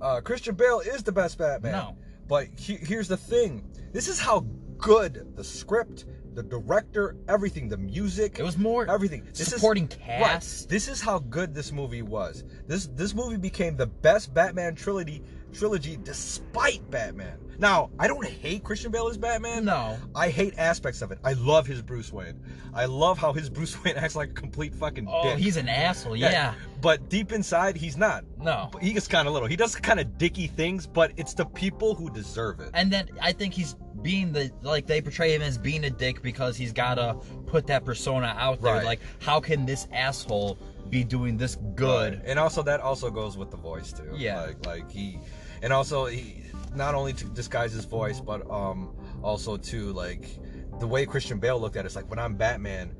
uh, 0.00 0.20
Christian 0.20 0.54
Bale 0.54 0.80
is 0.80 1.02
the 1.02 1.12
best 1.12 1.38
Batman. 1.38 1.72
No. 1.72 1.96
But 2.28 2.48
he, 2.56 2.76
here's 2.76 3.08
the 3.08 3.16
thing: 3.16 3.64
this 3.92 4.08
is 4.08 4.18
how 4.18 4.46
good. 4.78 5.36
The 5.36 5.44
script, 5.44 6.04
the 6.34 6.42
director, 6.42 7.16
everything, 7.28 7.68
the 7.68 7.76
music. 7.76 8.38
It 8.38 8.42
was 8.42 8.58
more 8.58 8.88
everything. 8.90 9.24
This 9.32 9.48
supporting 9.48 9.88
is, 9.88 9.96
cast. 9.96 10.64
Right. 10.64 10.70
This 10.70 10.88
is 10.88 11.00
how 11.00 11.20
good 11.20 11.54
this 11.54 11.72
movie 11.72 12.02
was. 12.02 12.44
This 12.66 12.86
this 12.88 13.14
movie 13.14 13.36
became 13.36 13.76
the 13.76 13.86
best 13.86 14.34
Batman 14.34 14.74
trilogy 14.74 15.22
trilogy 15.52 15.98
despite 16.02 16.88
Batman. 16.90 17.38
Now, 17.62 17.90
I 17.96 18.08
don't 18.08 18.26
hate 18.26 18.64
Christian 18.64 18.90
Bale 18.90 19.06
as 19.06 19.16
Batman. 19.16 19.64
No. 19.64 19.96
I 20.16 20.30
hate 20.30 20.54
aspects 20.58 21.00
of 21.00 21.12
it. 21.12 21.18
I 21.22 21.34
love 21.34 21.64
his 21.64 21.80
Bruce 21.80 22.12
Wayne. 22.12 22.40
I 22.74 22.86
love 22.86 23.18
how 23.18 23.32
his 23.32 23.48
Bruce 23.56 23.82
Wayne 23.84 23.94
acts 23.96 24.16
like 24.16 24.30
a 24.30 24.34
complete 24.34 24.74
fucking 24.74 25.06
Oh, 25.08 25.22
dick. 25.22 25.38
he's 25.38 25.56
an 25.56 25.68
asshole. 25.68 26.16
Yeah. 26.16 26.54
But 26.80 27.08
deep 27.08 27.30
inside, 27.30 27.76
he's 27.76 27.96
not. 27.96 28.24
No. 28.36 28.68
But 28.72 28.82
he 28.82 28.92
gets 28.92 29.06
kind 29.06 29.28
of 29.28 29.32
little. 29.32 29.46
He 29.46 29.54
does 29.54 29.76
kind 29.76 30.00
of 30.00 30.18
dicky 30.18 30.48
things, 30.48 30.88
but 30.88 31.12
it's 31.16 31.34
the 31.34 31.44
people 31.46 31.94
who 31.94 32.10
deserve 32.10 32.58
it. 32.58 32.70
And 32.74 32.90
then 32.92 33.08
I 33.20 33.30
think 33.30 33.54
he's 33.54 33.76
being 34.02 34.32
the 34.32 34.50
like 34.62 34.88
they 34.88 35.00
portray 35.00 35.32
him 35.32 35.42
as 35.42 35.56
being 35.56 35.84
a 35.84 35.90
dick 35.90 36.20
because 36.20 36.56
he's 36.56 36.72
gotta 36.72 37.14
put 37.46 37.68
that 37.68 37.84
persona 37.84 38.34
out 38.36 38.60
there. 38.60 38.74
Right. 38.74 38.84
Like, 38.84 39.00
how 39.20 39.38
can 39.38 39.64
this 39.66 39.86
asshole 39.92 40.58
be 40.90 41.04
doing 41.04 41.36
this 41.36 41.56
good? 41.76 42.20
And 42.24 42.40
also 42.40 42.64
that 42.64 42.80
also 42.80 43.08
goes 43.08 43.38
with 43.38 43.52
the 43.52 43.56
voice 43.56 43.92
too. 43.92 44.10
Yeah. 44.16 44.40
Like 44.40 44.66
like 44.66 44.90
he 44.90 45.20
and 45.62 45.72
also 45.72 46.06
he 46.06 46.42
not 46.74 46.94
only 46.94 47.12
to 47.14 47.24
disguise 47.26 47.72
his 47.72 47.84
voice, 47.84 48.20
but 48.20 48.48
um 48.50 48.94
also 49.22 49.56
to 49.56 49.92
like 49.92 50.38
the 50.80 50.86
way 50.86 51.06
Christian 51.06 51.38
Bale 51.38 51.60
looked 51.60 51.76
at 51.76 51.84
it, 51.84 51.86
it's 51.86 51.96
like 51.96 52.08
when 52.10 52.18
I'm 52.18 52.34
Batman, 52.34 52.94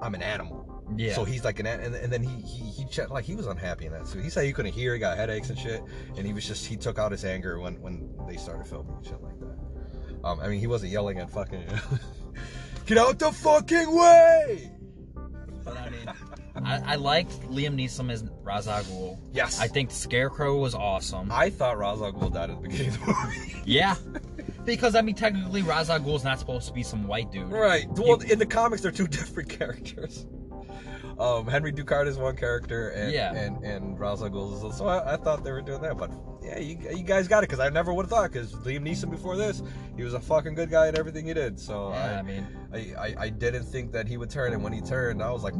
I'm 0.00 0.14
an 0.14 0.22
animal. 0.22 0.68
Yeah. 0.96 1.14
So 1.14 1.24
he's 1.24 1.44
like 1.44 1.58
an 1.60 1.66
and, 1.66 1.94
and 1.94 2.12
then 2.12 2.22
he 2.22 2.40
he 2.42 2.64
he 2.64 2.84
checked, 2.86 3.10
like 3.10 3.24
he 3.24 3.34
was 3.34 3.46
unhappy 3.46 3.86
in 3.86 3.92
that 3.92 4.06
suit. 4.06 4.22
He 4.22 4.30
said 4.30 4.44
he 4.44 4.52
couldn't 4.52 4.72
hear, 4.72 4.94
he 4.94 5.00
got 5.00 5.16
headaches 5.16 5.50
and 5.50 5.58
shit, 5.58 5.82
and 6.16 6.26
he 6.26 6.32
was 6.32 6.46
just 6.46 6.66
he 6.66 6.76
took 6.76 6.98
out 6.98 7.12
his 7.12 7.24
anger 7.24 7.58
when 7.60 7.80
when 7.80 8.14
they 8.28 8.36
started 8.36 8.66
filming 8.66 8.94
and 8.96 9.04
shit 9.04 9.20
like 9.22 9.38
that. 9.40 9.58
Um, 10.24 10.40
I 10.40 10.48
mean 10.48 10.60
he 10.60 10.66
wasn't 10.66 10.92
yelling 10.92 11.18
at 11.18 11.30
fucking 11.30 11.64
get 12.86 12.98
out 12.98 13.18
the 13.18 13.32
fucking 13.32 13.94
way. 13.94 14.72
But 15.64 15.76
I 15.76 15.90
mean, 15.90 16.08
I, 16.64 16.92
I 16.92 16.94
liked 16.96 17.40
Liam 17.50 17.74
Neeson 17.74 18.10
as 18.10 18.22
Ghul. 18.84 19.18
Yes. 19.32 19.60
I 19.60 19.68
think 19.68 19.90
Scarecrow 19.90 20.58
was 20.58 20.74
awesome. 20.74 21.30
I 21.32 21.50
thought 21.50 21.76
Ghul 22.12 22.32
died 22.32 22.50
at 22.50 22.60
the 22.62 22.68
beginning 22.68 22.88
of 22.94 23.00
the 23.00 23.06
movie. 23.06 23.62
yeah. 23.66 23.96
Because 24.64 24.94
I 24.94 25.00
mean, 25.02 25.14
technically, 25.14 25.62
Ra's 25.62 25.90
al 25.90 25.98
Ghul's 26.00 26.24
not 26.24 26.38
supposed 26.38 26.68
to 26.68 26.72
be 26.72 26.82
some 26.82 27.06
white 27.08 27.32
dude. 27.32 27.50
Right. 27.50 27.86
Well, 27.90 28.20
in 28.20 28.38
the 28.38 28.46
comics, 28.46 28.82
they're 28.82 28.92
two 28.92 29.08
different 29.08 29.48
characters. 29.48 30.26
Um, 31.18 31.46
Henry 31.46 31.72
Ducard 31.72 32.06
is 32.06 32.16
one 32.16 32.36
character, 32.36 32.88
and 32.90 33.12
Yeah. 33.12 33.34
and 33.34 33.62
and 33.64 33.98
Ghul 33.98 34.70
is 34.70 34.76
so. 34.76 34.86
I, 34.86 35.14
I 35.14 35.16
thought 35.16 35.44
they 35.44 35.52
were 35.52 35.60
doing 35.60 35.82
that, 35.82 35.96
but 35.98 36.10
yeah, 36.42 36.58
you, 36.58 36.78
you 36.90 37.02
guys 37.04 37.28
got 37.28 37.44
it 37.44 37.48
because 37.50 37.60
I 37.60 37.68
never 37.68 37.92
would 37.92 38.04
have 38.04 38.10
thought 38.10 38.32
because 38.32 38.52
Liam 38.54 38.80
Neeson 38.88 39.10
before 39.10 39.36
this, 39.36 39.62
he 39.96 40.02
was 40.04 40.14
a 40.14 40.20
fucking 40.20 40.54
good 40.54 40.70
guy 40.70 40.88
at 40.88 40.98
everything 40.98 41.26
he 41.26 41.34
did. 41.34 41.60
So 41.60 41.90
Yeah, 41.90 42.16
I, 42.16 42.18
I 42.18 42.22
mean, 42.22 42.46
I, 42.72 42.76
I 42.98 43.14
I 43.24 43.28
didn't 43.28 43.64
think 43.64 43.92
that 43.92 44.08
he 44.08 44.16
would 44.16 44.30
turn, 44.30 44.52
and 44.52 44.62
when 44.64 44.72
he 44.72 44.80
turned, 44.80 45.22
I 45.22 45.30
was 45.30 45.42
like, 45.42 45.54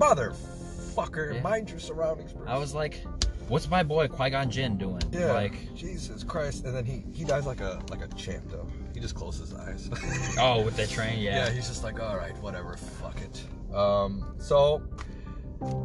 motherfucker, 0.94 1.34
Yeah. 1.34 1.40
mind 1.42 1.70
your 1.70 1.78
surroundings. 1.78 2.32
Bruce. 2.32 2.48
I 2.48 2.56
was 2.58 2.74
like, 2.74 3.04
what's 3.48 3.68
my 3.68 3.82
boy 3.82 4.08
Qui 4.08 4.30
Gon 4.30 4.50
Jinn 4.50 4.78
doing? 4.78 5.02
Yeah. 5.10 5.32
Like, 5.32 5.74
Jesus 5.74 6.22
Christ, 6.24 6.64
and 6.64 6.74
then 6.74 6.84
he 6.84 7.04
he 7.12 7.24
dies 7.24 7.46
like 7.46 7.60
a 7.60 7.80
like 7.90 8.02
a 8.02 8.08
champ 8.08 8.44
though. 8.50 8.66
He 8.94 9.00
just 9.00 9.14
closes 9.14 9.50
his 9.50 9.58
eyes. 9.58 9.90
oh, 10.38 10.62
with 10.62 10.76
the 10.76 10.86
train, 10.86 11.18
yeah. 11.18 11.46
yeah. 11.46 11.50
he's 11.50 11.68
just 11.68 11.82
like, 11.82 12.00
all 12.00 12.16
right, 12.16 12.36
whatever, 12.42 12.76
fuck 12.76 13.18
it. 13.20 13.42
Um, 13.74 14.34
so, 14.38 14.82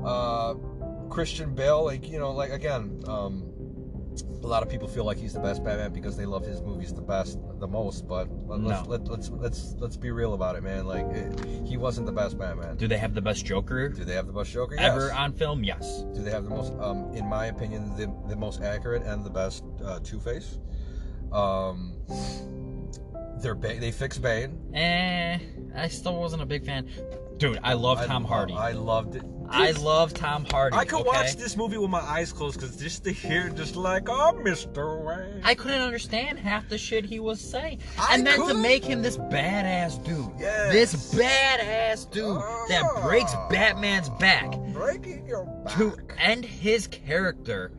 uh, 0.05 0.55
Christian 1.09 1.55
Bale, 1.55 1.83
like 1.85 2.09
you 2.09 2.19
know, 2.19 2.31
like 2.31 2.51
again, 2.51 3.01
um, 3.07 3.46
a 4.21 4.47
lot 4.47 4.63
of 4.63 4.69
people 4.69 4.87
feel 4.87 5.03
like 5.05 5.17
he's 5.17 5.33
the 5.33 5.39
best 5.39 5.63
Batman 5.63 5.91
because 5.93 6.15
they 6.17 6.25
love 6.25 6.45
his 6.45 6.61
movies 6.61 6.93
the 6.93 7.01
best, 7.01 7.37
the 7.59 7.67
most. 7.67 8.07
But 8.07 8.27
let, 8.47 8.61
let's 8.61 8.83
No. 8.83 8.89
let, 8.89 9.07
let's 9.07 9.29
let's 9.29 9.75
let's 9.79 9.97
be 9.97 10.11
real 10.11 10.33
about 10.33 10.55
it, 10.55 10.63
man. 10.63 10.85
Like 10.85 11.05
it, 11.07 11.45
he 11.65 11.77
wasn't 11.77 12.05
the 12.07 12.11
best 12.13 12.37
Batman. 12.37 12.77
Do 12.77 12.87
they 12.87 12.97
have 12.97 13.13
the 13.13 13.21
best 13.21 13.45
Joker 13.45 13.89
Do 13.89 14.03
they 14.05 14.13
have 14.15 14.27
the 14.27 14.33
best 14.33 14.51
Joker? 14.51 14.75
ever 14.79 15.07
Yes. 15.07 15.15
on 15.15 15.33
film? 15.33 15.63
Yes. 15.63 16.03
Do 16.13 16.21
they 16.23 16.31
have 16.31 16.43
the 16.43 16.49
most, 16.49 16.73
um, 16.79 17.11
in 17.13 17.27
my 17.27 17.47
opinion, 17.47 17.95
the, 17.95 18.11
the 18.29 18.35
most 18.35 18.61
accurate 18.61 19.03
and 19.03 19.25
the 19.25 19.29
best 19.29 19.63
uh, 19.83 19.99
Two 20.03 20.19
Face? 20.19 20.59
Um, 21.31 21.93
they're 23.41 23.53
ba- 23.55 23.77
they 23.79 23.91
fix 23.91 24.17
Bane. 24.17 24.57
Eh, 24.73 25.37
I 25.75 25.87
still 25.89 26.15
wasn't 26.19 26.41
a 26.41 26.45
big 26.45 26.65
fan. 26.65 26.87
Dude, 27.37 27.59
I 27.63 27.73
love 27.73 28.03
Tom 28.05 28.23
Hardy. 28.23 28.53
I 28.53 28.71
loved 28.71 29.15
it. 29.15 29.23
I 29.49 29.71
love 29.71 30.13
Tom 30.13 30.43
Hardy. 30.51 30.75
I 30.75 30.83
could 30.83 31.01
okay? 31.01 31.07
watch 31.07 31.35
this 31.37 31.55
movie 31.55 31.77
with 31.77 31.89
my 31.89 32.01
eyes 32.01 32.33
closed 32.33 32.59
because 32.59 32.75
just 32.75 33.05
to 33.05 33.11
hear, 33.11 33.47
just 33.49 33.75
like, 33.77 34.09
oh, 34.09 34.33
Mr. 34.43 35.01
Wayne. 35.05 35.41
I 35.43 35.55
couldn't 35.55 35.81
understand 35.81 36.37
half 36.39 36.67
the 36.67 36.77
shit 36.77 37.05
he 37.05 37.19
was 37.21 37.39
saying. 37.39 37.79
I 37.97 38.15
and 38.15 38.27
then 38.27 38.45
to 38.45 38.53
make 38.53 38.83
him 38.83 39.01
this 39.01 39.17
badass 39.17 40.03
dude. 40.03 40.31
Yes. 40.37 40.73
This 40.73 41.13
badass 41.15 42.11
dude 42.11 42.41
that 42.69 42.83
breaks 43.03 43.31
Ah. 43.33 43.47
Batman's 43.49 44.09
back 44.19 44.51
breaking 44.73 45.25
your 45.27 45.45
back. 45.63 45.75
to 45.77 45.95
end 46.19 46.43
his 46.43 46.87
character 46.87 47.71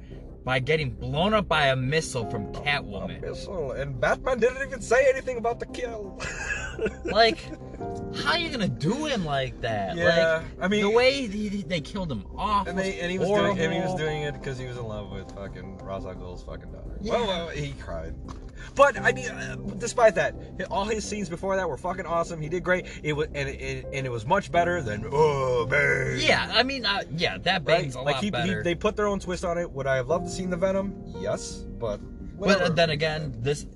by 0.45 0.61
getting 0.61 0.91
blown 0.91 1.35
up 1.35 1.49
by 1.49 1.67
a 1.67 1.77
missile 1.77 2.31
from 2.31 2.47
A 2.47 2.53
Catwoman. 2.53 3.21
missile, 3.21 3.73
and 3.73 4.01
Batman 4.01 4.39
didn't 4.39 4.67
even 4.67 4.81
say 4.81 5.07
anything 5.13 5.37
about 5.37 5.61
the 5.61 5.67
kill. 5.67 6.19
Like, 7.05 7.39
how 8.17 8.33
are 8.33 8.39
you 8.39 8.51
gonna 8.51 8.69
do 8.69 9.07
him 9.07 9.25
like 9.25 9.61
that? 9.63 9.97
Yeah, 9.97 10.43
like, 10.43 10.65
I 10.65 10.69
mean- 10.69 10.83
the 10.83 10.91
way 10.91 11.27
he, 11.27 11.49
they 11.63 11.81
killed 11.81 12.11
him 12.11 12.25
off. 12.37 12.67
and, 12.67 12.79
they, 12.79 13.01
and 13.01 13.11
he 13.11 13.19
was 13.19 13.29
doing, 13.29 13.59
and 13.59 13.73
he 13.73 13.81
was 13.81 13.95
doing 13.95 14.23
it 14.23 14.33
because 14.35 14.59
he 14.59 14.67
was 14.67 14.77
in 14.77 14.85
love 14.87 15.11
with 15.11 15.31
fucking 15.35 15.79
Ra's 15.79 16.05
al 16.07 16.15
Ghul's 16.15 16.43
fucking 16.43 16.71
daughter. 16.71 16.97
Yeah. 17.01 17.13
Well, 17.13 17.27
well, 17.27 17.49
he 17.49 17.73
cried. 17.73 18.15
But 18.75 19.01
I 19.01 19.13
mean, 19.13 19.29
uh, 19.29 19.57
despite 19.79 20.15
that, 20.17 20.35
all 20.71 20.85
his 20.85 21.05
scenes 21.05 21.29
before 21.29 21.57
that 21.57 21.69
were 21.69 21.77
fucking 21.77 22.07
awesome. 22.07 22.41
He 22.41 22.49
did 22.49 22.63
great. 22.65 22.87
It 23.03 23.13
was 23.13 23.29
and 23.35 23.49
it, 23.49 23.87
and 23.93 24.07
it 24.07 24.11
was 24.11 24.27
much 24.27 24.51
better 24.51 24.83
than 24.83 25.05
oh 25.11 25.67
man. 25.67 26.19
Yeah, 26.21 26.51
I 26.55 26.63
mean, 26.63 26.85
uh, 26.85 27.03
yeah, 27.17 27.39
that 27.39 27.63
Right? 27.67 27.95
A 27.95 28.01
like 28.03 28.15
lot 28.15 28.21
he, 28.21 28.27
he, 28.27 28.31
better. 28.31 28.63
they 28.63 28.75
put 28.75 28.97
their 28.97 29.07
own 29.07 29.21
twist 29.21 29.45
on 29.45 29.59
it. 29.59 29.71
Would 29.71 29.87
I 29.87 29.97
have 29.97 30.09
loved 30.09 30.27
to 30.27 30.31
seen 30.31 30.51
the 30.51 30.57
Venom? 30.57 30.95
Yes, 31.21 31.65
but 31.79 31.99
But 31.99 32.01
whatever. 32.39 32.65
uh, 32.65 32.69
then 32.71 32.91
again, 32.91 33.35
this 33.39 33.67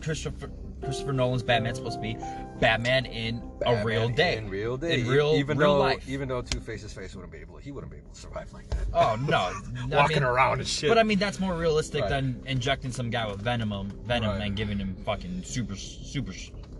Christopher 0.00 0.50
Christopher 0.82 1.12
Nolan's 1.12 1.42
Batman's 1.42 1.78
supposed 1.78 1.96
to 1.96 2.02
be 2.02 2.16
Batman 2.58 3.06
in 3.06 3.42
a 3.66 3.84
real 3.84 4.08
day. 4.08 4.36
in 4.36 4.48
real 4.48 4.76
day, 4.76 5.00
In 5.00 5.08
real- 5.08 5.34
even 5.36 5.58
real 5.58 5.74
though 5.74 5.80
life. 5.80 6.08
even 6.08 6.28
though 6.28 6.42
Two 6.42 6.60
Face's 6.60 6.92
face 6.92 7.14
wouldn't 7.14 7.32
be 7.32 7.38
able, 7.38 7.58
he 7.58 7.70
wouldn't 7.72 7.90
be 7.92 7.98
able 7.98 8.10
to 8.10 8.20
survive 8.20 8.52
like 8.52 8.68
that. 8.70 8.86
Oh 8.94 9.16
no, 9.16 9.52
no, 9.86 9.96
I 9.98 10.00
walking 10.02 10.16
mean- 10.18 10.24
around 10.24 10.58
and 10.60 10.66
shit. 10.68 10.88
But 10.90 10.98
I 10.98 11.02
mean, 11.02 11.18
that's 11.18 11.38
more 11.40 11.54
realistic 11.54 12.02
Right. 12.02 12.10
than 12.10 12.42
injecting 12.46 12.92
some 12.92 13.10
guy 13.10 13.26
with 13.30 13.40
venom, 13.40 13.70
venom, 14.04 14.30
Right. 14.30 14.46
and 14.46 14.56
giving 14.56 14.78
him 14.78 14.96
fucking 15.04 15.42
super, 15.44 15.76
super. 15.76 16.32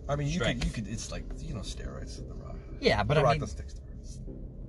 I 0.08 0.16
mean, 0.16 0.28
you 0.28 0.34
strength. 0.40 0.60
could 0.60 0.66
you 0.68 0.72
could 0.84 0.88
it's 0.92 1.10
like 1.12 1.24
you 1.38 1.54
know 1.54 1.60
steroids. 1.60 2.18
In 2.18 2.28
the 2.28 2.34
Rock. 2.34 2.56
Yeah, 2.80 3.02
but 3.02 3.14
the 3.14 3.24
I 3.24 3.32
mean, 3.34 3.42
steroids. 3.42 4.18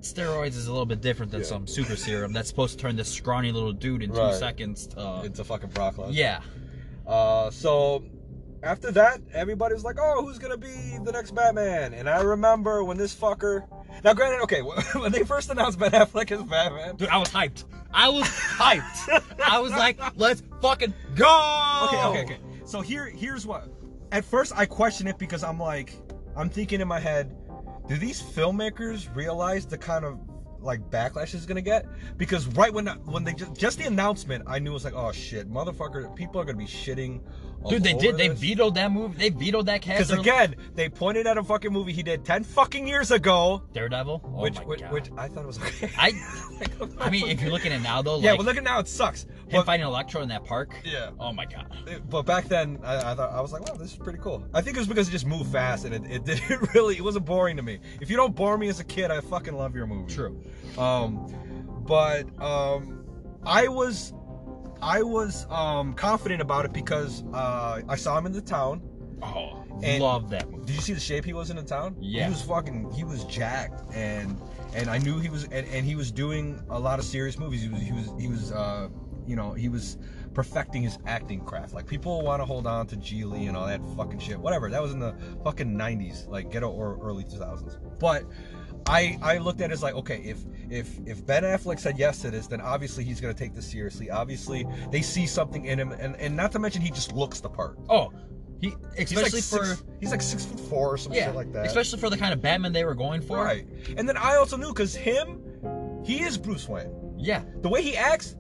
steroids 0.02 0.48
is 0.58 0.68
a 0.68 0.72
little 0.72 0.86
bit 0.86 1.02
different 1.02 1.32
than 1.32 1.42
Yeah. 1.42 1.48
some 1.48 1.68
super 1.68 1.96
serum 1.96 2.34
that's 2.34 2.50
supposed 2.50 2.78
to 2.78 2.82
turn 2.82 2.96
this 2.96 3.08
scrawny 3.12 3.52
little 3.52 3.72
dude 3.74 4.04
in 4.04 4.12
Right. 4.12 4.34
two 4.34 4.38
seconds 4.40 4.88
to. 4.88 5.22
It's 5.24 5.40
a 5.40 5.44
fucking 5.44 5.70
Lesnar. 5.70 6.10
yeah, 6.12 6.42
Uh, 7.08 7.50
so 7.50 8.04
after 8.64 8.92
that, 8.92 9.22
everybody 9.34 9.74
was 9.74 9.84
like, 9.84 9.98
"Oh, 10.00 10.24
who's 10.24 10.38
gonna 10.38 10.58
be 10.58 10.98
the 11.04 11.12
next 11.12 11.32
Batman?" 11.32 11.94
And 11.94 12.10
I 12.10 12.22
remember 12.22 12.84
when 12.84 12.98
this 12.98 13.16
fucker. 13.16 13.66
Now, 14.04 14.14
granted, 14.14 14.42
okay, 14.44 14.62
when 14.96 15.12
they 15.12 15.24
first 15.24 15.50
announced 15.50 15.80
Ben 15.80 15.92
Affleck 15.92 16.32
as 16.32 16.44
Batman. 16.44 16.96
dude, 16.96 17.10
I 17.10 17.18
was 17.18 17.30
hyped. 17.30 17.66
I 17.94 18.10
was 18.10 18.26
hyped. 18.28 19.24
I 19.44 19.60
was 19.60 19.72
like, 19.72 20.00
let's 20.18 20.44
fucking 20.62 20.94
go. 21.16 21.88
Okay, 21.88 22.04
okay, 22.04 22.24
okay. 22.24 22.40
So 22.66 22.82
here, 22.82 23.06
here's 23.06 23.46
what. 23.46 23.68
At 24.12 24.26
first, 24.26 24.54
I 24.56 24.66
question 24.66 25.08
it 25.08 25.18
because 25.18 25.44
I'm 25.44 25.60
like, 25.60 25.94
I'm 26.36 26.50
thinking 26.50 26.82
in 26.82 26.88
my 26.88 27.00
head, 27.00 27.36
do 27.88 27.98
these 27.98 28.22
filmmakers 28.22 29.14
realize 29.16 29.66
the 29.66 29.78
kind 29.78 30.06
of 30.06 30.20
like 30.62 30.82
backlash 30.90 31.34
is 31.34 31.46
gonna 31.46 31.62
get? 31.62 31.86
Because 32.18 32.48
right 32.48 32.74
when 32.74 32.88
when 32.88 33.24
they 33.24 33.34
just 33.34 33.56
just 33.56 33.78
the 33.78 33.86
announcement, 33.86 34.44
I 34.48 34.60
knew 34.60 34.72
it 34.72 34.74
was 34.74 34.86
like, 34.86 34.94
oh 34.94 35.12
shit, 35.12 35.52
motherfucker, 35.52 36.16
people 36.16 36.40
are 36.40 36.46
gonna 36.46 36.58
be 36.58 36.66
shitting. 36.66 37.22
Dude, 37.68 37.84
they 37.84 37.94
did. 37.94 38.18
They 38.18 38.28
vetoed 38.30 38.76
that 38.76 38.92
movie. 38.92 39.18
They 39.18 39.30
vetoed 39.30 39.68
that 39.68 39.82
cast. 39.82 40.10
Because 40.10 40.20
again, 40.20 40.56
they 40.76 40.90
pointed 40.90 41.28
at 41.28 41.38
a 41.38 41.44
fucking 41.44 41.72
movie 41.72 41.94
he 41.94 42.02
did 42.04 42.26
ten 42.26 42.44
fucking 42.44 42.88
years 42.88 43.12
ago, 43.12 43.62
Daredevil. 43.74 44.22
Oh 44.24 44.42
which 44.42 44.56
my 44.56 44.64
which, 44.66 44.80
God. 44.82 44.92
which 44.92 45.10
I 45.18 45.28
thought 45.28 45.44
it 45.44 45.48
was 45.48 45.60
okay. 45.60 45.90
I, 45.98 46.12
Like, 46.60 46.72
I 47.00 47.10
mean, 47.10 47.28
if 47.28 47.42
you're 47.42 47.52
looking 47.52 47.72
at 47.72 47.82
now 47.82 48.02
though, 48.02 48.16
like 48.16 48.24
yeah, 48.26 48.36
but 48.36 48.46
look 48.46 48.58
at 48.58 48.64
now, 48.64 48.80
it 48.80 48.88
sucks. 48.88 49.24
him 49.24 49.30
But, 49.52 49.66
fighting 49.66 49.86
Electro 49.86 50.22
in 50.22 50.30
that 50.30 50.44
park. 50.46 50.74
yeah, 50.84 51.12
Oh 51.20 51.32
my 51.34 51.46
god. 51.46 52.02
but 52.10 52.24
back 52.24 52.46
then, 52.48 52.80
I, 52.84 53.12
I 53.12 53.16
thought 53.16 53.32
I 53.32 53.42
was 53.42 53.52
like, 53.54 53.68
wow, 53.68 53.76
this 53.76 53.92
is 53.92 53.98
pretty 53.98 54.20
cool. 54.20 54.44
I 54.54 54.62
think 54.62 54.76
it 54.78 54.80
was 54.80 54.88
because 54.88 55.08
it 55.08 55.12
just 55.12 55.26
moved 55.28 55.52
fast 55.52 55.86
and 55.86 55.94
it, 55.94 56.04
it 56.12 56.26
didn't 56.50 56.74
really, 56.74 56.98
it 56.98 57.04
wasn't 57.04 57.26
boring 57.26 57.58
to 57.58 57.64
me. 57.64 57.80
If 58.00 58.10
you 58.10 58.18
don't 58.18 58.36
bore 58.36 58.58
me 58.58 58.70
as 58.70 58.80
a 58.80 58.84
kid, 58.84 59.12
I 59.12 59.22
fucking 59.22 59.54
love 59.54 59.76
your 59.76 59.86
movie. 59.88 60.12
True. 60.14 60.42
Um, 60.78 61.28
but 61.86 62.26
um, 62.42 63.04
I 63.44 63.68
was, 63.68 64.14
I 64.82 65.02
was 65.04 65.46
um 65.50 65.94
confident 65.94 66.42
about 66.42 66.66
it 66.66 66.74
because 66.74 67.24
uh, 67.34 67.82
I 67.88 67.96
saw 67.96 68.18
him 68.18 68.26
in 68.26 68.32
the 68.32 68.42
town. 68.42 68.82
Oh, 69.24 69.64
And- 69.84 70.02
love 70.02 70.30
that 70.32 70.50
movie. 70.50 70.66
Did 70.66 70.76
you 70.76 70.82
see 70.82 70.94
the 70.94 71.00
shape 71.00 71.24
he 71.26 71.34
was 71.34 71.50
in 71.50 71.56
the 71.58 71.64
town? 71.64 71.96
Yeah. 72.00 72.24
He 72.26 72.30
was 72.32 72.42
fucking. 72.42 72.92
He 72.92 73.04
was 73.04 73.24
jacked, 73.26 73.84
and 73.94 74.40
and 74.74 74.90
I 74.90 74.98
knew 74.98 75.20
he 75.20 75.30
was, 75.30 75.44
and, 75.46 75.68
and 75.68 75.86
he 75.86 75.96
was 75.96 76.12
doing 76.12 76.60
a 76.70 76.80
lot 76.80 76.98
of 77.00 77.06
serious 77.06 77.38
movies. 77.38 77.62
He 77.62 77.70
was 77.70 77.82
he 77.82 77.92
was 77.92 78.12
he 78.20 78.28
was 78.28 78.52
uh, 78.52 78.90
you 79.28 79.36
know, 79.36 79.54
he 79.54 79.70
was 79.70 79.98
perfecting 80.34 80.82
his 80.82 80.98
acting 81.06 81.42
craft. 81.42 81.74
Like 81.74 81.86
people 81.86 82.22
want 82.24 82.42
to 82.42 82.46
hold 82.46 82.66
on 82.66 82.88
to 82.88 82.96
Gigli 82.96 83.48
and 83.48 83.56
all 83.56 83.68
that 83.68 83.82
fucking 83.96 84.20
shit. 84.20 84.40
Whatever. 84.40 84.70
That 84.70 84.82
was 84.82 84.94
in 84.94 85.00
the 85.00 85.14
fucking 85.44 85.68
90s, 85.78 86.28
like 86.28 86.52
ghetto 86.52 86.70
or 86.70 86.98
early 87.02 87.24
2000s. 87.26 87.78
But 88.00 88.24
I 88.88 89.18
I 89.22 89.38
looked 89.38 89.62
at 89.62 89.70
it 89.70 89.74
as 89.74 89.84
like, 89.84 89.96
okay, 89.96 90.22
if 90.24 90.40
if 90.70 91.00
if 91.06 91.26
Ben 91.26 91.44
Affleck 91.44 91.80
said 91.80 91.98
yes 91.98 92.20
to 92.22 92.32
this, 92.32 92.48
then 92.48 92.62
obviously 92.62 93.04
he's 93.04 93.22
gonna 93.22 93.34
take 93.34 93.54
this 93.54 93.70
seriously. 93.70 94.10
Obviously, 94.10 94.66
they 94.90 95.02
see 95.02 95.26
something 95.28 95.66
in 95.66 95.80
him, 95.80 95.92
and 95.92 96.16
and 96.16 96.36
not 96.36 96.52
to 96.54 96.60
mention 96.60 96.82
he 96.82 96.90
just 96.92 97.14
looks 97.14 97.40
the 97.40 97.50
part. 97.50 97.78
Oh, 97.90 98.12
he 98.60 98.74
He's 98.98 99.12
especially 99.12 99.40
like 99.40 99.44
for 99.44 99.66
six, 99.66 99.84
he's 100.00 100.12
like 100.12 100.22
six 100.22 100.46
foot 100.46 100.60
four 100.60 100.94
or 100.94 100.98
some 100.98 101.14
yeah, 101.14 101.26
shit 101.28 101.36
like 101.36 101.52
that. 101.54 101.66
especially 101.66 102.00
for 102.00 102.10
the 102.10 102.18
kind 102.18 102.34
of 102.34 102.42
Batman 102.42 102.74
they 102.74 102.86
were 102.86 102.96
going 102.96 103.22
for. 103.22 103.44
right. 103.44 103.66
And 103.98 104.08
then 104.08 104.18
I 104.18 104.36
also 104.36 104.58
knew 104.58 104.70
because 104.70 104.94
him, 104.96 105.42
he 106.04 106.22
is 106.22 106.38
Bruce 106.38 106.68
Wayne. 106.68 106.92
Yeah, 107.18 107.44
The 107.62 107.70
way 107.70 107.82
he 107.84 107.96
acts, 107.96 108.36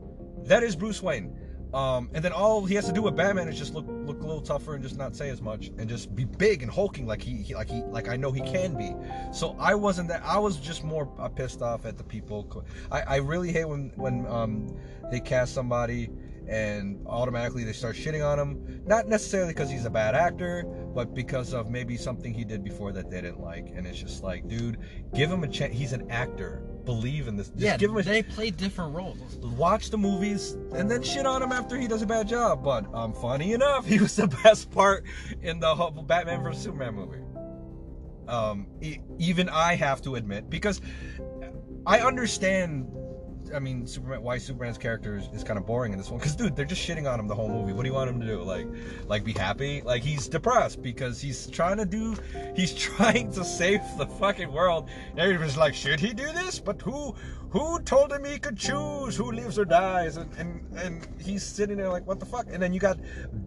that 0.45 0.63
is 0.63 0.75
Bruce 0.75 1.01
Wayne. 1.03 1.35
Um, 1.73 2.09
and 2.13 2.23
then 2.23 2.33
all 2.33 2.65
he 2.65 2.75
has 2.75 2.85
to 2.85 2.91
do 2.91 3.01
with 3.01 3.15
Batman 3.15 3.47
is 3.47 3.57
just 3.57 3.73
look 3.73 3.85
look 3.87 4.21
a 4.21 4.25
little 4.25 4.41
tougher 4.41 4.75
and 4.75 4.83
just 4.83 4.97
not 4.97 5.15
say 5.15 5.29
as 5.29 5.41
much 5.41 5.71
and 5.77 5.87
just 5.87 6.13
be 6.13 6.25
big 6.25 6.63
and 6.63 6.71
hulking 6.71 7.05
like 7.07 7.21
he, 7.21 7.37
he 7.37 7.55
like 7.55 7.69
he 7.69 7.81
like 7.83 8.09
I 8.09 8.17
know 8.17 8.31
he 8.31 8.41
can 8.41 8.77
be. 8.77 8.93
So 9.31 9.55
I 9.57 9.75
wasn't 9.75 10.09
that. 10.09 10.21
I 10.23 10.37
was 10.37 10.57
just 10.57 10.83
more 10.83 11.09
uh, 11.17 11.29
pissed 11.29 11.61
off 11.61 11.85
at 11.85 11.97
the 11.97 12.03
people. 12.03 12.65
I, 12.91 13.01
I 13.01 13.15
really 13.17 13.51
hate 13.51 13.65
when 13.65 13.91
when 13.95 14.27
um 14.27 14.77
they 15.11 15.21
cast 15.21 15.53
somebody 15.53 16.09
and 16.47 16.99
automatically 17.07 17.63
they 17.63 17.73
start 17.73 17.95
shitting 17.95 18.25
on 18.25 18.37
him. 18.37 18.81
Not 18.85 19.07
necessarily 19.07 19.53
because 19.53 19.69
he's 19.69 19.85
a 19.85 19.89
bad 19.89 20.15
actor, 20.15 20.63
but 20.93 21.13
because 21.13 21.53
of 21.53 21.69
maybe 21.69 21.95
something 21.95 22.33
he 22.33 22.43
did 22.43 22.63
before 22.63 22.91
that 22.91 23.09
they 23.09 23.21
didn't 23.21 23.39
like. 23.39 23.71
And 23.73 23.87
it's 23.87 23.99
just 23.99 24.23
like, 24.23 24.47
dude, 24.47 24.77
give 25.13 25.31
him 25.31 25.43
a 25.43 25.47
chance. 25.47 25.73
He's 25.73 25.93
an 25.93 26.09
actor. 26.11 26.63
Believe 26.85 27.27
in 27.27 27.35
this. 27.35 27.49
Just 27.49 27.61
yeah. 27.61 27.77
give 27.77 27.91
him 27.91 27.97
a 27.97 28.03
they 28.03 28.23
play 28.23 28.49
different 28.49 28.95
roles. 28.95 29.37
watch 29.57 29.89
the 29.89 29.97
movies 29.97 30.57
and 30.73 30.89
then 30.89 31.01
shit 31.03 31.25
on 31.25 31.41
him 31.41 31.51
after 31.51 31.77
he 31.77 31.87
does 31.87 32.01
a 32.01 32.05
bad 32.05 32.27
job. 32.27 32.63
But 32.63 32.93
um, 32.93 33.13
funny 33.13 33.53
enough, 33.53 33.85
he 33.87 33.99
was 33.99 34.15
the 34.15 34.27
best 34.27 34.71
part 34.71 35.05
in 35.41 35.59
the 35.59 35.73
whole 35.73 35.91
Batman 35.91 36.43
vs 36.43 36.63
Superman 36.63 36.95
movie. 36.95 37.19
Um, 38.27 38.67
e- 38.81 38.99
even 39.19 39.49
I 39.49 39.75
have 39.75 40.01
to 40.03 40.15
admit 40.15 40.49
because 40.49 40.81
I 41.85 41.99
understand. 41.99 42.87
I 43.53 43.59
mean, 43.59 43.85
Superman. 43.85 44.21
Why 44.21 44.37
Superman's 44.37 44.77
character 44.77 45.17
is, 45.17 45.27
is 45.33 45.43
kind 45.43 45.57
of 45.57 45.65
boring 45.65 45.91
in 45.91 45.97
this 45.97 46.09
one? 46.09 46.19
Because 46.19 46.35
dude, 46.35 46.55
they're 46.55 46.65
just 46.65 46.87
shitting 46.87 47.11
on 47.11 47.19
him 47.19 47.27
the 47.27 47.35
whole 47.35 47.49
movie. 47.49 47.73
What 47.73 47.83
do 47.83 47.89
you 47.89 47.95
want 47.95 48.09
him 48.09 48.19
to 48.19 48.25
do? 48.25 48.41
Like, 48.41 48.67
like 49.07 49.23
be 49.23 49.33
happy? 49.33 49.81
Like 49.81 50.03
he's 50.03 50.27
depressed 50.27 50.81
because 50.81 51.21
he's 51.21 51.47
trying 51.47 51.77
to 51.77 51.85
do. 51.85 52.15
He's 52.55 52.73
trying 52.87 53.31
to 53.33 53.43
save 53.43 53.81
the 53.97 54.05
fucking 54.05 54.51
world. 54.51 54.89
And 55.11 55.19
everybody's 55.19 55.57
like, 55.57 55.73
should 55.73 55.99
he 55.99 56.13
do 56.13 56.31
this? 56.33 56.59
But 56.59 56.81
who? 56.81 57.15
Who 57.51 57.81
told 57.81 58.13
him 58.13 58.23
he 58.23 58.39
could 58.39 58.55
choose 58.55 59.17
who 59.17 59.29
lives 59.29 59.59
or 59.59 59.65
dies? 59.65 60.15
And 60.15 60.33
and 60.37 60.65
and 60.77 61.07
he's 61.19 61.43
sitting 61.43 61.75
there 61.75 61.89
like, 61.89 62.07
what 62.07 62.19
the 62.19 62.25
fuck? 62.25 62.47
And 62.49 62.63
then 62.63 62.71
you 62.73 62.79
got 62.79 62.97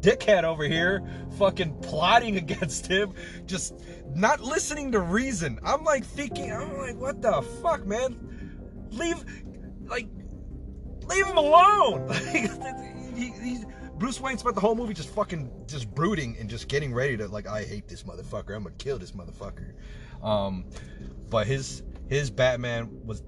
dickhead 0.00 0.44
over 0.44 0.64
here, 0.64 1.02
fucking 1.38 1.74
plotting 1.80 2.36
against 2.44 2.86
him, 2.86 3.14
just 3.46 3.74
not 4.14 4.40
listening 4.42 4.92
to 4.92 5.00
reason. 5.00 5.58
I'm 5.64 5.84
like 5.84 6.04
thinking, 6.04 6.52
I'm 6.52 6.76
like, 6.76 6.96
what 6.96 7.22
the 7.22 7.40
fuck, 7.62 7.86
man? 7.86 8.88
Leave, 8.90 9.24
leave 11.08 11.26
him 11.26 11.36
alone. 11.36 12.10
he, 13.14 13.64
Bruce 13.96 14.20
Wayne 14.20 14.38
spent 14.38 14.54
the 14.54 14.60
whole 14.60 14.74
movie 14.74 14.94
just 14.94 15.08
fucking 15.10 15.50
just 15.66 15.94
brooding 15.94 16.36
and 16.38 16.50
just 16.50 16.68
getting 16.68 16.92
ready 16.92 17.16
to 17.16 17.28
like, 17.28 17.46
I 17.46 17.62
hate 17.64 17.88
this 17.88 18.02
motherfucker. 18.02 18.54
I'm 18.56 18.64
gonna 18.64 18.74
kill 18.78 18.98
this 18.98 19.12
motherfucker. 19.12 19.74
Um, 20.22 20.64
but 21.30 21.46
his 21.46 21.82
his 22.08 22.30
Batman 22.30 22.88
was, 23.04 23.22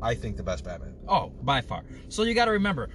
I 0.00 0.14
think, 0.14 0.36
the 0.36 0.42
best 0.42 0.64
Batman. 0.64 0.94
Oh, 1.08 1.32
by 1.42 1.60
far. 1.60 1.84
So 2.08 2.22
you 2.22 2.34
got 2.34 2.46
to 2.46 2.52
remember, 2.52 2.88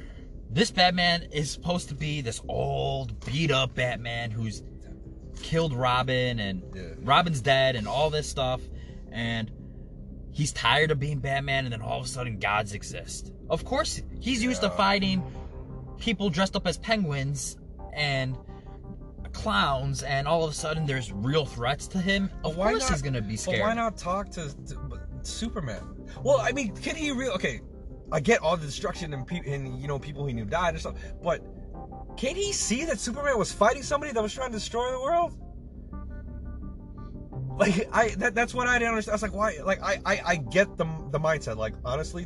this 0.49 0.71
Batman 0.71 1.23
is 1.31 1.51
supposed 1.51 1.89
to 1.89 1.95
be 1.95 2.21
this 2.21 2.41
old, 2.47 3.23
beat 3.25 3.51
up 3.51 3.75
Batman 3.75 4.31
who's 4.31 4.63
killed 5.41 5.73
Robin 5.73 6.39
and 6.39 6.63
Yeah. 6.75 6.81
Robin's 7.01 7.41
dead 7.41 7.75
and 7.75 7.87
all 7.87 8.09
this 8.09 8.27
stuff. 8.27 8.61
And 9.11 9.51
he's 10.31 10.51
tired 10.53 10.91
of 10.91 10.99
being 10.99 11.19
Batman, 11.19 11.65
and 11.65 11.73
then 11.73 11.81
all 11.81 11.99
of 11.99 12.05
a 12.05 12.09
sudden, 12.09 12.39
gods 12.39 12.73
exist. 12.73 13.31
Of 13.49 13.65
course, 13.65 14.01
he's 14.19 14.41
used 14.43 14.61
to 14.61 14.69
fighting 14.69 15.23
people 15.99 16.29
dressed 16.29 16.55
up 16.55 16.65
as 16.67 16.77
penguins 16.77 17.57
and 17.93 18.37
clowns, 19.33 20.03
and 20.03 20.27
all 20.27 20.43
of 20.43 20.51
a 20.51 20.53
sudden, 20.53 20.85
there's 20.85 21.11
real 21.11 21.45
threats 21.45 21.87
to 21.87 21.97
him. 21.99 22.29
Of 22.43 22.57
why 22.57 22.71
course, 22.71 22.83
not- 22.83 22.91
he's 22.91 23.01
gonna 23.01 23.21
be 23.21 23.33
But 23.35 23.39
scared. 23.39 23.61
why 23.61 23.73
not 23.73 23.97
talk 23.97 24.29
to, 24.31 24.49
to 24.67 24.99
Superman? 25.21 25.83
Well, 26.23 26.39
I 26.41 26.51
mean, 26.51 26.75
can 26.75 26.95
he 26.95 27.11
really? 27.11 27.31
Okay, 27.35 27.61
I 28.11 28.19
get 28.19 28.41
all 28.41 28.57
the 28.57 28.65
destruction 28.65 29.13
and, 29.13 29.25
pe- 29.25 29.41
and 29.53 29.79
you 29.81 29.87
know 29.87 29.99
people 29.99 30.25
he 30.25 30.33
knew 30.33 30.45
died 30.45 30.69
and 30.69 30.79
stuff, 30.79 30.95
but 31.23 31.41
can 32.17 32.35
he 32.35 32.51
see 32.51 32.83
that 32.85 32.99
Superman 32.99 33.37
was 33.37 33.51
fighting 33.51 33.83
somebody 33.83 34.11
that 34.11 34.21
was 34.21 34.33
trying 34.33 34.49
to 34.51 34.57
destroy 34.57 34.91
the 34.91 34.99
world? 35.01 35.37
Like 37.57 37.87
I, 37.93 38.09
that, 38.17 38.33
that's 38.33 38.53
what 38.53 38.67
I 38.67 38.79
didn't 38.79 38.89
understand. 38.89 39.13
I 39.13 39.15
was 39.15 39.21
like, 39.21 39.33
why? 39.33 39.57
Like 39.63 39.81
I, 39.83 39.99
I, 40.05 40.21
I 40.25 40.35
get 40.37 40.77
the 40.77 40.85
the 41.11 41.19
mindset. 41.19 41.57
Like 41.57 41.73
honestly, 41.85 42.25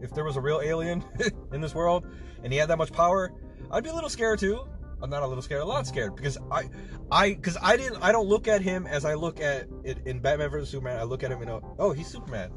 if 0.00 0.12
there 0.14 0.24
was 0.24 0.36
a 0.36 0.40
real 0.40 0.60
alien 0.62 1.04
in 1.52 1.60
this 1.60 1.74
world 1.74 2.06
and 2.42 2.52
he 2.52 2.58
had 2.58 2.68
that 2.68 2.78
much 2.78 2.92
power, 2.92 3.32
I'd 3.70 3.84
be 3.84 3.90
a 3.90 3.94
little 3.94 4.10
scared 4.10 4.38
too. 4.38 4.66
I'm 5.02 5.10
not 5.10 5.22
a 5.22 5.26
little 5.26 5.42
scared, 5.42 5.62
a 5.62 5.64
lot 5.64 5.86
scared 5.86 6.14
because 6.14 6.38
I, 6.50 6.68
I, 7.10 7.30
because 7.34 7.56
I 7.60 7.76
didn't, 7.76 8.02
I 8.02 8.12
don't 8.12 8.28
look 8.28 8.46
at 8.46 8.62
him 8.62 8.86
as 8.86 9.04
I 9.04 9.14
look 9.14 9.40
at 9.40 9.66
it 9.82 9.98
in 10.06 10.20
Batman 10.20 10.48
vs 10.48 10.70
Superman. 10.70 10.98
I 10.98 11.02
look 11.02 11.24
at 11.24 11.32
him 11.32 11.38
and 11.38 11.48
go, 11.48 11.74
oh, 11.78 11.92
he's 11.92 12.06
Superman. 12.06 12.52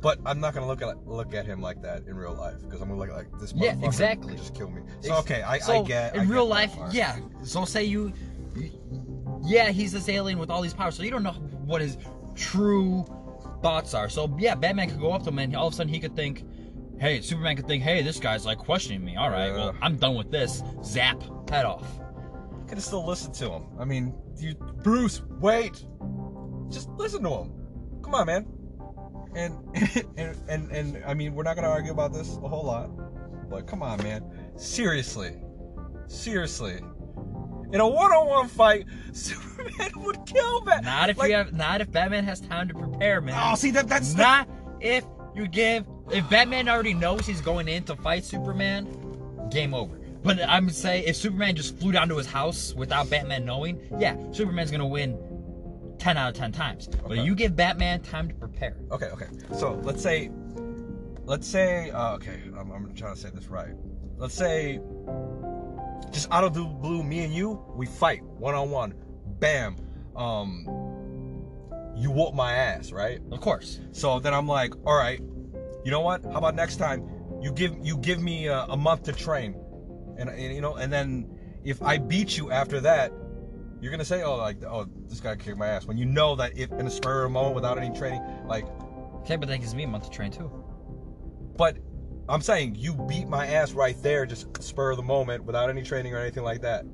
But 0.00 0.18
I'm 0.26 0.40
not 0.40 0.52
gonna 0.52 0.66
look 0.66 0.82
at 0.82 1.06
look 1.06 1.34
at 1.34 1.46
him 1.46 1.62
like 1.62 1.80
that 1.82 2.06
in 2.06 2.14
real 2.14 2.34
life 2.34 2.60
because 2.60 2.82
I'm 2.82 2.88
gonna 2.88 3.00
look 3.00 3.10
like 3.10 3.26
this. 3.40 3.54
Yeah, 3.56 3.74
exactly. 3.82 4.34
Just 4.36 4.54
kill 4.54 4.70
me. 4.70 4.82
So 5.00 5.14
okay, 5.16 5.42
I, 5.42 5.58
so 5.58 5.82
I 5.82 5.86
get. 5.86 6.14
in 6.14 6.20
I 6.20 6.24
real 6.24 6.46
that 6.48 6.50
life, 6.50 6.76
yeah. 6.90 7.18
So 7.42 7.64
say 7.64 7.84
you, 7.84 8.12
yeah, 9.44 9.70
he's 9.70 9.92
this 9.92 10.08
alien 10.08 10.38
with 10.38 10.50
all 10.50 10.62
these 10.62 10.74
powers, 10.74 10.96
so 10.96 11.02
you 11.02 11.10
don't 11.10 11.22
know 11.22 11.32
what 11.32 11.80
his 11.80 11.98
true 12.34 13.04
thoughts 13.62 13.94
are. 13.94 14.08
So 14.08 14.34
yeah, 14.38 14.54
Batman 14.54 14.90
could 14.90 15.00
go 15.00 15.12
up 15.12 15.22
to 15.24 15.30
him 15.30 15.38
and 15.38 15.56
all 15.56 15.68
of 15.68 15.72
a 15.72 15.76
sudden 15.76 15.92
he 15.92 16.00
could 16.00 16.16
think, 16.16 16.44
hey, 16.98 17.20
Superman 17.20 17.56
could 17.56 17.66
think, 17.66 17.82
hey, 17.82 18.02
this 18.02 18.18
guy's 18.18 18.46
like 18.46 18.58
questioning 18.58 19.04
me. 19.04 19.16
All 19.16 19.30
right, 19.30 19.52
well, 19.52 19.74
I'm 19.82 19.96
done 19.96 20.14
with 20.14 20.30
this. 20.30 20.62
Zap, 20.82 21.22
head 21.50 21.64
off. 21.64 21.86
You 22.52 22.64
could 22.66 22.78
have 22.78 22.84
still 22.84 23.06
listened 23.06 23.34
to 23.34 23.50
him. 23.50 23.64
I 23.78 23.84
mean, 23.84 24.14
you, 24.38 24.54
Bruce, 24.54 25.22
wait. 25.40 25.84
Just 26.70 26.88
listen 26.90 27.22
to 27.22 27.30
him. 27.30 27.52
Come 28.02 28.14
on, 28.14 28.26
man. 28.26 28.46
And 29.34 29.54
and 30.16 30.36
and 30.48 30.70
and 30.70 31.04
I 31.04 31.14
mean, 31.14 31.34
we're 31.34 31.42
not 31.42 31.56
gonna 31.56 31.68
argue 31.68 31.92
about 31.92 32.12
this 32.12 32.36
a 32.36 32.48
whole 32.48 32.64
lot, 32.64 32.88
but 33.50 33.66
come 33.66 33.82
on, 33.82 34.02
man. 34.02 34.24
Seriously, 34.56 35.36
seriously. 36.06 36.80
In 37.74 37.80
a 37.80 37.88
one-on-one 37.88 38.46
fight, 38.48 38.86
Superman 39.12 39.90
would 39.96 40.24
kill 40.26 40.60
Batman. 40.60 40.84
Not 40.84 41.10
if 41.10 41.18
Like- 41.18 41.30
you 41.30 41.36
have, 41.36 41.52
not 41.52 41.80
if 41.80 41.90
Batman 41.90 42.22
has 42.24 42.40
time 42.40 42.68
to 42.68 42.74
prepare, 42.74 43.20
man. 43.20 43.34
Oh, 43.36 43.56
see 43.56 43.72
that 43.72 43.88
that's 43.88 44.14
the- 44.14 44.22
not 44.22 44.48
if 44.80 45.04
you 45.34 45.48
give. 45.48 45.84
If 46.12 46.28
Batman 46.30 46.68
already 46.68 46.94
knows 46.94 47.26
he's 47.26 47.40
going 47.40 47.66
in 47.66 47.82
to 47.84 47.96
fight 47.96 48.24
Superman, 48.24 48.86
game 49.50 49.74
over. 49.74 49.96
But 50.22 50.38
I'm 50.48 50.70
say 50.70 51.04
if 51.04 51.16
Superman 51.16 51.56
just 51.56 51.76
flew 51.78 51.90
down 51.92 52.08
to 52.10 52.16
his 52.16 52.26
house 52.28 52.72
without 52.74 53.10
Batman 53.10 53.44
knowing, 53.44 53.80
yeah, 53.98 54.16
Superman's 54.30 54.70
gonna 54.70 54.86
win 54.86 55.18
ten 55.98 56.16
out 56.16 56.28
of 56.28 56.34
ten 56.36 56.52
times. 56.52 56.86
But 56.86 57.12
Okay. 57.12 57.22
you 57.24 57.34
give 57.34 57.56
Batman 57.56 58.00
time 58.02 58.28
to 58.28 58.34
prepare. 58.34 58.76
Okay, 58.92 59.06
okay. 59.06 59.26
So 59.58 59.80
let's 59.82 60.00
say, 60.02 60.30
let's 61.24 61.46
say, 61.48 61.90
uh, 61.90 62.14
okay, 62.14 62.38
I'm, 62.56 62.70
I'm 62.70 62.94
trying 62.94 63.14
to 63.14 63.20
say 63.20 63.30
this 63.34 63.48
right. 63.48 63.74
Let's 64.16 64.34
say, 64.34 64.78
just 66.12 66.30
out 66.30 66.44
of 66.44 66.54
the 66.54 66.62
blue, 66.62 67.02
me 67.02 67.24
and 67.24 67.32
you, 67.32 67.62
we 67.74 67.86
fight 67.86 68.22
one 68.22 68.54
on 68.54 68.70
one. 68.70 68.94
Bam. 69.38 69.76
Um, 70.16 70.66
you 71.96 72.10
whoop 72.10 72.34
my 72.34 72.52
ass, 72.52 72.92
right? 72.92 73.20
Of 73.30 73.40
course. 73.40 73.80
So 73.92 74.18
then 74.20 74.34
I'm 74.34 74.48
like, 74.48 74.74
all 74.86 74.96
right, 74.96 75.20
you 75.84 75.90
know 75.90 76.00
what? 76.00 76.24
How 76.24 76.38
about 76.38 76.54
next 76.54 76.76
time 76.76 77.08
you 77.40 77.52
give 77.52 77.76
you 77.82 77.98
give 77.98 78.20
me 78.22 78.46
a, 78.46 78.64
a 78.64 78.76
month 78.76 79.04
to 79.04 79.12
train, 79.12 79.54
and, 80.18 80.28
and 80.28 80.54
you 80.54 80.60
know, 80.60 80.74
and 80.76 80.92
then 80.92 81.28
if 81.64 81.82
I 81.82 81.98
beat 81.98 82.36
you 82.36 82.50
after 82.50 82.80
that, 82.80 83.12
you're 83.80 83.90
gonna 83.90 84.04
say, 84.04 84.22
oh, 84.22 84.36
like, 84.36 84.62
oh, 84.64 84.86
this 85.08 85.20
guy 85.20 85.36
kicked 85.36 85.58
my 85.58 85.66
ass. 85.68 85.86
When 85.86 85.96
you 85.96 86.04
know 86.06 86.36
that 86.36 86.56
if 86.56 86.72
in 86.72 86.86
a 86.86 86.90
spur 86.90 87.24
of 87.24 87.30
a 87.30 87.32
moment 87.32 87.54
without 87.54 87.78
any 87.78 87.96
training, 87.96 88.22
like, 88.46 88.66
Okay, 89.24 89.36
but 89.36 89.48
that 89.48 89.58
gives 89.58 89.74
me 89.74 89.84
a 89.84 89.88
month 89.88 90.04
to 90.04 90.10
train 90.10 90.30
too. 90.30 90.50
but 91.56 91.78
I'm 92.28 92.40
saying 92.40 92.76
you 92.76 92.94
beat 93.08 93.28
my 93.28 93.46
ass 93.46 93.72
right 93.72 93.96
there, 94.02 94.24
just 94.26 94.62
spur 94.62 94.92
of 94.92 94.96
the 94.96 95.02
moment 95.02 95.44
without 95.44 95.68
any 95.68 95.82
training 95.82 96.14
or 96.14 96.18
anything 96.18 96.42
like 96.44 96.62
that. 96.62 96.84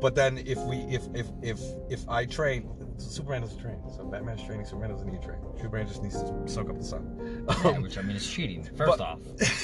But 0.00 0.14
then 0.14 0.38
if 0.38 0.58
we 0.60 0.78
if 0.78 1.02
if 1.14 1.26
if 1.42 1.60
if 1.88 2.08
I 2.08 2.26
train, 2.26 2.68
Superman 2.98 3.42
doesn't 3.42 3.60
train. 3.60 3.78
So 3.96 4.04
Batman's 4.04 4.42
training. 4.42 4.66
Superman 4.66 4.90
doesn't 4.90 5.06
need 5.08 5.20
to 5.20 5.26
train. 5.28 5.38
Superman 5.56 5.86
just 5.86 6.02
needs 6.02 6.20
to 6.22 6.42
soak 6.46 6.70
up 6.70 6.78
the 6.78 6.84
sun. 6.84 7.46
Yeah, 7.48 7.70
Um, 7.70 7.82
which 7.82 7.98
I 7.98 8.02
mean 8.02 8.16
is 8.16 8.28
cheating. 8.28 8.64
First 8.64 8.98
but- 8.98 9.00
off. 9.06 9.20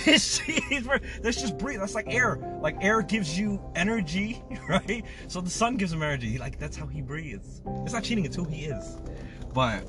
It's 0.07 0.39
cheating. 0.39 0.89
That's 1.23 1.41
just 1.41 1.59
breathe. 1.59 1.81
That's 1.81 1.95
like 1.97 2.13
air. 2.13 2.39
Like 2.61 2.77
air 2.81 3.03
gives 3.03 3.37
you 3.39 3.61
energy, 3.75 4.43
right? 4.69 5.05
So 5.27 5.41
the 5.41 5.51
sun 5.51 5.77
gives 5.77 5.93
him 5.93 6.03
energy. 6.03 6.39
Like 6.39 6.59
that's 6.61 6.77
how 6.77 6.87
he 6.87 7.01
breathes. 7.01 7.61
It's 7.85 7.93
not 7.93 8.05
cheating. 8.05 8.25
It's 8.25 8.37
who 8.37 8.45
he 8.45 8.67
is. 8.67 8.97
But 9.55 9.89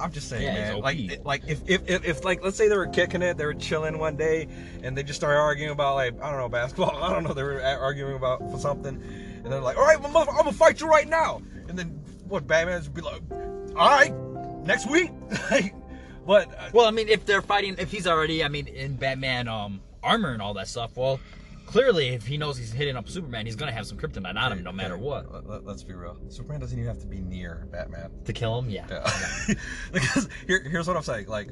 I'm 0.00 0.12
just 0.12 0.28
saying, 0.28 0.42
Yeah, 0.42 0.54
man. 0.72 0.80
Like, 0.80 0.98
it- 0.98 1.24
like 1.24 1.42
if, 1.48 1.60
if 1.66 1.88
if 1.88 2.04
if 2.04 2.24
like 2.24 2.42
let's 2.42 2.56
say 2.56 2.68
they 2.68 2.76
were 2.76 2.86
kicking 2.86 3.22
it, 3.22 3.36
they 3.36 3.46
were 3.46 3.54
chilling 3.54 3.98
one 3.98 4.16
day, 4.16 4.48
and 4.82 4.96
they 4.96 5.02
just 5.02 5.18
started 5.18 5.38
arguing 5.38 5.70
about 5.72 5.94
like 5.96 6.20
I 6.22 6.30
don't 6.30 6.38
know 6.38 6.48
basketball. 6.48 6.96
I 7.02 7.12
don't 7.12 7.24
know. 7.24 7.32
They 7.34 7.42
were 7.42 7.60
arguing 7.62 8.16
about 8.16 8.50
for 8.50 8.58
something, 8.58 8.96
and 9.44 9.52
they're 9.52 9.60
like, 9.60 9.76
all 9.76 9.84
right, 9.84 9.96
I'm 9.96 10.12
gonna, 10.12 10.30
I'm 10.30 10.36
gonna 10.36 10.52
fight 10.52 10.80
you 10.80 10.88
right 10.88 11.08
now. 11.08 11.42
And 11.68 11.78
then 11.78 11.88
what? 12.28 12.46
Batman's 12.46 12.86
would 12.88 12.94
be 12.94 13.02
like, 13.02 13.22
all 13.76 13.88
right, 13.88 14.14
next 14.64 14.88
week. 14.90 15.10
but 16.26 16.48
uh, 16.58 16.68
Well, 16.72 16.86
I 16.86 16.90
mean, 16.90 17.08
if 17.08 17.24
they're 17.26 17.42
fighting, 17.42 17.76
if 17.78 17.90
he's 17.90 18.06
already, 18.06 18.44
I 18.44 18.48
mean, 18.48 18.66
in 18.68 18.96
Batman 18.96 19.48
um 19.48 19.80
armor 20.02 20.30
and 20.32 20.40
all 20.42 20.54
that 20.54 20.68
stuff, 20.68 20.96
well, 20.96 21.20
clearly, 21.68 22.08
if 22.08 22.26
he 22.26 22.38
knows 22.38 22.56
he's 22.56 22.72
hitting 22.72 22.96
up 22.96 23.08
Superman, 23.08 23.44
he's 23.44 23.54
gonna 23.54 23.72
have 23.72 23.86
some 23.86 23.98
kryptonite 23.98 24.36
on 24.36 24.52
him, 24.52 24.62
no 24.62 24.72
matter 24.72 24.96
what. 24.96 25.46
Let, 25.46 25.66
us 25.66 25.82
be 25.82 25.92
real. 25.92 26.16
Superman 26.28 26.60
doesn't 26.60 26.78
even 26.78 26.88
have 26.88 27.00
to 27.00 27.06
be 27.06 27.20
near 27.20 27.66
Batman. 27.70 28.10
To 28.24 28.32
kill 28.32 28.58
him, 28.58 28.70
yeah. 28.70 28.86
Yeah. 28.90 29.54
because 29.92 30.28
here, 30.46 30.62
here's 30.62 30.88
what 30.88 30.96
I'm 30.96 31.02
saying. 31.02 31.28
Like, 31.28 31.50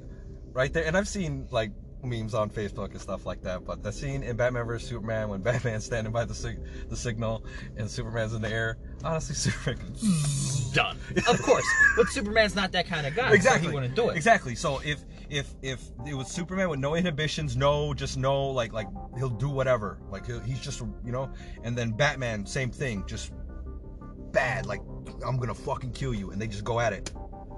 right 0.52 0.72
there, 0.72 0.86
and 0.86 0.96
I've 0.96 1.06
seen 1.06 1.46
like 1.50 1.70
memes 2.08 2.34
on 2.34 2.50
Facebook 2.50 2.92
and 2.92 3.00
stuff 3.00 3.26
like 3.26 3.42
that. 3.42 3.64
But 3.64 3.82
the 3.82 3.92
scene 3.92 4.22
in 4.22 4.36
Batman 4.36 4.66
vs 4.66 4.88
Superman 4.88 5.28
when 5.28 5.42
Batman's 5.42 5.84
standing 5.84 6.12
by 6.12 6.24
the 6.24 6.34
sig- 6.34 6.60
the 6.88 6.96
signal 6.96 7.44
and 7.76 7.90
Superman's 7.90 8.34
in 8.34 8.42
the 8.42 8.50
air. 8.50 8.78
Honestly, 9.04 9.34
Superman. 9.50 9.92
Done. 10.72 10.98
Of 11.28 11.40
course, 11.42 11.66
but 11.96 12.08
Superman's 12.08 12.54
not 12.54 12.72
that 12.72 12.86
kind 12.86 13.06
of 13.06 13.14
guy. 13.14 13.28
so 13.28 13.34
exactly. 13.34 13.68
he 13.68 13.74
wouldn't 13.74 13.94
do 13.94 14.10
it. 14.10 14.16
Exactly. 14.16 14.54
So 14.54 14.80
if 14.84 15.04
if 15.30 15.54
if 15.62 15.82
it 16.06 16.14
was 16.14 16.28
Superman 16.28 16.68
with 16.68 16.78
no 16.80 16.94
inhibitions, 16.94 17.56
no, 17.56 17.94
just 17.94 18.16
no, 18.16 18.46
like 18.48 18.72
like 18.72 18.86
he'll 19.16 19.28
do 19.28 19.48
whatever. 19.48 19.98
Like 20.10 20.26
he'll, 20.26 20.40
he's 20.40 20.60
just 20.60 20.80
you 21.04 21.12
know. 21.12 21.30
And 21.62 21.76
then 21.76 21.92
Batman, 21.92 22.46
same 22.46 22.70
thing, 22.70 23.04
just 23.06 23.32
bad. 24.32 24.66
Like 24.66 24.82
I'm 25.26 25.38
gonna 25.38 25.54
fucking 25.54 25.92
kill 25.92 26.14
you, 26.14 26.30
and 26.30 26.40
they 26.40 26.46
just 26.46 26.64
go 26.64 26.78
at 26.78 26.92
it. 26.92 27.10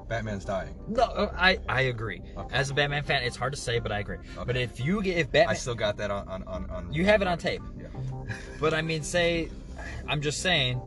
Batman's 0.09 0.44
dying. 0.44 0.74
No, 0.88 1.02
uh, 1.02 1.32
I 1.36 1.59
I 1.68 1.82
agree. 1.82 2.22
Okay. 2.36 2.54
As 2.54 2.70
a 2.70 2.74
Batman 2.74 3.02
fan, 3.02 3.22
it's 3.22 3.36
hard 3.36 3.52
to 3.52 3.59
say, 3.61 3.78
but 3.78 3.92
I 3.92 3.98
agree. 4.00 4.18
But 4.46 4.56
if 4.56 4.80
you 4.80 5.02
get 5.02 5.18
if 5.18 5.30
Batman, 5.30 5.50
I 5.50 5.54
still 5.54 5.74
got 5.74 5.96
that 5.98 6.11
on 6.11 6.26
on 6.28 6.42
on. 6.44 6.70
on 6.70 6.92
you 6.92 7.04
have 7.04 7.22
it 7.22 7.28
on 7.28 7.38
tape. 7.38 7.62
Yeah. 7.78 7.88
But 8.61 8.74
I 8.74 8.82
mean, 8.82 9.02
say, 9.02 9.50
I'm 10.06 10.20
just 10.22 10.40
saying, 10.40 10.80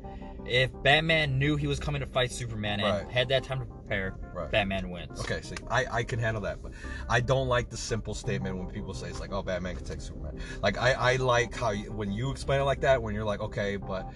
if 0.46 0.72
Batman 0.84 1.38
knew 1.38 1.56
he 1.56 1.68
was 1.68 1.80
coming 1.80 2.02
to 2.02 2.08
fight 2.08 2.32
Superman 2.32 2.80
and 2.80 3.06
Right. 3.06 3.12
had 3.12 3.30
that 3.30 3.44
time 3.44 3.60
to 3.60 3.66
prepare, 3.66 4.16
Right. 4.34 4.50
Batman 4.52 4.90
wins. 4.90 5.20
Okay, 5.20 5.42
see, 5.42 5.56
I, 5.70 5.86
I 5.92 6.04
can 6.04 6.18
handle 6.20 6.42
that, 6.44 6.62
but 6.64 6.72
I 7.10 7.20
don't 7.20 7.48
like 7.48 7.70
the 7.70 7.78
simple 7.78 8.14
statement 8.14 8.58
when 8.58 8.68
people 8.68 8.94
say 8.94 9.08
it's 9.10 9.20
like, 9.20 9.32
oh, 9.32 9.44
Batman 9.44 9.76
can 9.76 9.86
take 9.86 10.02
Superman. 10.02 10.40
Like, 10.64 10.78
I, 10.78 10.94
I 10.94 11.16
like 11.18 11.56
how 11.56 11.72
you, 11.72 11.92
when 11.92 12.12
you 12.12 12.32
explain 12.32 12.60
it 12.62 12.64
like 12.64 12.82
that, 12.82 13.02
when 13.02 13.14
you're 13.14 13.26
like, 13.26 13.42
okay, 13.42 13.76
but 13.78 14.12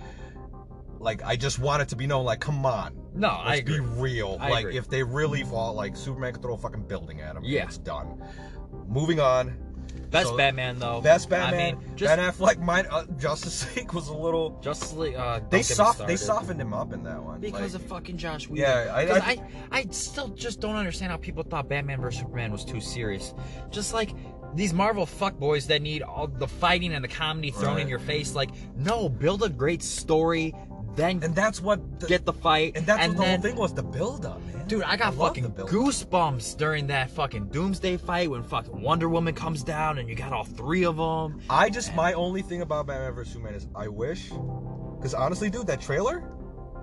like, 1.00 1.24
I 1.24 1.36
just 1.36 1.60
want 1.60 1.82
it 1.82 1.90
to 1.90 1.96
be 1.96 2.08
known, 2.08 2.26
like, 2.26 2.40
come 2.40 2.66
on, 2.66 2.96
No, 3.14 3.30
I 3.30 3.50
let's 3.50 3.60
agree. 3.62 3.80
be 3.80 3.86
real. 3.86 4.38
I 4.40 4.50
like, 4.50 4.66
agree. 4.66 4.78
if 4.78 4.90
they 4.90 5.04
really 5.04 5.44
fall, 5.44 5.74
like, 5.74 5.96
Superman 5.96 6.34
could 6.34 6.42
throw 6.42 6.54
a 6.56 6.58
fucking 6.58 6.88
building 6.88 7.22
at 7.22 7.32
him. 7.32 7.38
and 7.38 7.46
Yeah. 7.46 7.66
it's 7.66 7.78
done. 7.78 8.22
Moving 8.88 9.20
on. 9.20 9.58
Best 10.12 10.30
So, 10.30 10.38
Batman 10.38 10.78
though. 10.80 11.02
Best 11.02 11.30
Batman. 11.30 11.76
I 11.76 11.78
mean, 11.78 11.96
just 11.98 12.16
Ben 12.16 12.20
Affleck, 12.32 12.60
mine, 12.60 12.86
uh, 12.90 13.06
Justice 13.18 13.76
League 13.76 13.92
was 13.94 14.08
a 14.08 14.14
little. 14.14 14.60
Justice 14.62 14.94
League. 14.94 15.16
Uh, 15.16 15.42
They 15.50 15.62
soft, 15.62 16.06
they 16.08 16.16
softened 16.16 16.62
him 16.62 16.74
up 16.74 16.94
in 16.94 17.04
that 17.04 17.22
one. 17.22 17.40
Because 17.42 17.74
like, 17.74 17.82
of 17.84 17.90
fucking 17.90 18.18
Joss 18.18 18.48
Whedon. 18.48 18.66
Yeah, 18.66 18.94
I- 18.94 19.02
I- 19.02 19.20
I, 19.20 19.42
I, 19.72 19.86
still 19.90 20.30
just 20.30 20.60
don't 20.62 20.76
understand 20.76 21.12
how 21.12 21.18
people 21.18 21.44
thought 21.44 21.68
Batman 21.68 22.00
vs 22.02 22.22
Superman 22.22 22.52
was 22.52 22.64
too 22.64 22.80
serious. 22.80 23.34
Just 23.72 23.94
like 23.94 24.12
these 24.54 24.74
Marvel 24.74 25.06
fuckboys 25.06 25.68
that 25.68 25.82
need 25.82 26.02
all 26.02 26.28
the 26.28 26.48
fighting 26.48 26.94
and 26.94 27.04
the 27.04 27.10
comedy 27.10 27.52
thrown 27.52 27.80
in 27.80 27.88
your 27.88 28.00
face. 28.00 28.36
Like, 28.36 28.52
no, 28.78 29.10
build 29.10 29.44
a 29.44 29.50
great 29.50 29.82
story, 29.84 30.54
then 30.96 31.22
and 31.24 31.36
that's 31.36 31.62
what. 31.62 32.00
The, 32.00 32.08
get 32.08 32.26
the 32.26 32.34
fight, 32.34 32.74
and 32.76 32.86
that's 32.86 33.08
what 33.08 33.16
the 33.16 33.24
then, 33.24 33.40
whole 33.40 33.42
thing 33.42 33.56
was 33.56 33.74
the 33.74 33.84
build 33.84 34.26
up, 34.26 34.42
man. 34.48 34.68
Dude, 34.68 34.84
I 34.84 34.98
got 34.98 35.16
love 35.16 35.30
fucking 35.30 35.52
goosebumps 35.52 36.58
during 36.58 36.88
that 36.88 37.10
fucking 37.12 37.50
Doomsday 37.50 37.98
fight 37.98 38.30
when 38.30 38.44
fucking 38.44 38.82
Wonder 38.82 39.10
Woman 39.10 39.34
comes 39.34 39.64
down 39.64 40.00
and 40.00 40.10
you 40.10 40.16
got 40.16 40.34
all 40.34 40.44
three 40.44 40.86
of 40.86 40.98
them. 40.98 41.42
I 41.50 41.70
just 41.70 41.94
my 41.96 42.14
only 42.14 42.42
thing 42.42 42.62
about 42.62 42.88
Batman 42.88 43.14
vs 43.14 43.34
Superman 43.34 43.56
is 43.56 43.68
I 43.76 43.88
wish, 43.88 44.30
because 44.98 45.14
honestly, 45.14 45.50
dude, 45.50 45.68
that 45.68 45.82
trailer, 45.82 46.24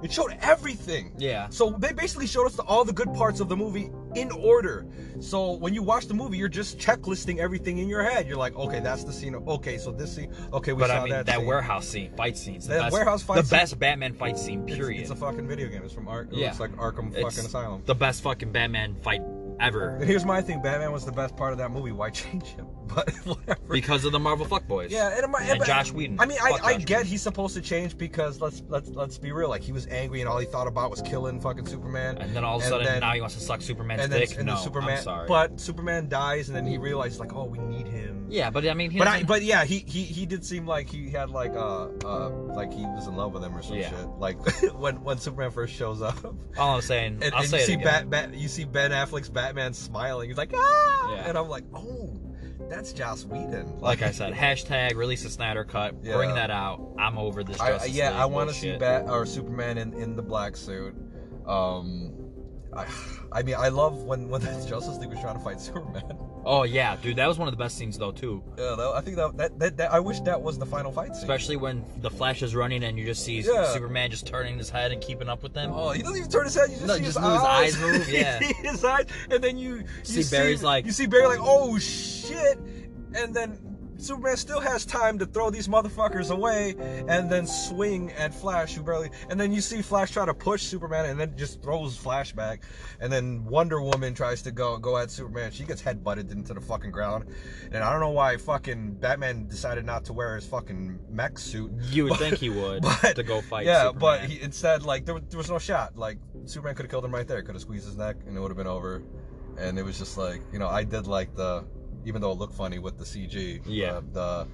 it 0.03 0.12
showed 0.12 0.36
everything. 0.40 1.12
Yeah. 1.16 1.48
So 1.50 1.70
they 1.78 1.92
basically 1.92 2.26
showed 2.26 2.46
us 2.46 2.57
the, 2.57 2.62
all 2.62 2.84
the 2.84 2.92
good 2.92 3.12
parts 3.14 3.40
of 3.40 3.48
the 3.48 3.57
movie 3.57 3.90
in 4.14 4.30
order. 4.32 4.86
So 5.20 5.53
when 5.53 5.72
you 5.74 5.82
watch 5.82 6.07
the 6.07 6.14
movie, 6.14 6.36
you're 6.38 6.48
just 6.48 6.78
checklisting 6.78 7.38
everything 7.38 7.78
in 7.78 7.88
your 7.88 8.03
head. 8.03 8.26
You're 8.26 8.36
like, 8.36 8.57
okay, 8.57 8.80
that's 8.80 9.05
the 9.05 9.12
scene. 9.12 9.34
Okay, 9.34 9.78
so 9.78 9.92
this 9.92 10.14
scene. 10.14 10.32
Okay, 10.53 10.72
we 10.72 10.80
But 10.80 10.88
saw 10.88 10.96
I 10.96 11.00
mean, 11.05 11.11
that. 11.11 11.26
that, 11.26 11.36
scene. 11.38 11.46
warehouse 11.46 11.86
scene, 11.88 12.12
fight 12.16 12.36
scenes, 12.36 12.66
the 12.66 12.74
That 12.74 12.80
best, 12.82 12.92
warehouse 12.92 13.22
fight 13.22 13.36
the 13.36 13.42
scene- 13.44 13.59
best 13.59 13.78
Batman 13.78 14.14
fight 14.14 14.38
scene, 14.38 14.62
It's- 14.64 14.76
period. 14.76 15.00
It's, 15.03 15.11
a 15.11 15.16
fucking 15.16 15.46
video 15.46 15.68
game. 15.68 15.82
It's 15.84 15.92
from 15.94 16.09
Ark. 16.09 16.28
It 16.32 16.38
Yeah. 16.38 16.46
looks 16.48 16.61
like 16.61 16.72
Arkham 16.76 17.12
It's 17.14 17.22
fucking 17.22 17.46
Asylum. 17.46 17.82
the 17.86 17.94
best 17.94 18.22
fucking 18.22 18.53
Batman 18.53 18.96
fight 19.03 19.22
ever 19.61 19.96
And 19.96 20.05
here's 20.05 20.24
my 20.24 20.40
thing: 20.42 20.62
Batman 20.62 20.92
was 20.92 21.05
the 21.05 21.12
best 21.12 21.36
part 21.36 21.53
of 21.53 21.59
that 21.59 21.70
movie. 21.70 21.92
Why 21.92 22.11
change 22.22 22.44
him? 22.48 22.66
But 22.94 23.11
whatever. 23.24 23.61
because 23.70 24.05
of 24.05 24.12
the 24.12 24.18
Marvel 24.18 24.44
fuckboys. 24.44 24.90
Yeah, 24.90 25.09
and, 25.16 25.24
And 25.24 25.59
but- 25.59 25.66
Joss 25.66 25.92
Whedon. 25.92 26.20
I 26.20 26.26
mean, 26.26 26.38
I, 26.42 26.59
I 26.62 26.74
get 26.76 26.98
Whedon. 26.98 27.07
he's 27.07 27.22
supposed 27.22 27.55
to 27.55 27.61
change 27.62 27.96
because 27.96 28.40
let's 28.40 28.62
let's 28.68 28.88
let's 28.90 29.18
be 29.18 29.32
real. 29.32 29.48
Like 29.48 29.62
he 29.62 29.72
was 29.72 29.86
angry 29.86 30.20
and 30.20 30.28
all 30.28 30.38
he 30.38 30.46
thought 30.46 30.66
about 30.66 30.90
was 30.90 31.00
killing 31.03 31.40
fucking 31.40 31.66
Superman. 31.66 32.18
And 32.18 32.34
then 32.36 32.44
all 32.44 32.59
of 32.59 32.62
a 32.62 32.66
sudden, 32.68 32.86
then- 32.86 33.00
now 33.00 33.12
he 33.12 33.20
wants 33.20 33.34
to 33.36 33.40
suck 33.40 33.62
Superman's 33.62 34.03
and 34.05 34.12
then, 34.12 34.20
dick. 34.20 34.36
and 34.36 34.46
no, 34.46 34.57
Superman. 34.57 34.98
I'm 34.98 35.03
sorry. 35.03 35.28
But 35.28 35.59
Superman 35.61 36.09
dies, 36.09 36.48
and 36.48 36.57
then 36.57 36.66
he 36.66 36.76
realizes 36.78 37.18
like, 37.20 37.34
oh, 37.34 37.44
we 37.44 37.59
need 37.59 37.86
him. 37.86 38.26
yeah, 38.28 38.50
but 38.50 38.66
I 38.66 38.74
mean, 38.74 38.90
he 38.90 38.98
But 38.98 39.09
I, 39.09 39.22
but 39.22 39.42
yeah, 39.42 39.64
he, 39.64 39.78
he 39.86 40.03
he 40.03 40.26
did 40.26 40.44
seem 40.44 40.66
like 40.66 40.88
he 40.90 41.09
had 41.11 41.30
like 41.30 41.53
uh 41.53 41.88
uh 42.05 42.28
like 42.30 42.72
he 42.72 42.84
was 42.84 43.07
in 43.07 43.16
love 43.16 43.32
with 43.32 43.42
him 43.42 43.57
or 43.57 43.62
some 43.62 43.76
Yeah. 43.76 43.88
shit. 43.90 44.07
Like 44.18 44.38
when 44.78 45.03
when 45.03 45.18
Superman 45.18 45.50
first 45.50 45.72
shows 45.74 46.03
up, 46.03 46.22
all 46.59 46.76
I'm 46.76 46.82
saying, 46.82 47.20
and, 47.22 47.34
I'll 47.34 47.40
and 47.40 47.48
say 47.50 47.59
you 47.59 47.62
it 47.62 47.66
see 47.66 47.72
again. 47.74 48.09
Bat, 48.09 48.11
Bat 48.11 48.34
you 48.34 48.48
see 48.48 48.64
Ben 48.64 48.90
Affleck's 48.90 49.28
Batman 49.30 49.41
smiling. 49.72 50.28
He's 50.28 50.38
like 50.38 50.53
ah, 50.55 51.11
Yeah. 51.11 51.28
and 51.28 51.38
I'm 51.38 51.49
like 51.49 51.64
oh, 51.74 52.18
that's 52.68 52.93
Joss 52.93 53.24
Whedon. 53.24 53.80
like 53.80 54.03
I 54.03 54.11
said, 54.12 54.32
hashtag 54.34 54.95
release 54.95 55.22
the 55.22 55.30
Snyder 55.30 55.64
cut. 55.64 55.95
Yeah. 56.03 56.16
Bring 56.16 56.34
that 56.34 56.51
out. 56.51 56.95
I'm 56.99 57.18
over 57.18 57.43
this. 57.45 57.61
I, 57.61 57.84
yeah, 57.86 58.11
League 58.11 58.20
I 58.20 58.24
want 58.26 58.51
to 58.51 58.55
see. 58.55 58.76
Bat 58.76 59.07
or 59.09 59.26
Superman 59.26 59.78
in, 59.78 59.93
in 59.95 60.16
the 60.16 60.22
black 60.22 60.57
suit. 60.57 60.95
Um, 61.47 62.21
I, 62.74 62.86
I 63.32 63.42
mean, 63.42 63.54
I 63.58 63.68
love 63.68 64.02
when 64.04 64.28
when 64.28 64.40
the 64.42 64.66
Justice 64.68 64.98
League 64.98 65.10
was 65.10 65.20
trying 65.20 65.36
to 65.36 65.44
fight 65.44 65.60
Superman. 65.60 66.16
Oh 66.44 66.64
yeah, 66.64 66.96
dude, 66.96 67.16
that 67.16 67.28
was 67.28 67.38
one 67.38 67.46
of 67.48 67.52
the 67.52 67.58
best 67.62 67.76
scenes 67.78 67.96
though 67.98 68.10
too. 68.12 68.42
Yeah, 68.58 68.74
that, 68.76 68.92
I 68.96 69.00
think 69.00 69.16
that, 69.16 69.36
that, 69.36 69.58
that, 69.58 69.76
that 69.76 69.92
I 69.92 70.00
wish 70.00 70.20
that 70.20 70.40
was 70.40 70.58
the 70.58 70.66
final 70.66 70.90
fight 70.90 71.14
scene. 71.14 71.22
Especially 71.22 71.56
when 71.56 71.84
the 71.98 72.10
Flash 72.10 72.42
is 72.42 72.54
running 72.54 72.82
and 72.84 72.98
you 72.98 73.04
just 73.04 73.24
see 73.24 73.40
Yeah. 73.40 73.66
Superman 73.72 74.10
just 74.10 74.26
turning 74.26 74.58
his 74.58 74.68
head 74.70 74.90
and 74.92 75.00
keeping 75.00 75.28
up 75.28 75.42
with 75.42 75.54
them. 75.54 75.70
Oh, 75.72 75.90
he 75.90 76.02
doesn't 76.02 76.16
even 76.16 76.30
turn 76.30 76.44
his 76.44 76.54
head. 76.56 76.70
You 76.70 76.76
just 76.76 76.86
No, 76.88 76.94
see 76.96 77.04
just 77.04 77.18
his 77.18 77.24
his 77.26 77.42
eyes. 77.42 77.74
eyes 77.76 77.80
move, 77.80 78.08
yeah. 78.10 78.38
his 78.40 78.84
eyes, 78.84 79.06
and 79.30 79.42
then 79.44 79.56
you, 79.56 79.76
you 79.76 79.84
See 80.04 80.34
Barry's 80.36 80.62
like- 80.62 80.84
you 80.86 80.92
see 80.92 81.06
Barry 81.06 81.26
like, 81.28 81.38
oh 81.40 81.78
shit, 81.78 82.58
and 83.14 83.34
then 83.34 83.71
Superman 84.03 84.36
still 84.36 84.61
has 84.61 84.84
time 84.84 85.18
to 85.20 85.26
throw 85.26 85.48
these 85.50 85.68
motherfuckers 85.68 86.30
away, 86.30 86.74
and 87.09 87.30
then 87.30 87.46
swing 87.46 88.11
at 88.12 88.34
Flash, 88.34 88.74
who 88.74 88.82
barely, 88.82 89.11
and 89.30 89.40
then 89.40 89.53
you 89.53 89.61
see 89.61 89.80
Flash 89.80 90.11
try 90.11 90.26
to 90.26 90.34
push 90.34 90.62
Superman, 90.62 91.07
and 91.07 91.18
then 91.20 91.36
just 91.36 91.62
throws 91.62 91.96
Flash 91.96 92.32
back, 92.32 92.62
and 93.00 93.12
then 93.12 93.44
Wonder 93.44 93.80
Woman 93.80 94.12
tries 94.14 94.42
to 94.42 94.50
go 94.50 94.76
go 94.78 94.96
at 94.98 95.11
Superman. 95.11 95.50
She 95.53 95.64
gets 95.64 95.80
head 95.80 96.03
butted 96.03 96.30
into 96.32 96.53
the 96.55 96.61
fucking 96.61 96.90
ground, 96.90 97.26
and 97.70 97.82
I 97.84 97.90
don't 97.92 98.00
know 98.00 98.11
why 98.11 98.36
fucking 98.36 98.94
Batman 98.94 99.46
decided 99.46 99.84
not 99.86 100.05
to 100.07 100.12
wear 100.12 100.34
his 100.34 100.46
fucking 100.46 100.98
mech 101.09 101.38
suit. 101.38 101.70
You 101.90 102.05
would 102.05 102.11
But- 102.11 102.18
think 102.18 102.38
he 102.38 102.50
would 102.50 102.82
but- 102.82 103.14
to 103.16 103.22
go 103.22 103.40
fight. 103.40 103.66
yeah, 103.66 103.84
Superman. 103.86 104.00
but 104.00 104.20
he, 104.30 104.40
instead, 104.42 104.82
like 104.82 105.05
there, 105.07 105.20
there 105.20 105.38
was 105.38 105.48
no 105.50 105.59
shot. 105.59 105.96
Like 105.96 106.18
Superman 106.44 106.74
could 106.74 106.84
have 106.86 106.90
killed 106.90 107.05
him 107.05 107.14
right 107.14 107.26
there. 107.28 107.40
Could 107.42 107.55
have 107.55 107.62
squeezed 107.62 107.86
his 107.86 107.96
neck, 107.96 108.16
and 108.26 108.36
it 108.36 108.40
would 108.40 108.50
have 108.50 108.59
been 108.59 108.66
over. 108.66 109.03
And 109.59 109.78
it 109.78 109.84
was 109.84 109.98
just 109.98 110.16
like 110.18 110.40
you 110.53 110.59
know, 110.59 110.68
I 110.68 110.82
did 110.82 111.07
like 111.07 111.34
the, 111.36 111.64
even 112.05 112.20
though 112.20 112.32
it 112.32 112.38
looked 112.38 112.55
funny 112.55 112.78
with 112.78 112.98
the 112.98 113.05
CG. 113.05 113.61
Yeah. 113.66 113.92
uh, 113.92 114.00
the. 114.12 114.48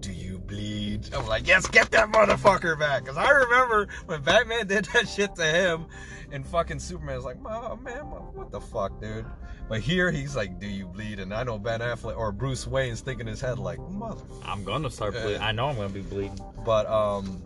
Do 0.00 0.12
you 0.12 0.38
bleed? 0.38 1.12
I'm 1.12 1.26
like, 1.26 1.48
yes, 1.48 1.66
get 1.66 1.90
that 1.90 2.12
motherfucker 2.12 2.78
back. 2.78 3.04
Cause 3.04 3.16
I 3.16 3.30
remember 3.30 3.88
when 4.06 4.22
Batman 4.22 4.66
did 4.68 4.84
that 4.92 5.08
shit 5.08 5.34
to 5.34 5.44
him, 5.44 5.86
and 6.30 6.46
fucking 6.46 6.78
Superman 6.78 7.16
was 7.16 7.24
like, 7.24 7.38
oh, 7.44 7.74
man, 7.76 8.02
what 8.02 8.52
the 8.52 8.60
fuck, 8.60 9.00
dude? 9.00 9.26
But 9.68 9.80
here 9.80 10.10
he's 10.12 10.36
like, 10.36 10.60
do 10.60 10.68
you 10.68 10.86
bleed? 10.86 11.18
And 11.18 11.34
I 11.34 11.42
know 11.42 11.58
Ben 11.58 11.80
Affleck 11.80 12.16
or 12.16 12.30
Bruce 12.32 12.66
Wayne's 12.66 13.00
thinking 13.00 13.26
in 13.26 13.32
his 13.32 13.40
head 13.40 13.58
like, 13.58 13.78
motherfucker. 13.78 14.42
I'm 14.44 14.62
gonna 14.64 14.90
start 14.90 15.14
bleeding. 15.14 15.42
I 15.42 15.52
know 15.52 15.68
I'm 15.68 15.76
gonna 15.76 15.88
be 15.88 16.00
bleeding. 16.00 16.38
But 16.64 16.86
um 16.86 17.42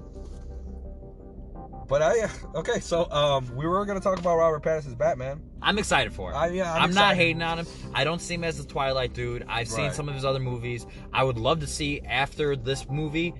but 1.92 2.00
I 2.00 2.26
okay, 2.54 2.80
so 2.80 3.04
um 3.10 3.54
we 3.54 3.66
were 3.66 3.84
gonna 3.84 4.00
talk 4.00 4.18
about 4.18 4.38
Robert 4.38 4.62
Pattinson's 4.62 4.94
Batman. 4.94 5.42
I'm 5.60 5.76
excited 5.76 6.14
for 6.14 6.32
it. 6.32 6.34
I, 6.34 6.46
yeah, 6.46 6.72
I'm, 6.72 6.84
I'm, 6.84 6.94
not 6.94 7.16
hating 7.16 7.42
on 7.42 7.58
him. 7.58 7.66
I 7.92 8.02
don't 8.02 8.18
see 8.18 8.32
him 8.32 8.44
as 8.44 8.56
the 8.56 8.64
Twilight 8.64 9.12
dude. 9.12 9.44
I've 9.46 9.68
seen 9.68 9.84
Right. 9.84 9.94
some 9.94 10.08
of 10.08 10.14
his 10.14 10.24
other 10.24 10.40
movies. 10.40 10.86
I 11.12 11.22
would 11.22 11.36
love 11.36 11.60
to 11.60 11.66
see 11.66 12.00
after 12.00 12.56
this 12.56 12.88
movie 12.88 13.34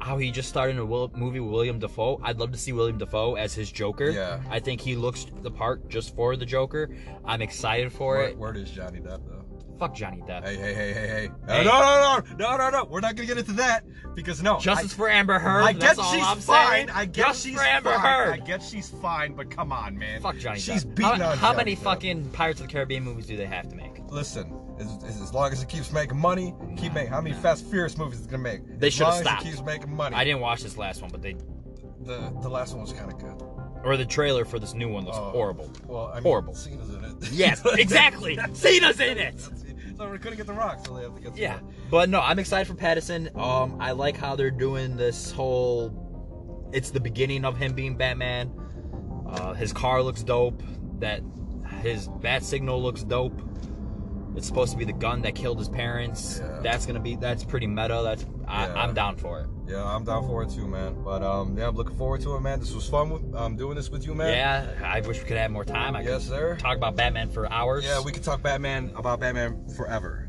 how 0.00 0.18
he 0.18 0.30
just 0.30 0.48
started 0.48 0.76
in 0.76 0.78
a 0.78 0.84
Will, 0.84 1.10
movie 1.16 1.40
with 1.40 1.50
William 1.50 1.80
Dafoe. 1.80 2.20
I'd 2.22 2.38
love 2.38 2.52
to 2.52 2.58
see 2.58 2.72
William 2.72 2.96
Dafoe 2.96 3.34
as 3.34 3.54
his 3.54 3.72
Joker. 3.72 4.10
Yeah. 4.10 4.40
I 4.48 4.60
think 4.60 4.80
he 4.80 4.94
looks 4.94 5.26
the 5.42 5.50
part 5.50 5.88
just 5.88 6.14
for 6.14 6.36
the 6.36 6.46
Joker. 6.46 6.90
I'm 7.24 7.42
excited 7.42 7.92
for 7.92 8.22
it. 8.22 8.38
where 8.38 8.54
is 8.54 8.70
Johnny 8.70 9.00
Depp 9.00 9.26
though? 9.26 9.49
Fuck 9.80 9.94
Johnny 9.94 10.18
Depp. 10.28 10.44
Hey, 10.44 10.56
hey, 10.56 10.74
hey, 10.74 10.92
hey, 10.92 11.06
hey. 11.08 11.30
Hey. 11.48 11.64
No, 11.64 11.80
no, 11.80 12.22
no, 12.28 12.36
no, 12.36 12.56
no, 12.58 12.70
no. 12.70 12.84
We're 12.84 13.00
not 13.00 13.16
gonna 13.16 13.26
get 13.26 13.38
into 13.38 13.54
that 13.54 13.84
because 14.14 14.42
no. 14.42 14.60
Justice 14.60 14.92
I, 14.92 14.96
for 14.96 15.08
Amber 15.08 15.38
Heard. 15.38 15.62
I 15.62 15.72
that's 15.72 15.98
all 15.98 16.12
she's 16.12 16.22
I'm 16.24 16.38
fine. 16.38 16.70
saying. 16.86 16.90
I 16.90 17.06
Justice 17.06 17.42
she's 17.44 17.54
for 17.56 17.62
Amber 17.64 17.90
fine. 17.94 18.00
Heard. 18.00 18.32
I 18.34 18.36
get 18.44 18.62
she's 18.62 18.90
fine, 18.90 19.34
but 19.34 19.50
come 19.50 19.72
on, 19.72 19.96
man. 19.98 20.20
Fuck 20.20 20.36
Johnny 20.36 20.60
She's 20.60 20.84
Depp. 20.84 20.94
beating 20.94 21.12
how, 21.20 21.30
on 21.30 21.38
how 21.38 21.48
Johnny 21.52 21.56
many 21.56 21.76
Depp. 21.76 21.82
fucking 21.82 22.30
Pirates 22.30 22.60
of 22.60 22.66
the 22.66 22.72
Caribbean 22.72 23.02
movies 23.02 23.26
do 23.26 23.36
they 23.38 23.46
have 23.46 23.68
to 23.70 23.74
make? 23.74 23.98
Listen, 24.10 24.54
as, 24.78 24.86
as, 25.02 25.20
as 25.22 25.32
long 25.32 25.50
as 25.50 25.62
it 25.62 25.68
keeps 25.70 25.90
making 25.92 26.18
money, 26.18 26.54
keep 26.76 26.92
making. 26.92 27.10
How 27.10 27.22
many 27.22 27.34
Fast 27.34 27.64
Furious 27.66 27.96
movies 27.96 28.20
is 28.20 28.26
it 28.26 28.30
gonna 28.30 28.42
make? 28.42 28.60
They 28.78 28.88
as 28.88 28.92
should've 28.92 29.24
long. 29.24 29.26
As 29.38 29.42
it 29.42 29.48
keeps 29.50 29.62
making 29.62 29.94
money. 29.96 30.14
I 30.14 30.24
didn't 30.24 30.40
watch 30.40 30.62
this 30.62 30.76
last 30.76 31.00
one, 31.00 31.10
but 31.10 31.22
they 31.22 31.32
The 32.02 32.30
the 32.42 32.50
last 32.50 32.74
one 32.74 32.82
was 32.82 32.92
kind 32.92 33.10
of 33.10 33.18
good. 33.18 33.42
or 33.82 33.96
the 33.96 34.04
trailer 34.04 34.44
for 34.44 34.58
this 34.58 34.74
new 34.74 34.88
one 34.90 35.04
looks 35.06 35.16
Oh. 35.18 35.30
horrible. 35.30 35.72
Well, 35.86 36.08
I 36.08 36.16
mean, 36.16 36.22
Horrible. 36.24 36.54
Cena's 36.54 36.90
in 36.90 37.02
it. 37.04 37.32
Yes, 37.32 37.62
exactly. 37.78 38.38
Cena's 38.52 39.00
in 39.00 39.16
it. 39.16 39.40
So 39.40 39.52
we 40.08 40.18
couldn't 40.18 40.38
get 40.38 40.46
the 40.46 40.52
Rock, 40.54 40.86
so 40.86 40.94
they 40.94 41.02
have 41.02 41.14
to 41.14 41.20
get. 41.20 41.36
Yeah, 41.36 41.58
Cena. 41.58 41.70
but 41.90 42.08
no, 42.08 42.20
I'm 42.20 42.38
excited 42.38 42.66
for 42.66 42.74
Patterson. 42.74 43.28
Um, 43.34 43.76
I 43.80 43.92
like 43.92 44.16
how 44.16 44.36
they're 44.36 44.50
doing 44.50 44.96
this 44.96 45.30
whole. 45.32 46.70
It's 46.72 46.90
the 46.90 47.00
beginning 47.00 47.44
of 47.44 47.56
him 47.56 47.74
being 47.74 47.96
Batman. 47.96 48.52
Uh, 49.28 49.54
his 49.54 49.72
car 49.72 50.02
looks 50.02 50.22
dope. 50.22 50.62
That 51.00 51.22
his 51.82 52.08
bat 52.08 52.44
signal 52.44 52.82
looks 52.82 53.02
dope. 53.02 53.40
It's 54.36 54.46
supposed 54.46 54.72
to 54.72 54.78
be 54.78 54.84
the 54.84 54.92
gun 54.92 55.22
that 55.22 55.34
killed 55.34 55.58
his 55.58 55.68
parents. 55.68 56.40
Yeah. 56.42 56.60
That's 56.62 56.86
gonna 56.86 57.00
be 57.00 57.16
that's 57.16 57.44
pretty 57.44 57.66
meta. 57.66 58.00
That's 58.04 58.24
I, 58.46 58.66
Yeah. 58.66 58.74
I'm 58.74 58.94
down 58.94 59.16
for 59.16 59.40
it. 59.40 59.46
Yeah, 59.66 59.84
I'm 59.84 60.04
down 60.04 60.26
for 60.26 60.42
it 60.42 60.50
too, 60.50 60.66
man. 60.66 61.02
But 61.04 61.22
um, 61.22 61.56
yeah, 61.58 61.68
I'm 61.68 61.76
looking 61.76 61.96
forward 61.96 62.20
to 62.22 62.34
it, 62.36 62.40
man. 62.40 62.60
This 62.60 62.72
was 62.72 62.88
fun 62.88 63.10
with 63.10 63.34
um 63.34 63.56
doing 63.56 63.74
this 63.76 63.90
with 63.90 64.06
you, 64.06 64.14
man. 64.14 64.32
Yeah, 64.32 64.86
I 64.86 65.00
wish 65.00 65.18
we 65.20 65.24
could 65.24 65.36
have 65.36 65.50
more 65.50 65.64
time. 65.64 65.96
I 65.96 66.02
Yes, 66.02 66.26
sir. 66.26 66.56
talk 66.56 66.76
about 66.76 66.96
Batman 66.96 67.28
for 67.30 67.50
hours. 67.52 67.84
Yeah, 67.84 68.00
we 68.02 68.12
could 68.12 68.24
talk 68.24 68.42
Batman 68.42 68.92
about 68.96 69.20
Batman 69.20 69.68
forever. 69.76 70.28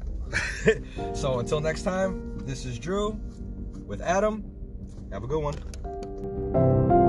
so 1.13 1.39
until 1.39 1.59
next 1.59 1.83
time, 1.83 2.37
this 2.45 2.65
is 2.65 2.79
Drew 2.79 3.19
with 3.85 4.01
Adam. 4.01 4.43
Have 5.11 5.23
a 5.23 5.27
good 5.27 5.41
one. 5.43 7.00